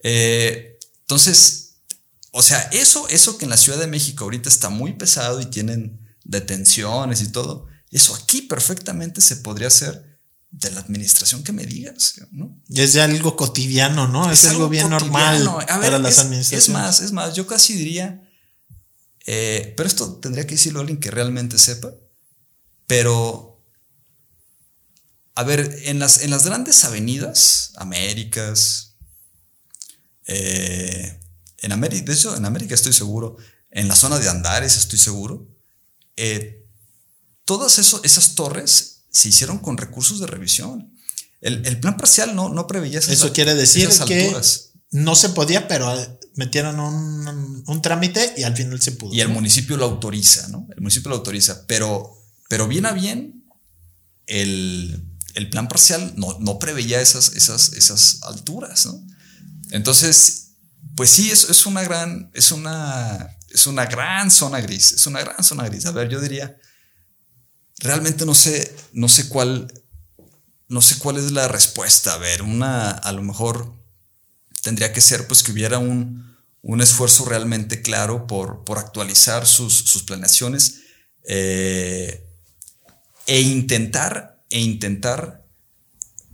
Eh, 0.00 0.78
entonces, 1.00 1.74
o 2.32 2.42
sea, 2.42 2.58
eso, 2.72 3.08
eso 3.08 3.38
que 3.38 3.44
en 3.44 3.50
la 3.50 3.56
Ciudad 3.56 3.78
de 3.78 3.86
México 3.86 4.24
ahorita 4.24 4.48
está 4.48 4.70
muy 4.70 4.94
pesado 4.94 5.40
y 5.40 5.46
tienen 5.46 6.00
detenciones 6.24 7.22
y 7.22 7.28
todo, 7.28 7.68
eso 7.90 8.14
aquí 8.14 8.42
perfectamente 8.42 9.20
se 9.20 9.36
podría 9.36 9.68
hacer 9.68 10.18
de 10.50 10.70
la 10.70 10.80
administración 10.80 11.44
que 11.44 11.52
me 11.52 11.64
digas, 11.64 12.14
¿no? 12.30 12.60
Es 12.68 12.92
ya 12.92 13.04
algo 13.04 13.36
cotidiano, 13.36 14.08
¿no? 14.08 14.30
Es, 14.30 14.44
algo, 14.46 14.68
bien 14.68 14.90
normal 14.90 15.48
para 15.66 15.98
las 15.98 16.18
administraciones. 16.18 16.64
Es 16.64 16.68
más, 16.68 17.00
es 17.00 17.12
más, 17.12 17.34
yo 17.34 17.46
casi 17.46 17.74
diría, 17.74 18.21
eh, 19.26 19.74
pero 19.76 19.86
esto 19.86 20.16
tendría 20.16 20.46
que 20.46 20.54
decirlo 20.54 20.80
alguien 20.80 21.00
que 21.00 21.10
realmente 21.10 21.58
sepa, 21.58 21.94
pero, 22.86 23.62
a 25.34 25.44
ver, 25.44 25.80
en 25.84 25.98
las, 25.98 26.22
en 26.22 26.30
las 26.30 26.44
grandes 26.44 26.84
avenidas, 26.84 27.72
Américas, 27.76 28.96
eh, 30.26 31.20
en 31.58 31.72
América, 31.72 32.04
de 32.06 32.14
hecho, 32.14 32.36
en 32.36 32.44
América 32.44 32.74
estoy 32.74 32.92
seguro, 32.92 33.36
en 33.70 33.88
la 33.88 33.96
zona 33.96 34.18
de 34.18 34.28
Andares 34.28 34.76
estoy 34.76 34.98
seguro, 34.98 35.48
eh, 36.16 36.66
todas 37.44 37.78
esas 37.78 38.34
torres 38.34 39.02
se 39.10 39.28
hicieron 39.28 39.58
con 39.58 39.76
recursos 39.78 40.20
de 40.20 40.26
revisión. 40.26 40.92
El, 41.40 41.80
plan 41.80 41.96
parcial 41.96 42.36
no, 42.36 42.48
no 42.48 42.68
preveía 42.68 43.00
esas 43.00 43.14
Eso 43.14 43.32
quiere 43.32 43.54
decir 43.54 43.88
que 44.06 44.32
no 44.92 45.16
se 45.16 45.30
podía, 45.30 45.66
pero 45.66 45.90
metieron 46.36 46.78
un, 46.78 47.82
trámite 47.82 48.34
y 48.36 48.44
al 48.44 48.56
final 48.56 48.80
se 48.80 48.92
pudo. 48.92 49.12
Y 49.12 49.20
el 49.20 49.28
municipio 49.28 49.76
lo 49.76 49.86
autoriza, 49.86 50.48
¿no? 50.48 50.68
El 50.74 50.80
municipio 50.80 51.08
lo 51.08 51.16
autoriza, 51.16 51.66
pero, 51.66 52.22
pero 52.48 52.68
bien 52.68 52.86
a 52.86 52.92
bien, 52.92 53.44
el, 54.26 55.08
plan 55.50 55.66
parcial 55.66 56.12
no, 56.16 56.38
no 56.40 56.58
preveía 56.58 57.00
esas, 57.00 57.32
esas, 57.34 57.72
esas 57.72 58.22
alturas, 58.22 58.86
¿no? 58.86 59.04
Entonces, 59.70 60.50
pues 60.94 61.10
sí, 61.10 61.30
es, 61.30 61.48
es 61.48 61.64
una 61.64 61.82
gran, 61.82 62.30
es 62.34 62.52
una, 62.52 63.36
es 63.48 63.66
una 63.66 63.86
gran 63.86 64.30
zona 64.30 64.60
gris, 64.60 64.92
es 64.92 65.06
una 65.06 65.20
gran 65.20 65.42
zona 65.42 65.64
gris. 65.64 65.86
A 65.86 65.92
ver, 65.92 66.10
yo 66.10 66.20
diría, 66.20 66.58
realmente 67.78 68.26
no 68.26 68.34
sé, 68.34 68.76
no 68.92 69.08
sé 69.08 69.28
cuál, 69.28 69.72
no 70.68 70.82
sé 70.82 70.98
cuál 70.98 71.16
es 71.16 71.32
la 71.32 71.48
respuesta. 71.48 72.12
A 72.12 72.18
ver, 72.18 72.42
una, 72.42 72.90
a 72.90 73.12
lo 73.12 73.22
mejor 73.22 73.81
tendría 74.62 74.92
que 74.92 75.00
ser 75.02 75.26
pues 75.26 75.42
que 75.42 75.52
hubiera 75.52 75.78
un, 75.78 76.36
un 76.62 76.80
esfuerzo 76.80 77.24
realmente 77.24 77.82
claro 77.82 78.26
por, 78.26 78.64
por 78.64 78.78
actualizar 78.78 79.46
sus, 79.46 79.74
sus 79.74 80.04
planeaciones 80.04 80.82
eh, 81.24 82.26
e 83.26 83.40
intentar, 83.40 84.42
e 84.50 84.60
intentar, 84.60 85.44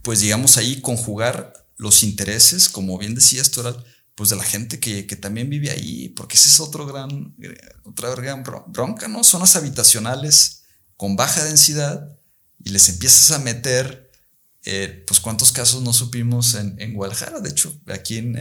pues 0.03 0.20
digamos 0.20 0.57
ahí 0.57 0.81
conjugar 0.81 1.66
los 1.76 2.03
intereses, 2.03 2.68
como 2.68 2.99
bien 2.99 3.14
decías, 3.14 3.51
Toral, 3.51 3.85
pues 4.14 4.31
de 4.31 4.37
la 4.37 4.45
gente 4.45 4.81
que, 4.81 5.07
que, 5.07 5.16
también 5.16 5.49
vive 5.49 5.70
ahí, 5.70 6.09
porque 6.11 6.37
ese 6.37 6.49
es 6.49 6.61
otro 6.61 6.87
gran, 6.87 7.37
otra 7.85 8.14
gran 8.14 8.43
bronca, 8.66 9.07
¿no? 9.07 9.22
Zonas 9.22 9.55
habitacionales 9.55 10.64
con 10.97 11.14
baja 11.14 11.45
densidad 11.45 12.18
y 12.62 12.70
les 12.70 12.89
empiezas 12.89 13.31
a 13.31 13.39
meter, 13.39 14.07
eh, 14.64 15.04
pues 15.06 15.20
cuántos 15.20 15.52
casos 15.52 15.82
no 15.82 15.92
supimos 15.92 16.54
en, 16.54 16.80
en 16.80 16.94
Guadalajara, 16.94 17.40
de 17.40 17.50
hecho, 17.50 17.80
aquí 17.86 18.18
en, 18.18 18.36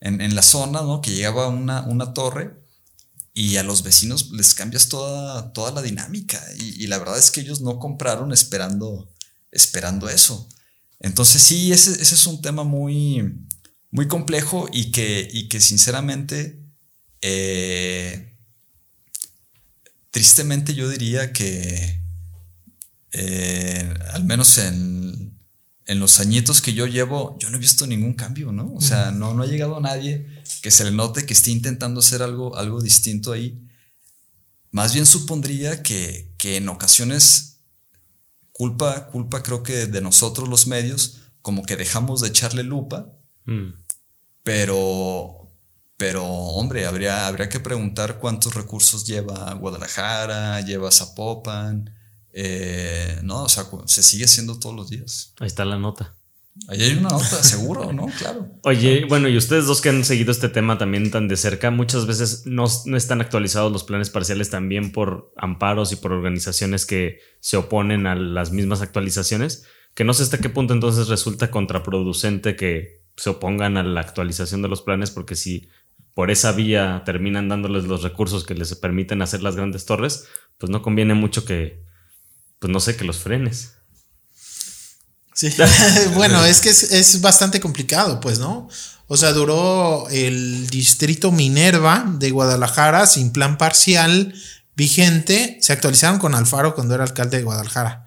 en, 0.00 0.34
la 0.34 0.42
zona, 0.42 0.82
¿no? 0.82 1.00
Que 1.00 1.12
llegaba 1.12 1.48
una, 1.48 1.82
una 1.82 2.12
torre 2.14 2.62
y 3.34 3.56
a 3.56 3.62
los 3.62 3.82
vecinos 3.82 4.30
les 4.30 4.54
cambias 4.54 4.88
toda, 4.88 5.52
toda 5.52 5.72
la 5.72 5.82
dinámica 5.82 6.42
y, 6.56 6.86
la 6.86 6.98
verdad 6.98 7.18
es 7.18 7.30
que 7.30 7.40
ellos 7.40 7.60
no 7.60 7.78
compraron 7.78 8.32
esperando, 8.32 9.12
esperando 9.50 10.08
eso. 10.08 10.48
Entonces 11.00 11.42
sí, 11.42 11.72
ese, 11.72 11.92
ese 11.92 12.14
es 12.14 12.26
un 12.26 12.42
tema 12.42 12.64
muy, 12.64 13.36
muy 13.90 14.08
complejo 14.08 14.68
y 14.72 14.92
que, 14.92 15.28
y 15.32 15.48
que 15.48 15.60
sinceramente... 15.60 16.62
Eh, 17.20 18.28
tristemente 20.10 20.74
yo 20.74 20.88
diría 20.88 21.32
que 21.32 22.00
eh, 23.12 23.94
al 24.12 24.24
menos 24.24 24.58
en, 24.58 25.37
los 26.00 26.20
añitos 26.20 26.60
que 26.60 26.74
yo 26.74 26.86
llevo, 26.86 27.36
yo 27.38 27.50
no 27.50 27.56
he 27.56 27.60
visto 27.60 27.86
ningún 27.86 28.14
cambio, 28.14 28.52
¿no? 28.52 28.74
O 28.74 28.80
sea, 28.80 29.10
no, 29.10 29.34
no 29.34 29.42
ha 29.42 29.46
llegado 29.46 29.80
nadie 29.80 30.26
que 30.62 30.70
se 30.70 30.84
le 30.84 30.90
note 30.90 31.24
que 31.24 31.32
esté 31.32 31.50
intentando 31.50 32.00
hacer 32.00 32.22
algo, 32.22 32.56
algo 32.56 32.82
distinto 32.82 33.32
ahí. 33.32 33.58
Más 34.70 34.92
bien 34.92 35.06
supondría 35.06 35.82
que, 35.82 36.34
en 36.42 36.68
ocasiones 36.68 37.60
culpa, 38.52 39.08
culpa 39.08 39.42
creo 39.42 39.62
que 39.62 39.86
de 39.86 40.00
nosotros 40.00 40.48
los 40.48 40.66
medios, 40.66 41.20
como 41.40 41.64
que 41.64 41.76
dejamos 41.76 42.20
de 42.20 42.28
echarle 42.28 42.62
lupa, 42.62 43.10
mm. 43.46 43.72
pero 44.42 45.38
pero, 45.98 46.24
hombre, 46.24 46.86
habría, 46.86 47.26
habría 47.26 47.48
que 47.48 47.58
preguntar 47.58 48.20
cuántos 48.20 48.54
recursos 48.54 49.04
lleva 49.04 49.52
Guadalajara, 49.54 50.60
lleva 50.60 50.92
Zapopan. 50.92 51.92
Eh, 52.32 53.20
no, 53.22 53.44
o 53.44 53.48
sea, 53.48 53.64
se 53.86 54.02
sigue 54.02 54.24
haciendo 54.24 54.58
todos 54.58 54.74
los 54.74 54.90
días. 54.90 55.34
Ahí 55.40 55.46
está 55.46 55.64
la 55.64 55.78
nota. 55.78 56.14
Ahí 56.66 56.82
hay 56.82 56.92
una 56.96 57.10
nota, 57.10 57.42
seguro, 57.42 57.92
¿no? 57.92 58.06
Claro. 58.18 58.48
Oye, 58.64 59.04
bueno, 59.08 59.28
y 59.28 59.36
ustedes 59.36 59.66
dos 59.66 59.80
que 59.80 59.90
han 59.90 60.04
seguido 60.04 60.32
este 60.32 60.48
tema 60.48 60.76
también 60.76 61.10
tan 61.10 61.28
de 61.28 61.36
cerca, 61.36 61.70
muchas 61.70 62.06
veces 62.06 62.46
no, 62.46 62.64
no, 62.86 62.96
están 62.96 63.20
actualizados 63.20 63.70
los 63.70 63.84
planes 63.84 64.10
parciales 64.10 64.50
también 64.50 64.92
por 64.92 65.32
amparos 65.36 65.92
y 65.92 65.96
por 65.96 66.12
organizaciones 66.12 66.84
que 66.84 67.20
se 67.40 67.56
oponen 67.56 68.06
a 68.06 68.16
las 68.16 68.50
mismas 68.50 68.82
actualizaciones, 68.82 69.66
que 69.94 70.04
no 70.04 70.14
sé 70.14 70.24
hasta 70.24 70.38
qué 70.38 70.48
punto 70.48 70.74
entonces 70.74 71.08
resulta 71.08 71.50
contraproducente 71.50 72.56
que 72.56 73.04
se 73.16 73.30
opongan 73.30 73.76
a 73.76 73.82
la 73.82 74.00
actualización 74.00 74.62
de 74.62 74.68
los 74.68 74.82
planes, 74.82 75.10
porque 75.10 75.36
si 75.36 75.68
por 76.14 76.30
esa 76.30 76.52
vía 76.52 77.02
terminan 77.06 77.48
dándoles 77.48 77.84
los 77.84 78.02
recursos 78.02 78.44
que 78.44 78.54
les 78.54 78.74
permiten 78.74 79.22
hacer 79.22 79.42
las 79.42 79.56
grandes 79.56 79.86
torres, 79.86 80.26
pues 80.58 80.70
no 80.70 80.82
conviene 80.82 81.14
mucho 81.14 81.44
que, 81.44 81.84
pues 82.58 82.72
no 82.72 82.80
sé, 82.80 82.96
que 82.96 83.04
los 83.04 83.18
frenes. 83.18 83.72
Sí, 85.34 85.50
bueno, 86.14 86.44
es 86.44 86.60
que 86.60 86.70
es, 86.70 87.20
bastante 87.20 87.60
complicado, 87.60 88.20
pues, 88.20 88.38
¿no? 88.38 88.68
O 89.06 89.16
sea, 89.16 89.32
duró 89.32 90.08
el 90.10 90.68
distrito 90.68 91.32
Minerva 91.32 92.04
de 92.18 92.30
Guadalajara 92.30 93.06
sin 93.06 93.32
plan 93.32 93.56
parcial 93.56 94.34
vigente. 94.74 95.58
Se 95.62 95.72
actualizaron 95.72 96.18
con 96.18 96.34
Alfaro 96.34 96.74
cuando 96.74 96.94
era 96.94 97.04
alcalde 97.04 97.38
de 97.38 97.44
Guadalajara. 97.44 98.06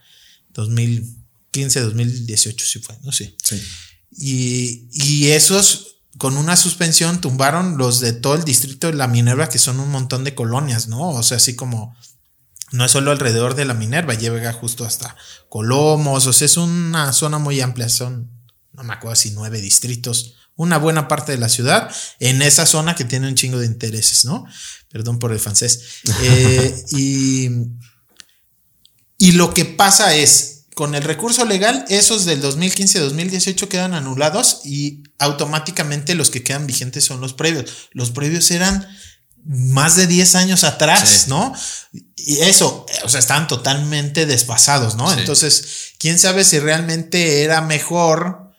2015, 0.49 1.79
2018, 1.79 2.65
sí 2.65 2.79
fue, 2.79 2.95
no 3.03 3.11
sé. 3.11 3.35
Sí. 3.41 3.63
Y, 4.11 4.89
y 4.91 5.29
esos 5.29 5.91
con 6.17 6.37
una 6.37 6.55
suspensión 6.55 7.19
tumbaron 7.19 7.77
los 7.77 7.99
de 7.99 8.13
todo 8.13 8.35
el 8.35 8.43
distrito 8.43 8.87
de 8.87 8.93
la 8.93 9.07
Minerva, 9.07 9.49
que 9.49 9.57
son 9.57 9.79
un 9.79 9.89
montón 9.89 10.23
de 10.23 10.35
colonias, 10.35 10.87
¿no? 10.87 11.09
O 11.09 11.23
sea, 11.23 11.37
así 11.37 11.55
como 11.55 11.95
no 12.71 12.85
es 12.85 12.91
solo 12.91 13.11
alrededor 13.11 13.55
de 13.55 13.65
la 13.65 13.73
Minerva, 13.73 14.13
llega 14.13 14.53
justo 14.53 14.85
hasta 14.85 15.15
Colomos, 15.49 16.25
o 16.27 16.33
sea, 16.33 16.45
es 16.45 16.57
una 16.57 17.11
zona 17.13 17.37
muy 17.37 17.59
amplia, 17.61 17.89
son, 17.89 18.29
no 18.73 18.83
me 18.83 18.93
acuerdo 18.93 19.15
si 19.15 19.31
nueve 19.31 19.61
distritos, 19.61 20.35
una 20.55 20.77
buena 20.77 21.07
parte 21.07 21.31
de 21.33 21.37
la 21.37 21.49
ciudad, 21.49 21.93
en 22.19 22.41
esa 22.41 22.65
zona 22.65 22.95
que 22.95 23.05
tiene 23.05 23.27
un 23.27 23.35
chingo 23.35 23.59
de 23.59 23.65
intereses, 23.65 24.25
¿no? 24.25 24.45
Perdón 24.89 25.19
por 25.19 25.31
el 25.31 25.39
francés. 25.39 26.01
Eh, 26.23 26.85
y, 26.91 27.49
y 29.17 29.31
lo 29.33 29.53
que 29.53 29.65
pasa 29.65 30.15
es, 30.15 30.65
con 30.73 30.95
el 30.95 31.03
recurso 31.03 31.45
legal, 31.45 31.85
esos 31.89 32.25
del 32.25 32.41
2015-2018 32.41 33.67
quedan 33.67 33.93
anulados 33.93 34.61
y 34.63 35.03
automáticamente 35.19 36.15
los 36.15 36.29
que 36.29 36.43
quedan 36.43 36.67
vigentes 36.67 37.03
son 37.03 37.21
los 37.21 37.33
previos. 37.33 37.89
Los 37.91 38.11
previos 38.11 38.49
eran 38.51 38.87
más 39.45 39.95
de 39.95 40.07
10 40.07 40.35
años 40.35 40.63
atrás, 40.63 41.27
¿no? 41.27 41.53
Y 42.15 42.39
eso, 42.41 42.85
o 43.03 43.09
sea, 43.09 43.19
estaban 43.19 43.47
totalmente 43.47 44.25
desfasados, 44.25 44.95
¿no? 44.95 45.11
Entonces, 45.11 45.93
quién 45.97 46.19
sabe 46.19 46.43
si 46.43 46.59
realmente 46.59 47.43
era 47.43 47.61
mejor 47.61 48.51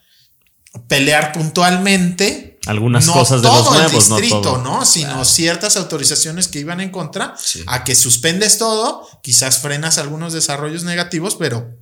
pelear 0.87 1.31
puntualmente 1.33 2.57
algunas 2.65 3.05
no 3.05 3.13
cosas 3.13 3.41
de 3.41 3.47
los 3.47 3.57
todo 3.57 3.75
el 3.75 3.81
nuevos, 3.83 4.09
no 4.09 4.15
distrito, 4.15 4.41
todo. 4.41 4.57
¿no? 4.59 4.85
Sino 4.85 5.23
ciertas 5.25 5.75
autorizaciones 5.77 6.47
que 6.47 6.59
iban 6.59 6.79
en 6.81 6.89
contra, 6.91 7.35
Sí. 7.41 7.63
a 7.67 7.83
que 7.83 7.93
suspendes 7.95 8.57
todo, 8.57 9.07
quizás 9.21 9.59
frenas 9.59 9.97
algunos 9.97 10.33
desarrollos 10.33 10.83
negativos, 10.83 11.35
pero 11.35 11.77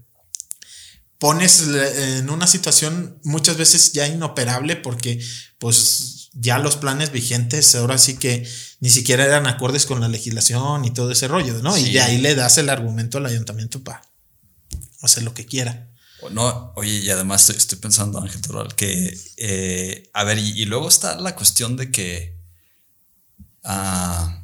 pones 1.21 1.67
en 1.67 2.31
una 2.31 2.47
situación 2.47 3.19
muchas 3.23 3.55
veces 3.55 3.93
ya 3.93 4.07
inoperable 4.07 4.75
porque 4.75 5.23
pues 5.59 6.31
ya 6.33 6.57
los 6.57 6.77
planes 6.77 7.11
vigentes 7.11 7.75
ahora 7.75 7.99
sí 7.99 8.17
que 8.17 8.49
ni 8.79 8.89
siquiera 8.89 9.23
eran 9.25 9.45
acordes 9.45 9.85
con 9.85 10.01
la 10.01 10.07
legislación 10.07 10.83
y 10.83 10.89
todo 10.89 11.11
ese 11.11 11.27
rollo, 11.27 11.61
¿no? 11.61 11.77
Y 11.77 11.91
de 11.91 12.01
ahí 12.01 12.17
le 12.17 12.33
das 12.33 12.57
el 12.57 12.71
argumento 12.71 13.19
al 13.19 13.27
ayuntamiento 13.27 13.83
para 13.83 14.01
hacer 15.03 15.21
lo 15.21 15.35
que 15.35 15.45
quiera. 15.45 15.91
No, 16.31 16.73
oye, 16.75 16.93
y 16.93 17.11
además 17.11 17.41
estoy, 17.41 17.57
estoy 17.57 17.77
pensando, 17.77 18.19
Ángel 18.19 18.41
Toral, 18.41 18.73
que, 18.73 19.15
eh, 19.37 20.09
a 20.13 20.23
ver, 20.23 20.39
y, 20.39 20.59
y 20.59 20.65
luego 20.65 20.87
está 20.87 21.19
la 21.19 21.35
cuestión 21.35 21.77
de 21.77 21.91
que, 21.91 22.35
ah, 23.63 24.43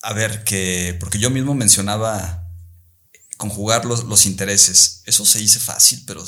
a 0.00 0.12
ver, 0.14 0.44
que, 0.44 0.96
porque 0.98 1.18
yo 1.18 1.28
mismo 1.28 1.54
mencionaba 1.54 2.39
conjugar 3.40 3.86
los, 3.86 4.04
los 4.04 4.26
intereses, 4.26 5.02
eso 5.06 5.24
se 5.24 5.38
dice 5.38 5.58
fácil, 5.60 6.02
pero 6.06 6.22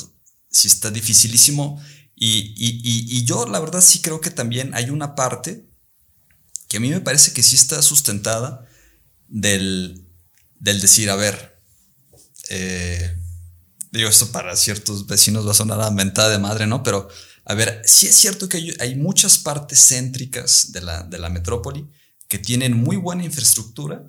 sí 0.49 0.67
está 0.67 0.89
dificilísimo. 0.89 1.79
Y, 2.15 2.53
y- 2.57 2.81
y- 3.19 3.23
yo 3.25 3.45
la 3.45 3.59
verdad 3.59 3.81
sí 3.81 3.99
creo 4.01 4.19
que 4.19 4.31
también 4.31 4.73
hay 4.73 4.89
una 4.89 5.13
parte 5.13 5.69
que 6.67 6.77
a 6.77 6.79
mí 6.79 6.89
me 6.89 7.01
parece 7.01 7.31
que 7.33 7.43
sí 7.43 7.55
está 7.55 7.81
sustentada 7.83 8.65
del, 9.27 10.07
del 10.59 10.81
decir, 10.81 11.09
a 11.11 11.15
ver, 11.15 11.61
eh, 12.49 13.15
digo 13.91 14.09
esto 14.09 14.31
para 14.31 14.55
ciertos 14.55 15.05
vecinos 15.05 15.45
va 15.47 15.51
a 15.51 15.55
sonar 15.55 15.81
a 15.81 15.91
mentada 15.91 16.29
de 16.29 16.39
madre, 16.39 16.65
¿no? 16.65 16.81
Pero 16.81 17.07
a 17.45 17.53
ver, 17.53 17.81
sí 17.85 18.07
es 18.07 18.15
cierto 18.15 18.49
que 18.49 18.57
hay, 18.57 18.75
hay 18.79 18.95
muchas 18.95 19.37
partes 19.37 19.79
céntricas 19.87 20.71
de 20.71 20.81
la, 20.81 21.03
de 21.03 21.19
la 21.19 21.29
metrópoli 21.29 21.87
que 22.27 22.39
tienen 22.39 22.73
muy 22.75 22.95
buena 22.97 23.23
infraestructura 23.23 24.03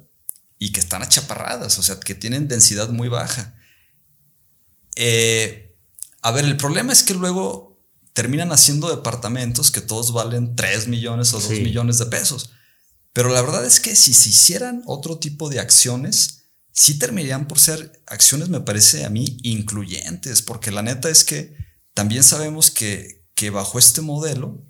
y 0.58 0.72
que 0.72 0.80
están 0.80 1.02
achaparradas, 1.02 1.78
o 1.78 1.82
sea, 1.82 2.00
que 2.00 2.14
tienen 2.14 2.48
densidad 2.48 2.88
muy 2.90 3.08
baja. 3.08 3.54
Eh, 4.96 5.76
a 6.22 6.30
ver, 6.30 6.44
el 6.44 6.56
problema 6.56 6.92
es 6.92 7.02
que 7.02 7.14
luego 7.14 7.80
terminan 8.12 8.52
haciendo 8.52 8.88
departamentos 8.94 9.70
que 9.70 9.80
todos 9.80 10.12
valen 10.12 10.54
3 10.56 10.86
millones 10.88 11.32
o 11.34 11.40
2 11.40 11.48
Sí. 11.48 11.60
millones 11.60 11.98
de 11.98 12.06
pesos. 12.06 12.50
Pero 13.12 13.28
la 13.28 13.42
verdad 13.42 13.64
es 13.64 13.80
que 13.80 13.94
si 13.96 14.14
se 14.14 14.28
hicieran 14.30 14.82
otro 14.86 15.18
tipo 15.18 15.48
de 15.50 15.60
acciones, 15.60 16.42
sí 16.72 16.98
terminarían 16.98 17.46
por 17.46 17.58
ser 17.58 18.02
acciones, 18.06 18.48
me 18.48 18.60
parece 18.60 19.04
a 19.04 19.10
mí, 19.10 19.38
incluyentes, 19.42 20.42
porque 20.42 20.70
la 20.70 20.82
neta 20.82 21.08
es 21.10 21.24
que 21.24 21.56
también 21.92 22.22
sabemos 22.24 22.70
que, 22.70 23.24
que 23.34 23.50
bajo 23.50 23.78
este 23.78 24.00
modelo, 24.00 24.64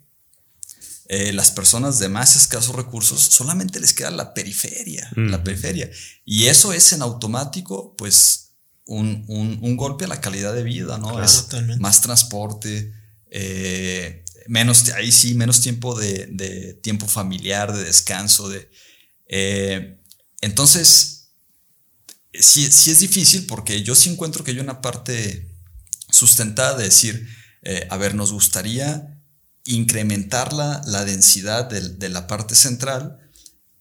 eh, 1.08 1.32
las 1.32 1.50
personas 1.50 1.98
de 1.98 2.08
más 2.08 2.36
escasos 2.36 2.74
recursos 2.74 3.20
solamente 3.20 3.78
les 3.80 3.92
queda 3.92 4.10
la 4.10 4.32
periferia, 4.34 5.10
la 5.16 5.42
periferia. 5.44 5.90
Y 6.24 6.46
eso 6.46 6.72
es 6.72 6.92
en 6.92 7.02
automático, 7.02 7.94
pues, 7.96 8.52
un, 8.86 9.24
un- 9.28 9.58
un 9.62 9.76
golpe 9.76 10.04
a 10.04 10.08
la 10.08 10.20
calidad 10.20 10.54
de 10.54 10.62
vida, 10.62 10.98
¿no? 10.98 11.08
Claro, 11.10 11.24
es 11.24 11.42
totalmente. 11.44 11.80
más 11.82 12.00
transporte, 12.02 12.92
eh, 13.30 14.24
menos, 14.46 14.88
ahí 14.90 15.10
sí, 15.12 15.34
menos 15.34 15.60
tiempo 15.60 15.98
de, 15.98 16.26
de 16.26 16.74
tiempo 16.74 17.06
familiar, 17.06 17.72
de 17.74 17.84
descanso, 17.84 18.48
de... 18.48 18.70
eh, 19.26 19.98
entonces, 20.42 21.30
sí, 22.32 22.70
sí 22.70 22.90
es 22.90 22.98
difícil 23.00 23.46
porque 23.46 23.82
yo 23.82 23.94
sí 23.94 24.10
encuentro 24.10 24.44
que 24.44 24.50
hay 24.50 24.58
una 24.58 24.80
parte 24.82 25.48
sustentada 26.10 26.76
de 26.76 26.84
decir, 26.84 27.26
a 27.88 27.96
ver, 27.96 28.14
nos 28.14 28.30
gustaría 28.32 29.13
incrementar 29.66 30.52
la, 30.52 30.82
la 30.86 31.04
densidad 31.04 31.68
de, 31.68 32.08
la 32.08 32.26
parte 32.26 32.54
central, 32.54 33.18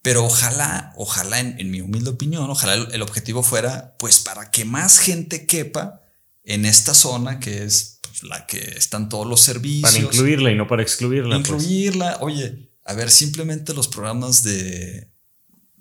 pero 0.01 0.25
ojalá, 0.25 0.93
ojalá, 0.95 1.39
en, 1.39 1.59
en 1.59 1.71
mi 1.71 1.81
humilde 1.81 2.11
opinión, 2.11 2.49
ojalá 2.49 2.73
el, 2.73 2.87
el 2.93 3.01
objetivo 3.01 3.43
fuera, 3.43 3.95
pues, 3.97 4.19
para 4.19 4.51
que 4.51 4.65
más 4.65 4.99
gente 4.99 5.45
quepa 5.45 6.01
en 6.43 6.65
esta 6.65 6.93
zona 6.93 7.39
que 7.39 7.63
es 7.63 7.99
pues, 8.01 8.23
la 8.23 8.45
que 8.45 8.59
están 8.77 9.09
todos 9.09 9.27
los 9.27 9.41
servicios. 9.41 9.91
Para 9.91 10.03
incluirla 10.03 10.51
y 10.51 10.55
no 10.55 10.67
para 10.67 10.83
excluirla. 10.83 11.35
pues. 11.41 11.63
Incluirla, 11.63 12.17
oye, 12.21 12.71
a 12.85 12.93
ver, 12.93 13.09
simplemente 13.09 13.73
los 13.73 13.87
programas 13.87 14.43
de, 14.43 15.09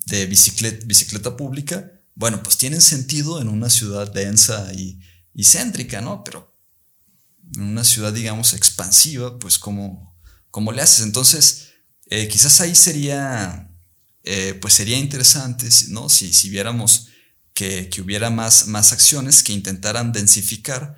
de 0.07 0.27
bicicleta, 0.27 0.85
bicicleta 0.87 1.37
pública, 1.37 1.93
bueno, 2.15 2.43
pues 2.43 2.59
tienen 2.59 2.81
sentido 2.81 3.41
en 3.41 3.49
una 3.49 3.71
ciudad 3.71 4.13
densa 4.13 4.73
y, 4.75 5.01
y 5.35 5.45
céntrica, 5.45 6.01
¿no? 6.01 6.23
Pero 6.25 6.52
en 7.57 7.63
una 7.63 7.85
ciudad, 7.85 8.13
digamos, 8.13 8.55
expansiva, 8.55 9.39
pues 9.39 9.59
¿cómo, 9.59 10.17
cómo 10.51 10.73
le 10.73 10.83
haces? 10.83 11.05
Entonces, 11.05 11.69
eh, 12.07 12.29
quizás 12.29 12.61
ahí 12.61 12.75
sería, 12.75 13.71
eh, 14.23 14.59
pues 14.61 14.75
sería 14.75 14.99
interesante, 14.99 15.69
¿no? 15.89 16.09
Si, 16.09 16.33
si 16.33 16.51
viéramos 16.51 17.09
que, 17.55 17.89
que 17.89 18.01
hubiera 18.01 18.31
más, 18.31 18.67
más 18.67 18.93
acciones 18.93 19.43
que 19.43 19.53
intentaran 19.53 20.13
densificar, 20.13 20.97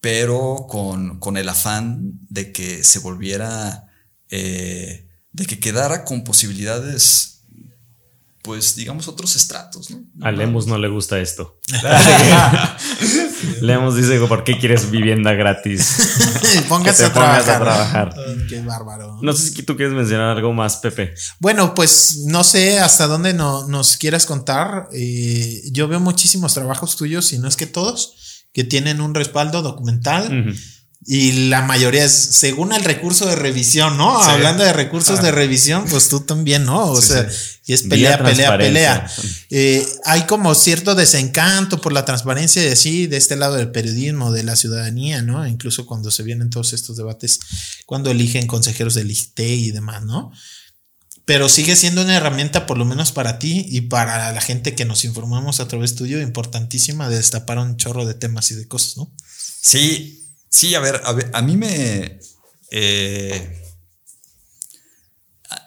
pero 0.00 0.66
con, 0.68 1.20
con 1.20 1.36
el 1.36 1.48
afán 1.48 2.18
de 2.28 2.52
que 2.52 2.82
se 2.82 2.98
volviera, 2.98 3.88
eh, 4.30 5.08
de 5.30 5.46
que 5.46 5.60
quedara 5.60 6.04
con 6.04 6.24
posibilidades, 6.24 7.31
pues 8.42 8.74
digamos, 8.74 9.06
otros 9.08 9.36
estratos, 9.36 9.90
¿no? 9.90 10.00
A 10.20 10.32
Lemus 10.32 10.66
no 10.66 10.76
le 10.76 10.88
gusta 10.88 11.20
esto. 11.20 11.60
Lemus 13.60 13.96
dice, 13.96 14.18
¿por 14.26 14.44
qué 14.44 14.58
quieres 14.58 14.90
vivienda 14.90 15.32
gratis? 15.32 16.64
Póngase 16.68 17.04
Que 17.04 17.08
a 17.08 17.12
trabajar. 17.12 17.54
a 17.54 17.58
trabajar. 17.64 18.14
Ay, 18.16 18.46
Qué 18.48 18.60
bárbaro. 18.60 19.18
No 19.22 19.32
sé 19.32 19.50
si 19.50 19.62
tú 19.62 19.76
quieres 19.76 19.94
mencionar 19.94 20.36
algo 20.36 20.52
más, 20.52 20.76
Pepe. 20.78 21.14
Bueno, 21.38 21.74
pues 21.74 22.22
no 22.26 22.44
sé 22.44 22.80
hasta 22.80 23.06
dónde 23.06 23.32
no- 23.34 23.66
nos 23.68 23.96
quieras 23.96 24.26
contar. 24.26 24.88
Eh, 24.92 25.62
yo 25.72 25.88
veo 25.88 26.00
muchísimos 26.00 26.54
trabajos 26.54 26.96
tuyos, 26.96 27.32
y 27.32 27.38
no 27.38 27.48
es 27.48 27.56
que 27.56 27.66
todos, 27.66 28.46
que 28.52 28.64
tienen 28.64 29.00
un 29.00 29.14
respaldo 29.14 29.62
documental. 29.62 30.54
Y 31.04 31.48
la 31.48 31.62
mayoría 31.62 32.04
es 32.04 32.12
según 32.12 32.72
el 32.72 32.84
recurso 32.84 33.26
de 33.26 33.34
revisión, 33.34 33.96
¿no? 33.98 34.22
Sí. 34.22 34.30
Hablando 34.30 34.62
de 34.62 34.72
recursos 34.72 35.20
de 35.20 35.32
revisión, 35.32 35.84
pues 35.90 36.08
tú 36.08 36.20
también, 36.20 36.64
¿no? 36.64 36.92
O 36.92 37.00
Sí, 37.02 37.08
sea, 37.08 37.28
sí. 37.28 37.36
y 37.66 37.72
es 37.72 37.82
pelea, 37.82 38.22
pelea, 38.22 38.56
pelea. 38.56 39.10
Eh, 39.50 39.84
hay 40.04 40.22
como 40.26 40.54
cierto 40.54 40.94
desencanto 40.94 41.80
por 41.80 41.92
la 41.92 42.04
transparencia 42.04 42.62
de 42.62 42.76
sí, 42.76 43.08
de 43.08 43.16
este 43.16 43.34
lado 43.34 43.56
del 43.56 43.72
periodismo, 43.72 44.30
de 44.30 44.44
la 44.44 44.54
ciudadanía, 44.54 45.22
¿no? 45.22 45.44
Incluso 45.44 45.86
cuando 45.86 46.12
se 46.12 46.22
vienen 46.22 46.50
todos 46.50 46.72
estos 46.72 46.96
debates, 46.96 47.40
cuando 47.84 48.10
eligen 48.12 48.46
consejeros 48.46 48.94
del 48.94 49.10
ISTE 49.10 49.48
y 49.56 49.70
demás, 49.72 50.04
¿no? 50.04 50.30
Pero 51.24 51.48
sigue 51.48 51.74
siendo 51.74 52.02
una 52.02 52.16
herramienta, 52.16 52.66
por 52.66 52.78
lo 52.78 52.84
menos 52.84 53.10
para 53.10 53.40
ti 53.40 53.66
y 53.68 53.82
para 53.82 54.32
la 54.32 54.40
gente 54.40 54.74
que 54.76 54.84
nos 54.84 55.04
informamos 55.04 55.58
a 55.58 55.66
través 55.66 55.96
tuyo, 55.96 56.20
importantísima 56.20 57.08
de 57.08 57.16
destapar 57.16 57.58
un 57.58 57.76
chorro 57.76 58.06
de 58.06 58.14
temas 58.14 58.50
y 58.52 58.54
de 58.54 58.68
cosas, 58.68 58.96
¿no? 58.96 59.12
Sí, 59.60 60.21
sí, 60.52 60.74
a 60.76 60.80
ver, 60.80 61.00
a, 61.04 61.12
ver, 61.12 61.30
a 61.34 61.42
mí 61.42 61.56
me... 61.56 62.20
eh, 62.70 63.58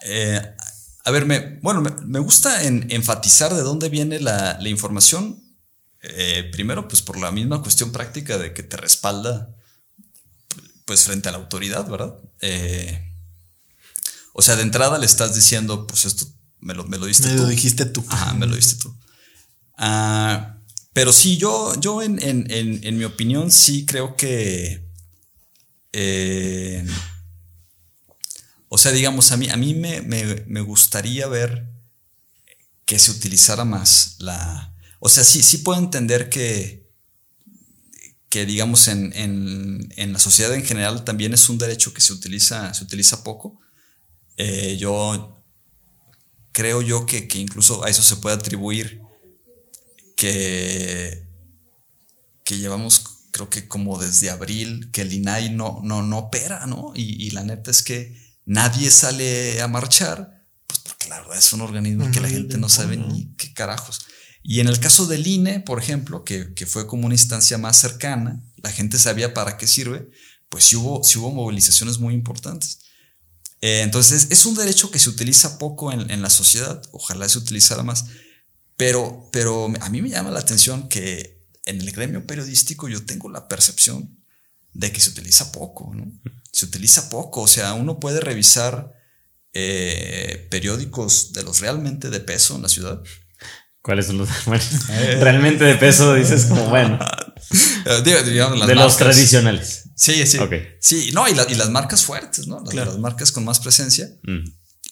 eh, 0.04 0.56
a 1.04 1.12
ver, 1.12 1.26
me, 1.26 1.60
bueno, 1.62 1.82
me, 1.82 1.92
me 2.06 2.20
gusta 2.20 2.64
en- 2.64 2.88
enfatizar 2.92 3.54
de 3.54 3.62
dónde 3.62 3.90
viene 3.90 4.20
la, 4.20 4.58
la 4.60 4.70
información. 4.70 5.42
Eh, 6.02 6.50
primero, 6.52 6.88
pues 6.88 7.02
por 7.02 7.18
la 7.20 7.32
misma 7.32 7.62
cuestión 7.62 7.92
práctica 7.92 8.38
de 8.38 8.54
que 8.54 8.64
te 8.64 8.78
respalda, 8.78 9.56
pues 10.86 11.04
frente 11.04 11.30
a 11.30 11.32
la 11.32 11.40
autoridad, 11.40 11.88
¿verdad? 11.88 12.16
O 14.34 14.42
sea, 14.42 14.56
de 14.56 14.64
entrada 14.64 14.98
le 14.98 15.06
estás 15.06 15.34
diciendo, 15.34 15.88
pues 15.88 16.06
esto 16.06 16.26
me 16.60 16.74
lo, 16.74 16.84
me 16.86 16.98
lo 16.98 17.06
diste 17.06 17.28
Me 17.30 17.36
tú. 17.36 17.44
lo 17.44 17.48
dijiste 17.50 17.86
tú. 17.86 18.04
Ajá, 18.10 18.34
me 18.34 18.46
lo 18.48 18.56
diste 18.56 18.76
tú. 18.82 18.96
Ah, 19.78 20.55
pero 20.96 21.14
sí, 21.14 21.38
yo, 21.38 21.76
yo 21.82 22.02
en, 22.02 22.24
en- 22.24 22.50
en- 22.52 22.82
en 22.84 22.98
mi 22.98 23.04
opinión, 23.06 23.52
sí 23.52 23.86
creo 23.86 24.16
que. 24.16 24.84
eh, 25.94 26.86
o 28.70 28.78
sea, 28.78 28.92
digamos, 28.92 29.32
a 29.32 29.38
mí, 29.38 29.50
a 29.50 29.58
mí 29.58 29.74
me, 29.74 30.02
me- 30.02 30.44
me 30.48 30.62
gustaría 30.62 31.28
ver 31.28 31.68
que 32.86 33.00
se 33.00 33.12
utilizara 33.12 33.66
más 33.66 34.16
la. 34.20 34.74
O 35.00 35.10
sea, 35.10 35.24
sí, 35.24 35.44
sí 35.44 35.60
puedo 35.60 35.80
entender 35.80 36.30
que. 36.30 36.86
que 38.30 38.46
digamos 38.46 38.88
en, 38.88 39.14
en- 39.16 39.94
en 39.98 40.14
la 40.14 40.20
sociedad 40.20 40.54
en 40.54 40.66
general 40.66 41.04
también 41.06 41.34
es 41.34 41.50
un 41.50 41.58
derecho 41.58 41.94
que 41.94 42.02
se 42.02 42.14
utiliza, 42.14 42.74
se 42.74 42.84
utiliza 42.84 43.24
poco. 43.24 43.60
Eh, 44.38 44.78
yo 44.78 45.44
creo 46.52 46.82
yo 46.82 47.06
que, 47.06 47.28
que 47.28 47.40
incluso 47.40 47.84
a 47.86 47.90
eso 47.90 48.02
se 48.04 48.18
puede 48.18 48.36
atribuir 48.36 49.02
que, 50.16 51.28
que 52.44 52.58
llevamos, 52.58 53.04
creo 53.32 53.50
que 53.50 53.68
como 53.68 54.00
desde 54.00 54.30
abril, 54.30 54.90
que 54.92 55.02
el 55.02 55.14
INAI 55.14 55.52
no, 55.52 55.82
no, 55.84 56.02
no 56.02 56.18
opera, 56.18 56.66
¿no? 56.66 56.94
Y, 56.96 57.24
y 57.26 57.32
la 57.32 57.44
neta 57.44 57.72
es 57.72 57.84
que 57.84 58.18
nadie 58.46 58.90
sale 58.92 59.62
a 59.62 59.68
marchar, 59.68 60.46
pues 60.68 60.80
porque 60.80 61.10
la 61.10 61.20
verdad 61.20 61.38
es 61.38 61.54
un 61.54 61.62
organismo 61.62 62.10
que 62.12 62.22
la 62.22 62.30
gente 62.30 62.58
no 62.58 62.70
sabe 62.70 62.98
ni 62.98 63.34
qué 63.36 63.54
carajos. 63.54 64.06
Y 64.42 64.60
en 64.60 64.68
el 64.68 64.80
caso 64.80 65.08
del 65.08 65.26
INE, 65.26 65.60
por 65.60 65.80
ejemplo, 65.80 66.24
que, 66.24 66.54
que 66.54 66.68
fue 66.68 66.86
como 66.86 67.08
una 67.08 67.16
instancia 67.16 67.58
más 67.58 67.78
cercana, 67.78 68.44
la 68.58 68.72
gente 68.72 69.00
sabía 69.00 69.34
para 69.34 69.58
qué 69.58 69.66
sirve, 69.66 70.08
pues 70.50 70.66
sí 70.66 70.76
hubo, 70.76 71.04
sí 71.04 71.18
hubo 71.18 71.32
movilizaciones 71.32 71.98
muy 71.98 72.14
importantes. 72.14 72.80
Eh, 73.62 73.82
entonces 73.82 74.28
es 74.30 74.46
un 74.46 74.56
derecho 74.56 74.92
que 74.92 75.00
se 75.00 75.10
utiliza 75.10 75.58
poco 75.58 75.92
en, 75.92 76.12
en, 76.12 76.22
la 76.22 76.30
sociedad, 76.30 76.82
ojalá 76.92 77.28
se 77.28 77.40
utilizara 77.40 77.82
más, 77.82 78.06
pero, 78.78 79.30
pero 79.32 79.72
a 79.82 79.90
mí 79.90 80.02
me 80.02 80.10
llama 80.10 80.32
la 80.32 80.40
atención 80.40 80.90
que 80.90 81.46
en 81.66 81.82
el 81.82 81.92
gremio 81.92 82.26
periodístico 82.26 82.88
yo 82.88 83.06
tengo 83.06 83.30
la 83.30 83.48
percepción 83.48 84.18
de 84.74 84.92
que 84.92 85.00
se 85.00 85.10
utiliza 85.10 85.52
poco, 85.52 85.94
¿no? 85.94 86.12
Se 86.52 86.66
utiliza 86.66 87.10
poco, 87.10 87.42
o 87.42 87.48
sea, 87.48 87.74
uno 87.74 88.00
puede 88.00 88.20
revisar 88.20 88.94
eh, 89.54 90.48
periódicos 90.52 91.32
de 91.32 91.44
los 91.44 91.62
realmente 91.62 92.10
de 92.10 92.20
peso 92.20 92.56
en 92.56 92.62
la 92.62 92.70
ciudad. 92.70 93.02
¿Cuáles 93.82 94.08
son 94.08 94.18
los 94.18 94.30
realmente 94.88 95.64
de 95.64 95.76
peso? 95.76 96.14
Dices 96.14 96.46
como, 96.46 96.66
bueno. 96.70 97.00
de 97.86 98.76
los 98.76 98.98
tradicionales. 98.98 99.90
Sí, 99.96 100.28
sí. 100.28 100.40
Sí, 100.82 101.12
no, 101.14 101.28
y, 101.30 101.34
las 101.34 101.70
marcas 101.70 102.04
fuertes, 102.04 102.48
¿no? 102.48 102.62
Las, 102.74 102.98
marcas 102.98 103.32
con 103.32 103.46
más 103.46 103.60
presencia. 103.60 104.10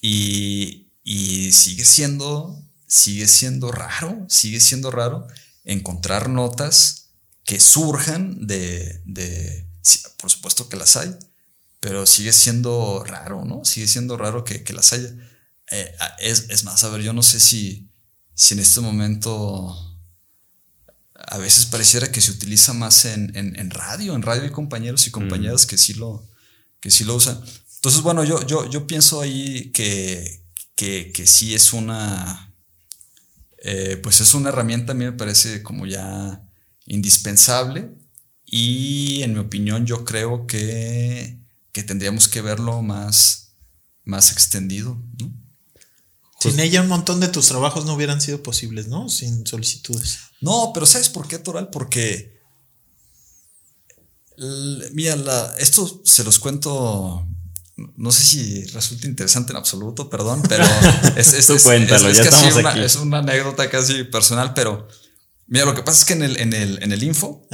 Y, 0.02 0.94
y, 1.04 1.52
sigue 1.52 1.84
siendo, 1.84 2.63
sigue 2.94 3.28
siendo 3.28 3.72
raro, 3.72 4.24
sigue 4.30 4.60
siendo 4.60 4.92
raro 4.92 5.26
encontrar 5.64 6.30
notas 6.30 7.08
que 7.44 7.60
surjan 7.60 8.46
de, 8.46 9.02
de 9.06 9.68
por 10.18 10.30
supuesto 10.30 10.70
que 10.70 10.78
las 10.78 10.96
hay, 10.96 11.10
pero 11.80 12.06
sigue 12.06 12.32
siendo 12.32 13.04
raro, 13.04 13.46
¿no? 13.46 13.66
Sigue 13.66 13.88
siendo 13.88 14.16
raro 14.16 14.44
que, 14.44 14.64
las 14.74 14.94
haya. 14.94 15.10
Eh, 15.72 15.96
es, 16.20 16.46
es, 16.50 16.66
más, 16.66 16.84
a 16.84 16.90
ver, 16.90 17.02
yo 17.02 17.14
no 17.14 17.24
sé 17.24 17.40
si, 17.40 17.90
si 18.36 18.54
en 18.54 18.60
este 18.60 18.80
momento 18.80 19.76
a 21.16 21.38
veces 21.40 21.66
pareciera 21.66 22.12
que 22.12 22.22
se 22.22 22.30
utiliza 22.30 22.74
más 22.74 23.06
en, 23.06 23.36
en, 23.36 23.72
radio, 23.72 24.14
en 24.14 24.22
radio 24.22 24.44
hay 24.44 24.52
compañeros 24.52 25.08
y 25.08 25.12
compañeras 25.12 25.66
que, 25.66 25.80
sí 25.80 25.96
lo, 25.96 26.30
que 26.80 26.92
sí 26.92 27.06
lo 27.06 27.16
usan. 27.16 27.42
Entonces, 27.78 28.02
bueno, 28.02 28.24
yo, 28.24 28.46
yo, 28.46 28.70
yo 28.70 28.86
pienso 28.86 29.20
ahí 29.20 29.72
que, 29.72 30.46
que, 30.76 31.12
que 31.12 31.26
sí 31.26 31.56
es 31.56 31.74
una, 31.74 32.53
eh, 33.64 34.00
pues 34.04 34.22
es 34.22 34.34
una 34.34 34.50
herramienta, 34.50 34.92
a 34.92 34.96
mí 34.96 35.06
me 35.06 35.14
parece 35.14 35.64
como 35.64 35.86
ya 35.86 36.48
indispensable 36.86 37.92
y 38.46 39.24
en 39.24 39.34
mi 39.34 39.40
opinión 39.40 39.86
yo 39.86 40.06
creo 40.06 40.46
que 40.46 41.44
que 41.74 41.84
tendríamos 41.84 42.28
que 42.28 42.42
verlo 42.42 42.82
más, 42.82 43.56
más 44.06 44.32
extendido. 44.32 45.02
Sin 46.40 46.60
ella 46.60 46.82
un 46.82 46.88
montón 46.88 47.20
de 47.20 47.30
tus 47.30 47.48
trabajos 47.48 47.86
no 47.86 47.96
hubieran 47.96 48.22
sido 48.22 48.44
posibles, 48.44 48.88
¿no? 48.88 49.10
Sin 49.10 49.46
solicitudes. 49.48 50.20
No, 50.40 50.72
pero 50.74 50.86
¿sabes 50.86 51.10
por 51.10 51.28
qué, 51.28 51.40
Toral? 51.40 51.70
Porque, 51.72 52.40
mira, 54.92 55.16
esto 55.58 56.02
se 56.06 56.24
los 56.24 56.38
cuento, 56.38 57.28
no 57.76 58.12
sé 58.12 58.24
si 58.24 58.64
resulta 58.66 59.08
interesante 59.08 59.52
en 59.52 59.58
absoluto, 59.58 60.10
perdón, 60.10 60.44
pero 60.48 60.64
es, 61.16 61.34
es, 61.34 61.50
es, 61.50 62.96
una, 62.96 63.20
anécdota 63.20 63.70
casi 63.70 64.04
personal, 64.04 64.54
pero 64.54 64.88
mira, 65.48 65.66
lo 65.66 65.74
que 65.74 65.82
pasa 65.82 66.00
es 66.00 66.06
que 66.06 66.14
en 66.14 66.24
el, 66.24 66.38
en 66.38 66.54
el, 66.54 66.84
en 66.84 66.92
el 66.92 67.04
info, 67.04 67.48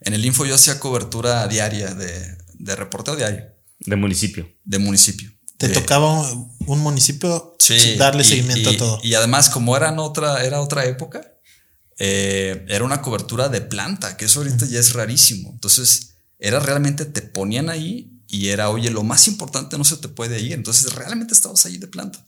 en 0.00 0.14
el 0.14 0.24
info 0.24 0.46
yo 0.46 0.54
hacía 0.54 0.78
cobertura 0.78 1.46
diaria 1.48 1.94
de, 1.94 2.38
de 2.54 2.76
reportero 2.76 3.16
diario. 3.16 3.46
De 3.80 3.96
municipio. 3.96 4.48
De 4.64 4.78
municipio. 4.78 5.30
Te 5.56 5.68
tocaba 5.68 6.30
un 6.66 6.80
municipio 6.80 7.56
darle 7.98 8.24
seguimiento 8.24 8.70
a 8.70 8.76
todo. 8.76 9.00
Y 9.02 9.14
además, 9.14 9.50
como 9.50 9.76
era 9.76 9.92
otra, 10.00 10.42
era 10.44 10.60
otra 10.60 10.86
época, 10.86 11.34
eh, 11.98 12.64
era 12.68 12.82
una 12.84 13.02
cobertura 13.02 13.50
de 13.50 13.60
planta, 13.60 14.16
que 14.16 14.24
eso 14.24 14.40
ahorita 14.40 14.64
ya 14.66 14.80
es 14.80 14.94
rarísimo. 14.94 15.50
Entonces, 15.50 16.14
era 16.38 16.60
realmente, 16.60 17.04
te 17.04 17.20
ponían 17.20 17.68
ahí 17.68 18.19
y 18.30 18.48
era, 18.48 18.70
oye, 18.70 18.90
lo 18.90 19.02
más 19.02 19.26
importante 19.26 19.76
no 19.76 19.84
se 19.84 19.96
te 19.96 20.08
puede 20.08 20.40
ir. 20.40 20.52
Entonces, 20.52 20.94
realmente 20.94 21.34
estabas 21.34 21.66
ahí 21.66 21.78
de 21.78 21.88
planta. 21.88 22.24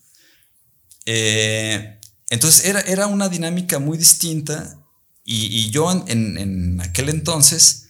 Eh, 1.06 2.00
entonces, 2.28 2.64
era, 2.64 2.80
era 2.80 3.06
una 3.06 3.28
dinámica 3.28 3.78
muy 3.78 3.96
distinta. 3.96 4.78
Y, 5.24 5.70
yo 5.70 5.90
en, 6.08 6.36
en 6.36 6.80
aquel 6.80 7.08
entonces 7.08 7.82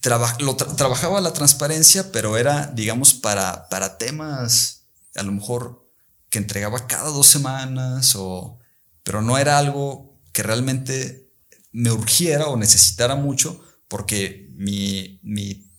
trabajaba 0.00 1.20
la 1.20 1.32
transparencia, 1.32 2.10
pero 2.10 2.38
era, 2.38 2.68
digamos, 2.68 3.12
para, 3.12 3.68
para 3.68 3.98
temas, 3.98 4.86
a 5.14 5.22
lo 5.22 5.32
mejor 5.32 5.86
que 6.30 6.38
entregaba 6.38 6.86
cada 6.86 7.10
dos 7.10 7.26
semanas, 7.26 8.14
o, 8.16 8.58
pero 9.02 9.20
no 9.20 9.36
era 9.36 9.58
algo 9.58 10.18
que 10.32 10.42
realmente 10.42 11.30
me 11.72 11.92
urgiera 11.92 12.46
o 12.46 12.56
necesitara 12.56 13.14
mucho, 13.14 13.60
porque 13.88 14.48
mi, 14.56 15.20
mi 15.22 15.69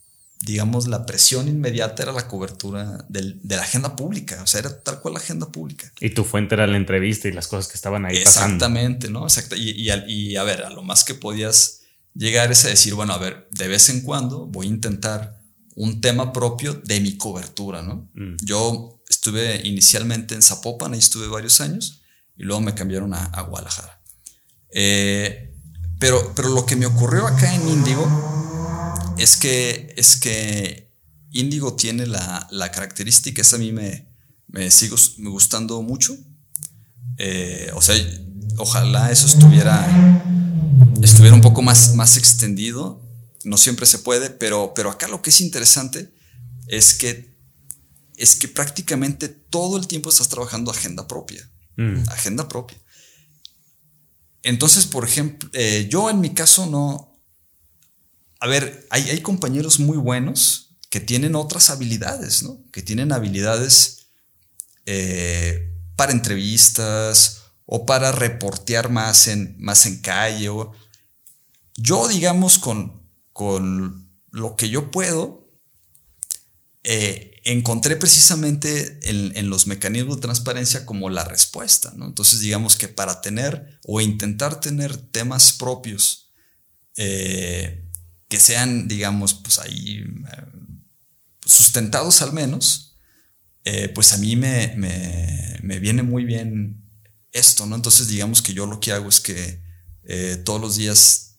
digamos, 0.44 0.88
la 0.88 1.06
presión 1.06 1.48
inmediata 1.48 2.04
era 2.04 2.12
la 2.12 2.28
cobertura 2.28 3.06
de 3.10 3.56
la 3.56 3.62
agenda 3.62 3.96
pública, 3.96 4.42
o 4.42 4.48
sea, 4.48 4.62
era 4.62 4.82
tal 4.82 5.00
cual 5.00 5.14
la 5.14 5.20
agenda 5.20 5.52
pública. 5.52 5.92
Y 6.00 6.12
tu 6.12 6.24
fuente 6.24 6.56
era 6.56 6.66
la 6.68 6.78
entrevista 6.78 7.28
y 7.28 7.32
las 7.32 7.48
cosas 7.48 7.68
que 7.68 7.76
estaban 7.76 8.06
ahí 8.06 8.18
Exactamente, 8.18 9.10
¿no? 9.10 9.24
Exacto. 9.24 9.56
Y, 9.56 9.70
y, 9.70 9.92
y, 10.08 10.36
a 10.38 10.44
ver, 10.44 10.64
a 10.64 10.70
lo 10.70 10.82
más 10.82 11.04
que 11.04 11.14
podías 11.14 11.82
llegar 12.16 12.52
es 12.52 12.66
a 12.66 12.70
decir, 12.70 12.96
bueno, 12.96 13.14
a 13.14 13.18
ver, 13.18 13.48
de 13.52 13.68
vez 13.68 13.90
en 13.90 14.02
cuando 14.02 14.48
voy 14.48 14.68
a 14.68 14.70
intentar 14.70 15.42
un 15.76 16.02
tema 16.02 16.34
propio 16.34 16.74
de 16.74 17.00
mi 17.00 17.18
cobertura, 17.18 17.84
¿no? 17.84 18.10
Mm. 18.16 18.38
Yo 18.44 19.02
estuve 19.08 19.62
inicialmente 19.64 20.34
en 20.34 20.42
Zapopan, 20.42 20.94
ahí 20.94 21.00
estuve 21.00 21.28
varios 21.28 21.62
años, 21.62 22.02
y 22.36 22.44
luego 22.44 22.62
me 22.62 22.74
cambiaron 22.74 23.14
a, 23.14 23.42
Guadalajara. 23.42 24.02
Eh, 24.74 25.54
pero, 26.00 26.34
pero 26.36 26.50
lo 26.50 26.66
que 26.66 26.76
me 26.76 26.88
ocurrió 26.88 27.28
acá 27.28 27.54
en 27.54 27.68
Índigo 27.68 28.41
es 29.22 29.38
que, 29.38 29.94
es 29.98 30.18
que 30.18 30.92
Índigo 31.32 31.76
tiene 31.76 32.08
la, 32.08 32.72
característica, 32.74 33.42
esa 33.42 33.56
a 33.56 33.60
mí 33.60 33.72
me, 33.72 34.08
me 34.48 34.70
sigue 34.72 34.96
gustando 35.20 35.82
mucho. 35.82 36.16
Eh, 37.18 37.72
o 37.76 37.82
sea, 37.82 37.96
ojalá 38.58 39.12
eso 39.12 39.28
estuviera 39.28 39.88
estuviera 41.02 41.36
un 41.36 41.42
poco 41.42 41.62
más, 41.62 41.96
más 41.96 42.18
extendido. 42.18 43.02
No 43.44 43.58
siempre 43.58 43.86
se 43.86 44.00
puede, 44.00 44.30
pero, 44.30 44.74
pero 44.76 44.92
acá 44.92 45.08
lo 45.08 45.22
que 45.22 45.32
es 45.32 45.42
interesante 45.42 46.14
es 46.68 46.94
que, 46.94 47.36
es 48.16 48.36
que 48.36 48.48
prácticamente 48.48 49.30
todo 49.30 49.78
el 49.78 49.88
tiempo 49.88 50.10
estás 50.10 50.30
trabajando 50.30 50.72
agenda 50.72 51.08
propia. 51.08 51.50
Mm. 51.78 52.04
Agenda 52.10 52.48
propia. 52.48 52.78
Entonces, 54.44 54.86
por 54.86 55.06
ejemplo, 55.06 55.50
eh, 55.54 55.88
yo 55.90 56.10
en 56.10 56.20
mi 56.20 56.32
caso 56.32 56.66
no. 56.66 57.11
A 58.42 58.48
ver, 58.48 58.88
hay, 58.90 59.22
compañeros 59.22 59.80
muy 59.80 59.98
buenos 59.98 60.72
que 60.90 61.00
tienen 61.00 61.36
otras 61.36 61.70
habilidades, 61.70 62.42
¿no? 62.42 62.60
Que 62.72 62.82
tienen 62.82 63.12
habilidades 63.12 64.08
eh, 64.88 65.72
para 65.96 66.12
entrevistas 66.12 67.44
o 67.68 67.86
para 67.86 68.12
reportear 68.12 68.90
más 68.90 69.28
en, 69.28 69.56
más 69.60 69.86
en 69.86 70.02
calle. 70.02 70.50
Yo, 71.78 72.08
digamos, 72.08 72.58
con, 72.58 73.08
con 73.32 74.10
lo 74.32 74.56
que 74.56 74.70
yo 74.70 74.90
puedo, 74.90 75.48
eh, 76.84 77.40
encontré 77.44 77.96
precisamente 77.96 79.00
en, 79.04 79.52
los 79.52 79.68
mecanismos 79.68 80.16
de 80.16 80.22
transparencia 80.24 80.84
como 80.88 81.12
la 81.12 81.26
respuesta. 81.26 81.94
¿no? 81.96 82.08
Entonces, 82.08 82.40
digamos 82.40 82.76
que 82.76 82.88
para 82.88 83.22
tener 83.22 83.80
o 83.86 84.02
intentar 84.02 84.60
tener 84.60 84.98
temas 84.98 85.54
propios 85.54 86.32
eh, 86.98 87.88
que 88.32 88.40
sean, 88.40 88.88
digamos, 88.88 89.34
pues 89.34 89.60
ahí 89.60 89.98
eh, 90.00 90.46
sustentados 91.46 92.22
al 92.22 92.32
menos, 92.32 92.96
pues 93.94 94.14
a 94.14 94.18
mí 94.18 94.38
me, 94.38 94.74
me, 95.62 95.80
viene 95.80 96.02
muy 96.02 96.24
bien 96.24 96.82
esto, 97.34 97.66
¿no? 97.66 97.76
Entonces, 97.76 98.08
digamos 98.08 98.42
que 98.42 98.54
yo 98.54 98.66
lo 98.66 98.80
que 98.80 98.94
hago 98.94 99.08
es 99.10 99.20
que 99.20 99.62
todos 100.44 100.60
los 100.60 100.78
días 100.78 101.32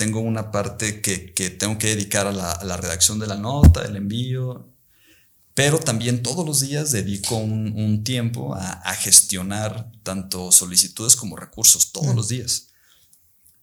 tengo 0.00 0.20
una 0.20 0.50
parte 0.50 1.02
que, 1.02 1.50
tengo 1.50 1.76
que 1.76 1.88
dedicar 1.88 2.26
a 2.26 2.32
la, 2.32 2.76
redacción 2.78 3.18
de 3.18 3.26
la 3.26 3.36
nota, 3.36 3.84
el 3.84 3.96
envío, 3.96 4.66
pero 5.52 5.78
también 5.78 6.22
todos 6.22 6.46
los 6.46 6.60
días 6.60 6.90
dedico 6.90 7.36
un, 7.36 8.02
tiempo 8.02 8.54
a, 8.54 8.94
gestionar 8.94 9.92
tanto 10.02 10.52
solicitudes 10.52 11.16
como 11.16 11.36
recursos, 11.36 11.92
todos 11.92 12.14
mm. 12.14 12.16
los 12.16 12.28
días. 12.28 12.69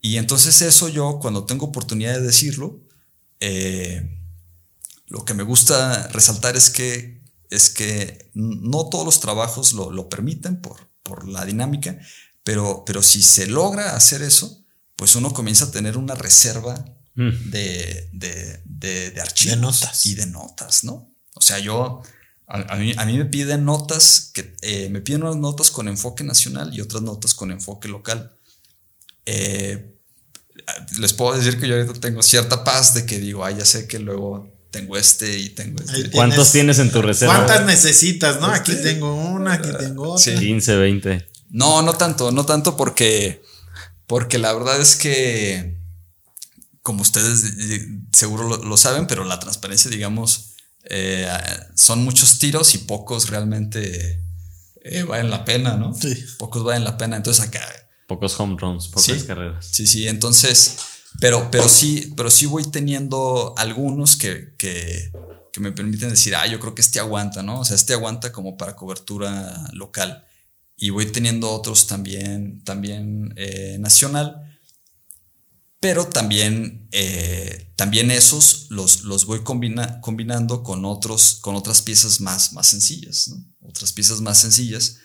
Y 0.02 0.18
entonces 0.18 0.62
eso 0.62 0.89
yo, 0.89 1.20
cuando 1.20 1.45
tengo 1.45 1.68
oportunidad 1.68 2.14
de 2.14 2.22
decirlo, 2.22 2.80
eh, 3.39 4.18
lo 5.08 5.26
que 5.26 5.34
me 5.34 5.43
gusta 5.43 6.08
resaltar 6.10 6.56
es 6.56 6.70
que, 6.70 7.22
es 7.50 7.70
que 7.70 8.30
no 8.34 8.89
todos 8.89 9.06
los 9.06 9.20
trabajos 9.20 9.74
lo, 9.74 10.10
permiten 10.10 10.62
por, 10.62 10.89
por 11.04 11.28
la 11.28 11.45
dinámica, 11.45 11.98
pero, 12.43 12.84
pero 12.86 13.02
si 13.02 13.22
se 13.22 13.48
logra 13.48 13.95
hacer 13.95 14.22
eso, 14.22 14.64
pues 14.95 15.16
uno 15.16 15.34
comienza 15.34 15.66
a 15.66 15.72
tener 15.72 15.98
una 15.98 16.16
reserva 16.16 16.86
mm. 17.16 17.50
de, 17.52 18.10
de, 18.66 19.22
archivos. 19.22 19.56
De 19.56 19.62
notas. 19.62 20.06
Y 20.06 20.16
de 20.16 20.26
notas, 20.26 20.84
¿no? 20.84 21.14
O 21.34 21.41
sea, 21.41 21.60
yo, 21.60 22.02
a, 22.48 22.76
mí, 22.76 23.18
me 23.18 23.26
piden 23.26 23.66
notas, 23.66 24.32
que 24.34 24.56
eh, 24.62 24.89
me 24.89 25.02
piden 25.02 25.24
unas 25.24 25.36
notas 25.36 25.70
con 25.70 25.88
enfoque 25.88 26.24
nacional 26.24 26.74
y 26.74 26.82
otras 26.82 27.04
notas 27.04 27.34
con 27.34 27.52
enfoque 27.52 27.88
local. 27.88 28.36
Eh, 29.28 29.93
les 30.99 31.13
puedo 31.13 31.38
decir 31.38 31.59
que 31.59 31.67
yo 31.67 31.75
ahorita 31.75 31.99
tengo 31.99 32.23
cierta 32.23 32.63
paz 32.63 32.93
de 32.93 33.05
que 33.05 33.19
digo, 33.19 33.43
ay, 33.43 33.57
ya 33.57 33.65
sé 33.65 33.88
que 33.88 33.99
luego 33.99 34.57
tengo 34.71 34.97
este 34.97 35.38
y 35.38 35.49
tengo 35.49 35.80
este. 35.84 36.09
¿Cuántos 36.11 36.51
tienes 36.51 36.80
en 36.80 36.91
tu 36.91 37.01
reserva? 37.01 37.36
¿Cuántas 37.36 37.65
necesitas, 37.65 38.39
no? 38.39 38.47
Aquí 38.47 38.71
este, 38.71 38.93
tengo 38.93 39.13
una, 39.13 39.53
aquí 39.53 39.69
tengo 39.78 40.13
otra. 40.13 40.34
15, 40.34 40.75
20. 40.78 41.28
No, 41.49 41.82
no 41.82 41.95
tanto, 41.95 42.32
no 42.32 42.45
tanto 42.45 42.78
porque, 42.78 43.43
porque 44.07 44.38
la 44.38 44.53
verdad 44.53 44.80
es 44.80 44.95
que, 44.95 45.78
como 46.82 47.01
ustedes 47.01 47.53
seguro 48.13 48.63
lo, 48.63 48.78
saben, 48.78 49.07
pero 49.07 49.25
la 49.25 49.39
transparencia, 49.39 49.91
digamos, 49.91 50.55
eh, 50.89 51.30
son 51.75 52.03
muchos 52.05 52.39
tiros 52.39 52.75
y 52.75 52.80
pocos 52.80 53.30
realmente 53.30 54.23
eh, 54.84 55.03
valen 55.03 55.30
la 55.30 55.43
pena, 55.43 55.75
¿no? 55.75 55.93
Sí. 55.93 56.15
Pocos 56.38 56.63
valen 56.63 56.86
la 56.86 56.97
pena. 56.97 57.17
Entonces 57.17 57.45
acá. 57.45 57.61
Pocos 58.08 58.39
home 58.39 58.55
runs, 58.60 58.88
pocas 58.88 59.24
carreras. 59.24 59.68
Sí, 59.72 59.86
sí. 59.86 60.08
Entonces, 60.08 60.78
pero, 61.20 61.51
pero 61.51 61.68
sí, 61.70 62.14
pero 62.16 62.32
sí 62.32 62.45
voy 62.45 62.64
teniendo 62.64 63.53
algunos 63.58 64.16
que, 64.16 64.55
que, 64.58 65.12
que 65.51 65.60
me 65.60 65.72
permiten 65.72 66.10
decir, 66.10 66.36
ah, 66.36 66.47
yo 66.47 66.60
creo 66.60 66.74
que 66.74 66.82
este 66.82 66.99
aguanta, 66.99 67.43
¿no? 67.43 67.60
O 67.60 67.66
sea, 67.66 67.76
este 67.76 67.93
aguanta 67.93 68.32
como 68.32 68.58
para 68.58 68.76
cobertura 68.76 69.70
local 69.74 70.26
y 70.78 70.91
voy 70.91 71.08
teniendo 71.08 71.49
otros 71.51 71.88
también, 71.88 72.64
también 72.64 73.34
eh, 73.36 73.78
nacional, 73.80 74.60
pero 75.80 76.08
también, 76.08 76.88
eh, 76.91 77.74
también 77.76 78.12
esos 78.12 78.68
los, 78.70 79.01
los 79.01 79.26
voy 79.26 79.41
combinando 79.43 80.64
con, 80.64 80.86
otros, 80.86 81.39
con 81.41 81.55
otras 81.55 81.82
piezas 81.82 82.22
más, 82.22 82.53
más 82.53 82.68
sencillas, 82.68 83.34
otras 83.62 83.91
piezas 83.91 84.22
más 84.22 84.39
sencillas, 84.39 84.99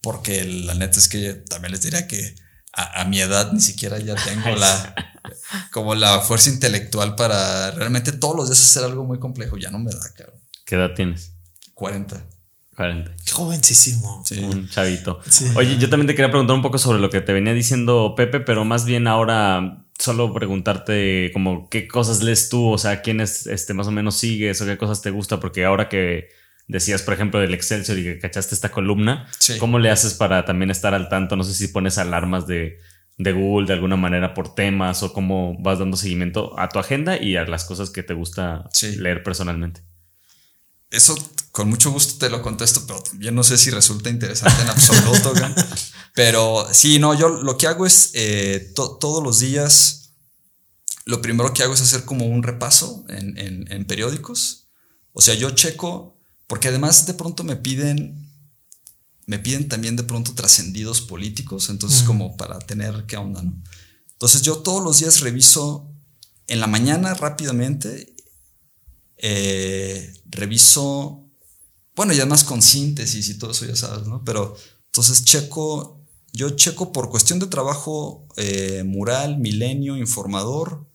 porque 0.00 0.44
la 0.44 0.74
neta 0.74 0.98
es 0.98 1.08
que 1.08 1.34
también 1.34 1.72
les 1.72 1.82
diría 1.82 2.06
que 2.06 2.34
a, 2.72 3.04
mi 3.04 3.20
edad 3.20 3.52
ni 3.52 3.60
siquiera 3.60 3.98
ya 3.98 4.14
tengo 4.14 4.54
la, 4.56 4.94
como 5.72 5.94
la 5.94 6.20
fuerza 6.20 6.50
intelectual 6.50 7.16
para 7.16 7.72
realmente 7.72 8.12
todos 8.12 8.36
los 8.36 8.48
días 8.48 8.62
hacer 8.62 8.84
algo 8.84 9.04
muy 9.04 9.18
complejo, 9.18 9.56
ya 9.56 9.70
no 9.70 9.78
me 9.78 9.90
da, 9.90 10.12
claro. 10.14 10.34
¿Qué 10.64 10.76
edad 10.76 10.94
tienes? 10.94 11.32
40. 11.74 12.24
40. 12.76 13.12
Jovencísimo. 13.32 14.22
Un 14.42 14.68
chavito. 14.68 15.20
Oye, 15.56 15.78
yo 15.78 15.88
también 15.90 16.06
te 16.06 16.14
quería 16.14 16.30
preguntar 16.30 16.54
un 16.54 16.62
poco 16.62 16.78
sobre 16.78 17.00
lo 17.00 17.10
que 17.10 17.20
te 17.20 17.32
venía 17.32 17.52
diciendo 17.52 18.14
Pepe, 18.16 18.38
pero 18.38 18.64
más 18.64 18.84
bien 18.84 19.08
ahora 19.08 19.84
solo 19.98 20.32
preguntarte 20.32 21.30
como 21.32 21.68
qué 21.68 21.88
cosas 21.88 22.22
lees 22.22 22.48
tú, 22.48 22.68
o 22.70 22.78
sea, 22.78 23.02
quiénes 23.02 23.46
este, 23.48 23.74
más 23.74 23.88
o 23.88 23.90
menos 23.90 24.16
sigues 24.16 24.60
o 24.60 24.66
qué 24.66 24.78
cosas 24.78 25.02
te 25.02 25.10
gusta, 25.10 25.40
porque 25.40 25.64
ahora 25.64 25.88
que 25.88 26.28
decías, 26.68 27.02
por 27.02 27.14
ejemplo, 27.14 27.40
del 27.40 27.54
Excelsior 27.54 27.98
y 27.98 28.04
que 28.04 28.18
cachaste 28.18 28.54
esta 28.54 28.70
columna, 28.70 29.28
¿cómo 29.58 29.78
le 29.78 29.90
haces 29.90 30.14
para 30.14 30.44
también 30.44 30.70
estar 30.70 30.94
al 30.94 31.08
tanto? 31.08 31.34
No 31.34 31.42
sé 31.42 31.54
si 31.54 31.68
pones 31.68 31.98
alarmas 31.98 32.46
de, 32.46 32.78
de 33.18 33.32
Google 33.32 33.66
de 33.66 33.72
alguna 33.72 33.96
manera 33.96 34.34
por 34.34 34.54
temas 34.54 35.02
o 35.02 35.12
cómo 35.12 35.56
vas 35.60 35.80
dando 35.80 35.96
seguimiento 35.96 36.58
a 36.58 36.68
tu 36.68 36.78
agenda 36.78 37.20
y 37.20 37.36
a 37.36 37.44
las 37.44 37.64
cosas 37.64 37.90
que 37.90 38.02
te 38.02 38.14
gusta 38.14 38.68
leer 38.98 39.22
personalmente. 39.22 39.82
Eso 40.90 41.16
con 41.50 41.68
mucho 41.68 41.90
gusto 41.90 42.18
te 42.18 42.30
lo 42.30 42.40
contesto, 42.40 42.84
pero 42.86 43.02
también 43.02 43.34
no 43.34 43.42
sé 43.42 43.58
si 43.58 43.70
resulta 43.70 44.10
interesante 44.10 44.62
en 44.62 44.68
absoluto. 44.68 45.34
pero 46.14 46.66
sí, 46.72 46.98
no, 46.98 47.14
yo 47.14 47.28
lo 47.28 47.58
que 47.58 47.66
hago 47.66 47.84
es 47.84 48.12
eh, 48.14 48.72
todos 48.74 49.22
los 49.22 49.40
días, 49.40 50.14
lo 51.04 51.20
primero 51.20 51.52
que 51.52 51.64
hago 51.64 51.74
es 51.74 51.80
hacer 51.80 52.04
como 52.04 52.26
un 52.26 52.42
repaso 52.42 53.04
en, 53.08 53.84
periódicos. 53.86 54.68
O 55.12 55.20
sea, 55.20 55.34
yo 55.34 55.50
checo, 55.50 56.17
porque 56.48 56.68
además 56.68 57.06
de 57.06 57.14
pronto 57.14 57.44
me 57.44 57.54
piden 57.54 58.26
me 59.26 59.38
piden 59.38 59.68
también 59.68 59.94
de 59.94 60.02
pronto 60.02 60.34
trascendidos 60.34 61.02
políticos, 61.02 61.68
entonces 61.68 62.02
como 62.02 62.36
para 62.36 62.58
tener 62.58 63.04
qué 63.06 63.18
onda, 63.18 63.42
¿no? 63.42 63.62
Entonces 64.12 64.42
yo 64.42 64.58
todos 64.58 64.82
los 64.82 64.98
días 64.98 65.20
reviso 65.20 65.92
en 66.48 66.60
la 66.60 66.66
mañana 66.66 67.14
rápidamente 67.14 68.16
eh, 69.18 70.14
reviso, 70.26 71.28
bueno, 71.94 72.12
ya 72.14 72.24
más 72.24 72.42
con 72.42 72.62
síntesis 72.62 73.28
y 73.28 73.38
todo 73.38 73.50
eso, 73.50 73.66
ya 73.66 73.76
sabes, 73.76 74.06
¿no? 74.06 74.24
Pero 74.24 74.56
entonces 74.86 75.24
checo, 75.24 76.00
yo 76.32 76.50
checo 76.50 76.92
por 76.92 77.10
cuestión 77.10 77.38
de 77.38 77.46
trabajo 77.46 78.26
eh, 78.36 78.82
mural, 78.86 79.38
milenio, 79.38 79.96
informador, 79.96 80.88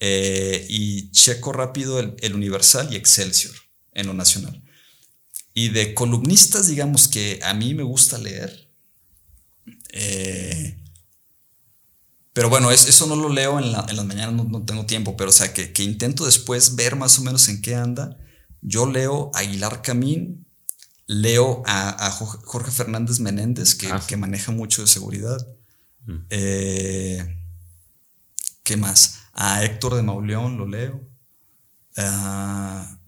eh, 0.00 0.66
y 0.70 1.10
checo 1.10 1.52
rápido 1.52 2.00
el, 2.00 2.34
Universal 2.34 2.92
y 2.92 2.96
Excelsior 2.96 3.54
en 3.92 4.06
lo 4.06 4.14
nacional. 4.14 4.62
Y 5.54 5.70
de 5.70 5.94
columnistas, 5.94 6.68
digamos 6.68 7.08
que 7.08 7.40
a 7.42 7.54
mí 7.54 7.74
me 7.74 7.82
gusta 7.82 8.18
leer. 8.18 8.68
Eh, 9.92 10.76
pero 12.32 12.48
bueno, 12.48 12.70
eso 12.70 13.06
no 13.06 13.16
lo 13.16 13.28
leo 13.28 13.58
en, 13.58 13.72
la, 13.72 13.84
en 13.88 13.96
las 13.96 14.06
mañanas, 14.06 14.46
no, 14.46 14.62
tengo 14.62 14.86
tiempo, 14.86 15.16
pero 15.16 15.30
o 15.30 15.32
sea, 15.32 15.52
que, 15.52 15.82
intento 15.82 16.24
después 16.24 16.76
ver 16.76 16.96
más 16.96 17.18
o 17.18 17.22
menos 17.22 17.48
en 17.48 17.60
qué 17.60 17.74
anda. 17.74 18.16
Yo 18.62 18.86
leo 18.86 19.30
Aguilar 19.34 19.82
Camín, 19.82 20.46
leo 21.06 21.62
a, 21.66 22.10
Jorge 22.10 22.70
Fernández 22.70 23.18
Menéndez, 23.18 23.74
que, 23.74 23.88
ah, 23.88 24.00
que, 24.06 24.16
maneja 24.16 24.52
mucho 24.52 24.82
de 24.82 24.88
seguridad. 24.88 25.44
Mm. 26.06 26.16
Eh, 26.30 27.36
¿Qué 28.62 28.76
más? 28.76 29.18
A 29.32 29.64
Héctor 29.64 29.96
de 29.96 30.02
Mauleón 30.02 30.56
lo 30.56 30.66
leo. 30.66 31.00
Ah, 31.96 32.99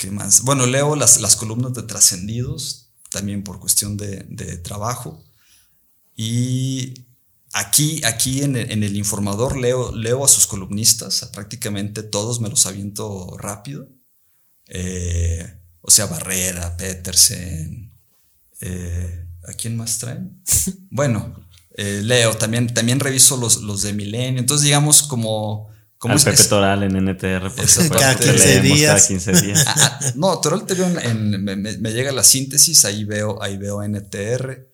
¿Qué 0.00 0.10
más? 0.10 0.42
Bueno, 0.42 0.66
leo 0.66 0.96
las, 0.96 1.20
las 1.20 1.36
columnas 1.36 1.74
de 1.74 1.82
Trascendidos, 1.82 2.90
también 3.10 3.44
por 3.44 3.60
cuestión 3.60 3.96
de, 3.96 4.24
de 4.28 4.56
trabajo. 4.56 5.22
Y 6.16 6.94
Aquí, 7.52 8.00
aquí 8.04 8.42
en, 8.42 8.54
el, 8.54 8.96
informador 8.96 9.56
leo, 9.56 9.92
leo 9.92 10.24
a 10.24 10.28
sus 10.28 10.46
columnistas, 10.46 11.28
prácticamente 11.32 12.04
todos 12.04 12.40
me 12.40 12.48
los 12.48 12.64
aviento 12.66 13.36
rápido. 13.38 13.88
Eh, 14.68 15.58
o 15.80 15.90
sea, 15.90 16.06
Barrera, 16.06 16.76
Petersen. 16.76 17.92
Eh, 18.60 19.26
¿A 19.48 19.52
quién 19.54 19.76
más 19.76 19.98
traen? 19.98 20.40
bueno, 20.90 21.44
eh, 21.74 22.02
leo, 22.04 22.36
también, 22.36 22.72
también 22.72 23.00
reviso 23.00 23.36
los, 23.36 23.62
los 23.62 23.82
de 23.82 23.94
Milenio. 23.94 24.38
Entonces, 24.38 24.64
digamos, 24.64 25.02
como. 25.02 25.69
Como 26.00 26.14
Al 26.14 26.20
Pepe 26.22 26.44
Toral 26.44 26.82
en 26.82 26.96
NTR. 26.96 27.52
cada, 27.90 28.16
15 28.18 28.60
días. 28.62 29.06
15 29.06 29.32
días. 29.42 29.64
Ah, 29.66 29.98
ah, 30.00 30.12
no, 30.14 30.40
Toral 30.40 30.64
te 30.64 30.72
veo 30.72 30.86
en, 30.86 31.44
me, 31.44 31.56
me, 31.56 31.92
llega 31.92 32.10
la 32.10 32.24
síntesis, 32.24 32.86
ahí 32.86 33.04
veo, 33.04 33.42
ahí 33.42 33.58
veo 33.58 33.82
NTR. 33.86 34.66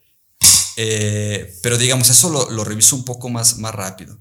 Eh, 0.77 1.59
pero 1.63 1.79
digamos, 1.79 2.11
eso 2.11 2.31
lo, 2.31 2.63
reviso 2.63 2.95
un 2.95 3.05
poco 3.05 3.29
más, 3.29 3.59
más 3.59 3.75
rápido. 3.75 4.21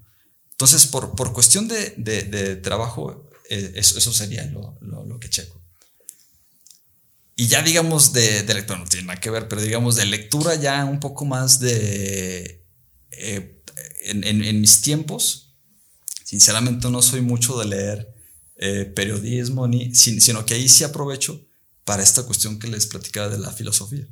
Entonces, 0.50 0.88
por, 0.88 1.14
por 1.14 1.32
cuestión 1.32 1.68
de, 1.68 2.60
trabajo, 2.64 3.30
eh, 3.50 3.74
eso, 3.76 4.12
sería 4.12 4.44
lo, 4.46 4.76
que 5.20 5.30
checo. 5.30 5.62
Y 7.36 7.46
ya 7.46 7.62
digamos 7.62 8.12
de, 8.12 8.42
lectura, 8.52 8.80
no 8.80 8.86
tiene 8.86 9.06
nada 9.06 9.20
que 9.20 9.30
ver, 9.30 9.46
pero 9.46 9.62
digamos 9.62 9.94
de 9.94 10.06
lectura 10.06 10.56
ya 10.56 10.84
un 10.84 10.98
poco 10.98 11.24
más 11.24 11.60
de... 11.60 12.66
Eh, 13.12 13.62
en, 14.02 14.60
mis 14.60 14.80
tiempos, 14.80 15.45
sinceramente 16.26 16.90
no 16.90 17.02
soy 17.02 17.20
mucho 17.20 17.56
de 17.56 17.66
leer 17.66 18.12
periodismo, 18.94 19.68
ni, 19.68 19.94
sino 19.94 20.44
que 20.44 20.54
ahí 20.54 20.68
sí 20.68 20.82
aprovecho 20.82 21.46
para 21.84 22.02
esta 22.02 22.24
cuestión 22.24 22.58
que 22.58 22.66
les 22.66 22.86
platicaba 22.86 23.28
de 23.28 23.38
la 23.38 23.52
filosofía. 23.52 24.08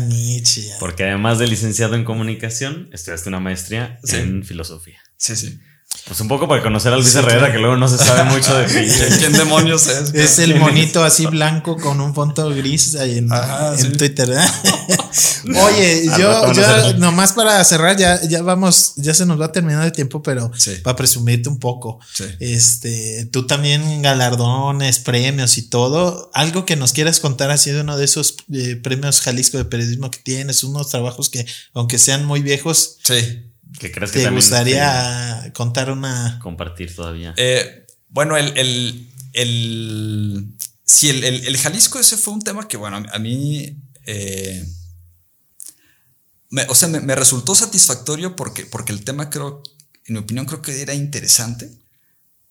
Nietzsche. 0.00 0.70
Porque 0.80 1.04
además 1.04 1.38
de 1.38 1.46
licenciado 1.46 1.94
en 1.94 2.04
comunicación, 2.04 2.88
estudiaste 2.92 3.28
una 3.28 3.40
maestría 3.40 4.00
en 4.08 4.44
filosofía. 4.44 4.98
Sí, 5.18 5.36
sí. 5.36 5.58
Pues 6.06 6.20
un 6.20 6.28
poco 6.28 6.46
para 6.46 6.62
conocer 6.62 6.92
al 6.92 7.00
Luis 7.00 7.14
Herrera, 7.16 7.50
que 7.50 7.58
luego 7.58 7.76
no 7.76 7.88
se 7.88 7.98
sabe 7.98 8.30
mucho 8.30 8.56
de 8.56 8.66
¿Quién 9.18 9.32
demonios 9.32 9.88
es? 9.88 10.14
Es 10.14 10.38
el 10.38 10.54
monito 10.54 11.02
así 11.02 11.26
blanco 11.26 11.76
con 11.76 12.00
un 12.00 12.14
fondo 12.14 12.48
gris 12.50 12.94
ahí 12.94 13.18
en, 13.18 13.28
Twitter. 13.98 14.30
Oye, 15.64 16.06
yo, 16.16 16.52
yo 16.52 16.94
nomás 16.98 17.32
para 17.32 17.62
cerrar, 17.64 17.96
ya, 17.96 18.20
ya 18.22 18.42
vamos, 18.42 18.92
ya 18.96 19.14
se 19.14 19.26
nos 19.26 19.40
va 19.40 19.46
a 19.46 19.52
terminar 19.52 19.84
el 19.84 19.90
tiempo, 19.90 20.22
pero 20.22 20.50
para 20.84 20.94
presumirte 20.94 21.48
un 21.48 21.58
poco. 21.58 21.98
Este, 22.38 23.28
tú 23.32 23.48
también 23.48 24.00
galardones, 24.00 25.00
premios 25.00 25.58
y 25.58 25.62
todo. 25.62 26.30
Algo 26.34 26.64
que 26.64 26.76
nos 26.76 26.92
quieras 26.92 27.18
contar 27.18 27.50
así 27.50 27.72
de 27.72 27.80
uno 27.80 27.96
de 27.96 28.04
esos 28.04 28.36
eh, 28.52 28.76
premios 28.76 29.20
Jalisco 29.22 29.58
de 29.58 29.64
periodismo 29.64 30.12
que 30.12 30.18
tienes, 30.18 30.62
unos 30.62 30.88
trabajos 30.88 31.30
que, 31.30 31.44
aunque 31.74 31.98
sean 31.98 32.24
muy 32.24 32.42
viejos, 32.42 32.98
sí 33.02 33.42
¿Qué 33.78 33.92
crees 33.92 34.12
que 34.12 34.20
¿Te 34.20 34.30
gustaría 34.30 35.52
contar 35.54 35.90
una? 35.90 36.38
Compartir 36.42 36.94
todavía. 36.94 37.34
Eh, 37.36 37.86
bueno, 38.08 38.36
el, 38.36 38.56
el, 38.56 39.10
el 39.32 40.54
sí, 40.84 41.10
el, 41.10 41.24
el, 41.24 41.56
Jalisco 41.58 41.98
ese 41.98 42.16
fue 42.16 42.34
un 42.34 42.42
tema 42.42 42.68
que, 42.68 42.76
bueno, 42.76 43.02
a 43.12 43.18
mí, 43.18 43.76
eh, 44.06 44.66
o 46.68 46.74
sea, 46.74 46.88
me, 46.88 47.14
resultó 47.14 47.54
satisfactorio 47.54 48.36
porque, 48.36 48.66
porque 48.66 48.92
el 48.92 49.04
tema 49.04 49.30
creo, 49.30 49.62
en 50.06 50.14
mi 50.14 50.20
opinión, 50.20 50.46
creo 50.46 50.62
que 50.62 50.80
era 50.80 50.94
interesante. 50.94 51.70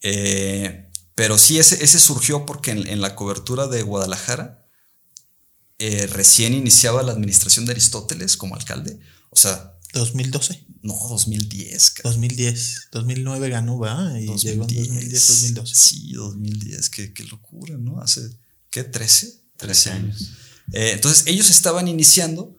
Eh, 0.01 0.89
pero 1.15 1.37
sí, 1.37 1.57
ese, 1.57 1.83
ese 1.83 1.99
surgió 1.99 2.45
porque 2.45 2.71
en, 2.71 3.01
la 3.01 3.15
cobertura 3.15 3.67
de 3.67 3.81
Guadalajara 3.81 4.61
recién 6.09 6.53
iniciaba 6.53 7.03
la 7.03 7.11
administración 7.11 7.65
de 7.65 7.71
Aristóteles 7.71 8.37
como 8.37 8.55
alcalde. 8.55 8.99
O 9.29 9.35
sea, 9.35 9.75
2012. 9.93 10.64
No, 10.85 10.93
2010. 11.09 11.89
cabrón. 11.91 12.13
2010. 12.13 12.87
2009 12.91 13.49
ganó, 13.49 13.79
¿va? 13.79 14.11
Y 14.19 14.27
llegó 14.37 14.63
en 14.69 14.75
2010, 14.75 15.27
2012. 15.27 15.73
Sí, 15.75 16.11
2010. 16.13 16.89
Qué, 16.89 17.13
qué 17.13 17.23
locura, 17.25 17.75
¿no? 17.77 17.99
Hace, 18.01 18.21
¿qué? 18.69 18.83
13. 18.83 19.41
13 19.57 19.91
años. 19.91 20.31
Eh, 20.73 20.91
entonces, 20.93 21.23
ellos 21.27 21.49
estaban 21.49 21.87
iniciando 21.87 22.55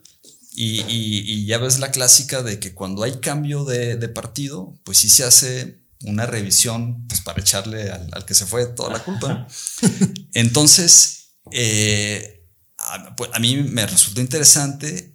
y, 0.55 0.81
y- 0.83 1.23
y 1.33 1.47
ya 1.47 1.59
ves 1.59 1.79
la 1.79 1.91
clásica 1.91 2.43
de 2.43 2.59
que 2.59 2.73
cuando 2.75 3.03
hay 3.03 3.21
cambio 3.21 3.65
de, 3.65 3.97
de 3.97 4.09
partido, 4.09 4.79
pues 4.85 4.99
sí 4.99 5.09
se 5.09 5.25
hace 5.25 5.83
una 6.03 6.25
revisión 6.27 7.07
pues, 7.09 7.21
para 7.21 7.41
echarle 7.41 7.91
al, 7.91 8.09
al 8.13 8.25
que 8.25 8.35
se 8.35 8.47
fue 8.47 8.67
toda 8.67 8.93
la 8.93 9.05
culpa. 9.05 9.47
Entonces, 10.35 11.29
eh, 11.53 12.45
a, 12.79 13.15
pues, 13.17 13.31
a 13.35 13.39
mí 13.39 13.57
me 13.57 13.87
resultó 13.87 14.21
interesante, 14.21 15.15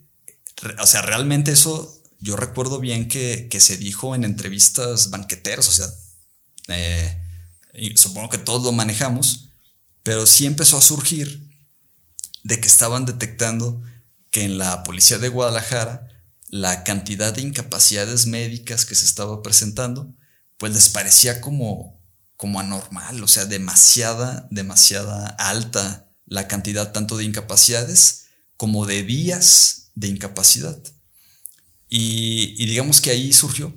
re- 0.62 0.76
o 0.82 0.88
sea, 0.88 1.01
realmente 1.01 1.51
eso 1.51 2.01
yo 2.22 2.36
recuerdo 2.36 2.80
bien 2.80 3.07
que, 3.07 3.47
que 3.49 3.59
se 3.59 3.78
dijo 3.78 4.15
en 4.15 4.24
entrevistas 4.24 5.09
banqueteras, 5.09 5.67
o 5.67 5.72
sea, 5.72 5.88
eh, 6.67 7.17
supongo 7.95 8.30
que 8.30 8.38
todos 8.38 8.63
lo 8.63 8.72
manejamos, 8.72 9.49
pero 10.03 10.26
sí 10.26 10.45
empezó 10.45 10.78
a 10.78 10.82
surgir 10.82 11.49
de 12.43 12.59
que 12.59 12.67
estaban 12.67 13.05
detectando 13.05 13.82
que 14.30 14.43
en 14.43 14.57
la 14.57 14.84
policía 14.84 15.17
de 15.17 15.30
Guadalajara 15.30 16.07
la 16.47 16.84
cantidad 16.84 17.34
de 17.34 17.41
incapacidades 17.41 18.28
médicas 18.28 18.86
que 18.86 18.95
se 18.95 19.05
estaba 19.05 19.41
presentando, 19.41 20.13
pues 20.57 20.74
les 20.74 20.89
parecía 20.89 21.41
como, 21.41 21.99
como 22.36 22.59
anormal, 22.59 23.24
o 23.24 23.28
sea, 23.28 23.45
demasiada, 23.45 24.47
demasiada 24.51 25.28
alta 25.28 26.07
la 26.26 26.47
cantidad 26.47 26.91
tanto 26.91 27.17
de 27.17 27.24
incapacidades 27.24 28.26
como 28.57 28.86
de 28.86 29.03
días 29.03 29.91
de 29.95 30.07
incapacidad. 30.09 30.78
Y, 31.93 32.65
digamos 32.67 33.01
que 33.01 33.11
ahí 33.11 33.33
surgió. 33.33 33.75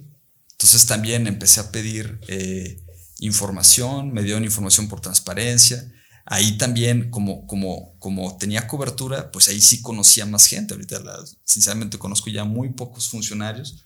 Entonces 0.52 0.86
también 0.86 1.26
empecé 1.26 1.58
a 1.58 1.72
pedir 1.72 2.20
eh, 2.28 2.80
información, 3.18 4.12
me 4.12 4.22
dieron 4.22 4.44
información 4.44 4.88
por 4.88 5.00
transparencia. 5.00 5.90
Ahí 6.24 6.56
también, 6.56 7.10
como, 7.10 7.44
como, 7.48 7.98
como 7.98 8.36
tenía 8.38 8.68
cobertura, 8.68 9.32
pues 9.32 9.48
ahí 9.48 9.60
sí 9.60 9.82
conocía 9.82 10.26
más 10.26 10.46
gente. 10.46 10.74
Ahorita, 10.74 11.00
la- 11.00 11.24
sinceramente, 11.44 11.98
conozco 11.98 12.30
ya 12.30 12.44
muy 12.44 12.70
pocos 12.72 13.08
funcionarios. 13.08 13.84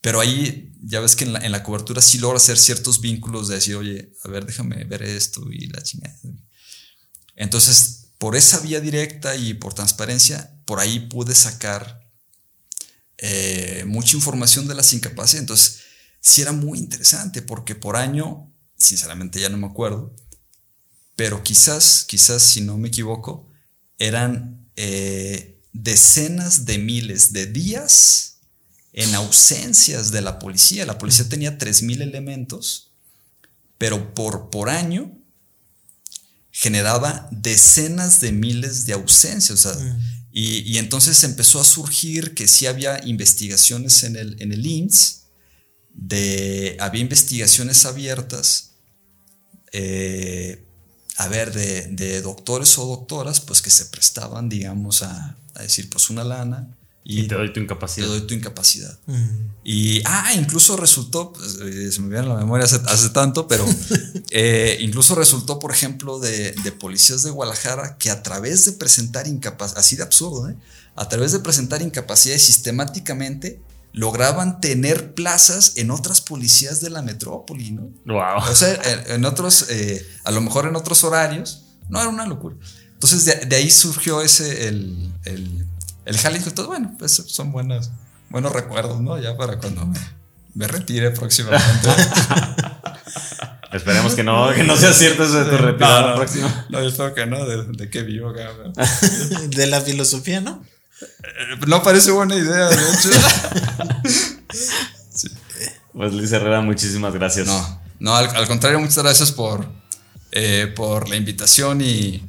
Pero 0.00 0.20
ahí, 0.20 0.72
ya 0.82 1.00
ves 1.00 1.14
que 1.14 1.24
en 1.24 1.34
la, 1.34 1.40
en 1.40 1.52
la 1.52 1.62
cobertura 1.62 2.00
sí 2.00 2.16
logra 2.18 2.38
hacer 2.38 2.56
ciertos 2.56 3.02
vínculos 3.02 3.48
de 3.48 3.56
decir, 3.56 3.76
oye, 3.76 4.12
a 4.24 4.28
ver, 4.28 4.46
déjame 4.46 4.82
ver 4.84 5.02
esto 5.02 5.44
y 5.52 5.66
la 5.66 5.82
chingada. 5.82 6.18
Entonces, 7.36 8.12
por 8.16 8.34
esa 8.34 8.60
vía 8.60 8.80
directa 8.80 9.36
y 9.36 9.52
por 9.54 9.74
transparencia, 9.74 10.58
por 10.64 10.80
ahí 10.80 11.00
pude 11.00 11.34
sacar 11.34 12.07
eh, 13.18 13.84
mucha 13.86 14.16
información 14.16 14.68
de 14.68 14.74
las 14.74 14.92
incapacidades. 14.92 15.40
Entonces, 15.40 15.80
sí 16.20 16.42
era 16.42 16.52
muy 16.52 16.78
interesante 16.78 17.42
porque 17.42 17.74
por 17.74 17.96
año, 17.96 18.52
sinceramente 18.76 19.40
ya 19.40 19.48
no 19.48 19.58
me 19.58 19.66
acuerdo, 19.66 20.14
pero 21.16 21.42
quizás, 21.42 22.04
quizás 22.06 22.42
si 22.42 22.60
no 22.60 22.78
me 22.78 22.88
equivoco, 22.88 23.48
eran 23.98 24.70
eh, 24.76 25.60
decenas 25.72 26.64
de 26.64 26.78
miles 26.78 27.32
de 27.32 27.46
días 27.46 28.38
en 28.92 29.14
ausencias 29.14 30.12
de 30.12 30.22
la 30.22 30.38
policía. 30.38 30.86
La 30.86 30.98
policía 30.98 31.28
tenía 31.28 31.58
3.000 31.58 32.02
elementos, 32.02 32.92
pero 33.78 34.14
por, 34.14 34.50
por 34.50 34.70
año 34.70 35.12
generaba 36.50 37.28
decenas 37.30 38.20
de 38.20 38.32
miles 38.32 38.86
de 38.86 38.92
ausencias. 38.94 39.66
o 39.66 39.74
sea, 39.74 39.98
y, 40.40 40.78
entonces 40.78 41.24
empezó 41.24 41.60
a 41.60 41.64
surgir 41.64 42.32
que 42.32 42.46
sí 42.46 42.66
había 42.66 43.04
investigaciones 43.04 44.04
en 44.04 44.14
el, 44.14 44.40
en 44.40 44.52
el 44.52 44.94
de, 45.92 46.76
había 46.78 47.00
investigaciones 47.00 47.84
abiertas, 47.84 48.76
eh, 49.72 50.64
a 51.16 51.26
ver, 51.26 51.52
de, 51.52 51.88
de 51.88 52.22
doctores 52.22 52.78
o 52.78 52.86
doctoras, 52.86 53.40
pues 53.40 53.60
que 53.60 53.70
se 53.70 53.86
prestaban, 53.86 54.48
digamos, 54.48 55.02
a, 55.02 55.36
a 55.54 55.62
decir, 55.62 55.90
pues 55.90 56.08
una 56.08 56.22
lana 56.22 56.78
Y 57.10 57.20
y 57.20 57.26
te 57.26 57.36
doy 57.36 57.48
tu 57.48 57.54
te 57.54 57.60
incapacidad. 57.60 58.06
doy 58.06 58.20
tu 58.26 58.34
incapacidad. 58.34 58.98
Mm. 59.06 59.50
Y, 59.64 60.02
ah, 60.04 60.34
incluso 60.34 60.76
resultó, 60.76 61.32
pues, 61.32 61.56
eh, 61.62 61.90
se 61.90 62.02
me 62.02 62.08
viene 62.10 62.26
a 62.26 62.34
la 62.34 62.36
memoria 62.36 62.66
hace, 62.66 62.82
hace 62.86 63.08
tanto, 63.08 63.48
pero 63.48 63.64
eh, 64.30 64.76
incluso 64.80 65.14
resultó, 65.14 65.58
por 65.58 65.72
ejemplo, 65.72 66.18
de, 66.18 66.52
de 66.52 66.70
policías 66.72 67.22
de 67.22 67.30
Guadalajara 67.30 67.96
que 67.96 68.10
a 68.10 68.22
través 68.22 68.66
de 68.66 68.72
presentar 68.72 69.26
incapacidad, 69.26 69.78
así 69.78 69.96
de 69.96 70.02
absurdo, 70.02 70.50
¿eh? 70.50 70.56
a 70.96 71.08
través 71.08 71.32
de 71.32 71.38
presentar 71.38 71.80
incapacidades 71.80 72.42
sistemáticamente, 72.42 73.58
lograban 73.94 74.60
tener 74.60 75.14
plazas 75.14 75.72
en 75.76 75.90
otras 75.90 76.20
policías 76.20 76.82
de 76.82 76.90
la 76.90 77.00
metrópoli, 77.00 77.70
¿no? 77.70 77.90
Wow. 78.04 78.50
O 78.50 78.54
sea, 78.54 78.74
en, 78.84 79.12
en 79.12 79.24
otros, 79.24 79.64
eh, 79.70 80.06
a 80.24 80.30
lo 80.30 80.42
mejor 80.42 80.66
en 80.66 80.76
otros 80.76 81.02
horarios, 81.04 81.64
no 81.88 82.00
era 82.00 82.10
una 82.10 82.26
locura. 82.26 82.54
Entonces 82.92 83.24
de, 83.24 83.46
de 83.46 83.56
ahí 83.56 83.70
surgió 83.70 84.20
ese, 84.22 84.66
el, 84.66 85.12
el, 85.24 85.67
el 86.08 86.18
jale. 86.18 86.36
y 86.38 86.42
Entonces, 86.42 86.66
bueno, 86.66 86.94
pues 86.98 87.12
son 87.26 87.52
buenos, 87.52 87.90
buenos 88.30 88.52
recuerdos, 88.52 89.00
¿no? 89.00 89.18
Ya 89.18 89.36
para 89.36 89.58
cuando 89.58 89.86
me, 89.86 89.98
me 90.54 90.66
retire 90.66 91.10
próximamente. 91.12 91.88
Esperemos 93.72 94.14
que 94.14 94.24
no, 94.24 94.50
que 94.54 94.64
no 94.64 94.76
sea 94.76 94.92
cierto 94.94 95.24
eso 95.24 95.44
de 95.44 95.50
tu 95.50 95.58
retirada 95.58 96.00
no, 96.00 96.08
no, 96.10 96.16
próxima. 96.16 96.66
no, 96.70 96.80
yo 96.80 96.88
espero 96.88 97.14
que 97.14 97.26
no, 97.26 97.44
de, 97.44 97.64
de 97.64 97.90
qué 97.90 98.02
vivo, 98.02 98.32
cabrón. 98.32 98.72
De 99.50 99.66
la 99.66 99.82
filosofía, 99.82 100.40
¿no? 100.40 100.64
Eh, 101.02 101.56
No 101.66 101.82
parece 101.82 102.10
buena 102.10 102.34
idea, 102.34 102.68
de 102.68 102.74
hecho. 102.76 103.10
Pues 105.92 106.12
Luis 106.14 106.30
Herrera, 106.30 106.60
muchísimas 106.60 107.12
gracias. 107.12 107.46
No, 107.48 107.80
no, 107.98 108.14
al, 108.14 108.28
al 108.36 108.46
contrario, 108.46 108.78
muchas 108.78 108.98
gracias 109.02 109.32
por, 109.32 109.66
eh, 110.30 110.72
por 110.76 111.08
la 111.08 111.16
invitación 111.16 111.80
y, 111.80 112.22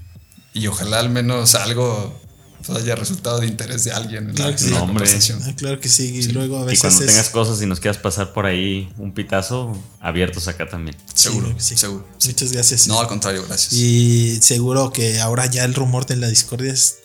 y 0.53 0.65
ojalá 0.67 0.99
al 0.99 1.09
menos 1.09 1.53
algo 1.55 2.19
pues, 2.66 2.78
haya 2.84 2.95
resultado 2.95 3.39
de 3.39 3.47
interés 3.47 3.84
de 3.84 3.91
alguien 3.91 4.30
en 4.30 4.36
Claro 4.36 4.51
la, 4.51 4.55
que 4.57 4.64
sí. 4.64 4.70
la 4.70 4.78
No, 4.78 4.84
hombre. 4.86 5.05
conversación. 5.05 5.39
Ah, 5.45 5.53
claro 5.55 5.80
que 5.80 5.89
sí. 5.89 6.07
Y 6.16 6.24
luego 6.30 6.60
a 6.60 6.64
Y 6.64 6.66
veces 6.66 6.82
cuando 6.82 6.99
es- 7.01 7.07
tengas 7.07 7.30
cosas 7.30 7.62
y 7.62 7.66
nos 7.66 7.80
quieras 7.80 7.97
pasar 8.01 8.34
por 8.34 8.45
ahí 8.45 8.91
un 8.97 9.14
pitazo, 9.14 9.78
abiertos 9.99 10.47
acá 10.47 10.68
también. 10.70 10.95
Seguro, 11.14 11.53
sí. 11.57 11.78
seguro. 11.78 12.07
Muchas 12.26 12.51
gracias. 12.51 12.88
No, 12.88 12.99
al 12.99 13.07
contrario, 13.07 13.43
gracias. 13.47 13.74
Y 13.74 14.39
seguro 14.41 14.91
que 14.91 15.20
ahora 15.20 15.45
ya 15.47 15.64
el 15.66 15.74
rumor 15.74 16.05
de 16.05 16.16
la 16.18 16.28
discordia 16.28 16.74
es- 16.74 16.97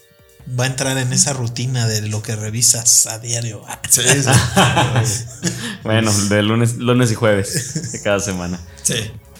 va 0.58 0.64
a 0.64 0.66
entrar 0.66 0.98
en 0.98 1.10
esa 1.12 1.32
rutina 1.32 1.86
de 1.86 2.02
lo 2.08 2.20
que 2.22 2.36
revisas 2.36 3.06
a 3.06 3.18
diario. 3.18 3.62
Sí, 3.88 4.02
sí. 5.04 5.48
Bueno, 5.82 6.12
de 6.28 6.42
lunes, 6.42 6.76
lunes 6.76 7.10
y 7.12 7.14
jueves 7.14 7.92
de 7.92 8.02
cada 8.02 8.18
semana. 8.20 8.60
Sí. 8.82 8.94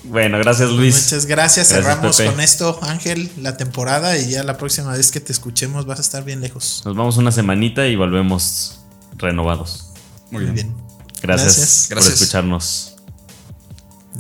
Bueno, 0.05 0.39
gracias 0.39 0.71
Luis. 0.71 0.95
Muchas 1.05 1.27
gracias. 1.27 1.69
Gracias, 1.69 1.69
Cerramos 1.69 2.17
Pepe. 2.17 2.31
con 2.31 2.41
esto, 2.41 2.79
Ángel, 2.83 3.31
la 3.41 3.57
temporada. 3.57 4.17
Y 4.19 4.31
ya 4.31 4.43
la 4.43 4.57
próxima 4.59 4.93
vez 4.93 5.11
que 5.11 5.21
te 5.21 5.33
escuchemos 5.33 5.87
vas 5.87 5.99
a 5.99 6.03
estar 6.03 6.25
bien 6.25 6.41
lejos. 6.41 6.83
Nos 6.85 6.95
vamos 6.95 7.17
una 7.17 7.33
semanita 7.33 7.87
y 7.87 7.97
volvemos 7.97 8.81
renovados. 9.17 9.91
Muy 10.31 10.43
bien. 10.45 10.55
bien. 10.55 10.77
Gracias, 11.23 11.87
Gracias. 11.89 11.89
por 11.89 12.13
escucharnos. 12.15 12.97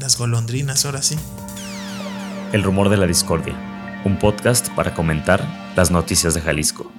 Las 0.00 0.16
golondrinas, 0.16 0.84
ahora 0.86 1.02
sí. 1.02 1.16
El 2.52 2.62
rumor 2.62 2.88
de 2.88 2.96
la 2.96 3.06
discordia, 3.06 3.54
un 4.04 4.18
podcast 4.18 4.68
para 4.70 4.94
comentar 4.94 5.46
las 5.76 5.90
noticias 5.90 6.34
de 6.34 6.40
Jalisco. 6.40 6.90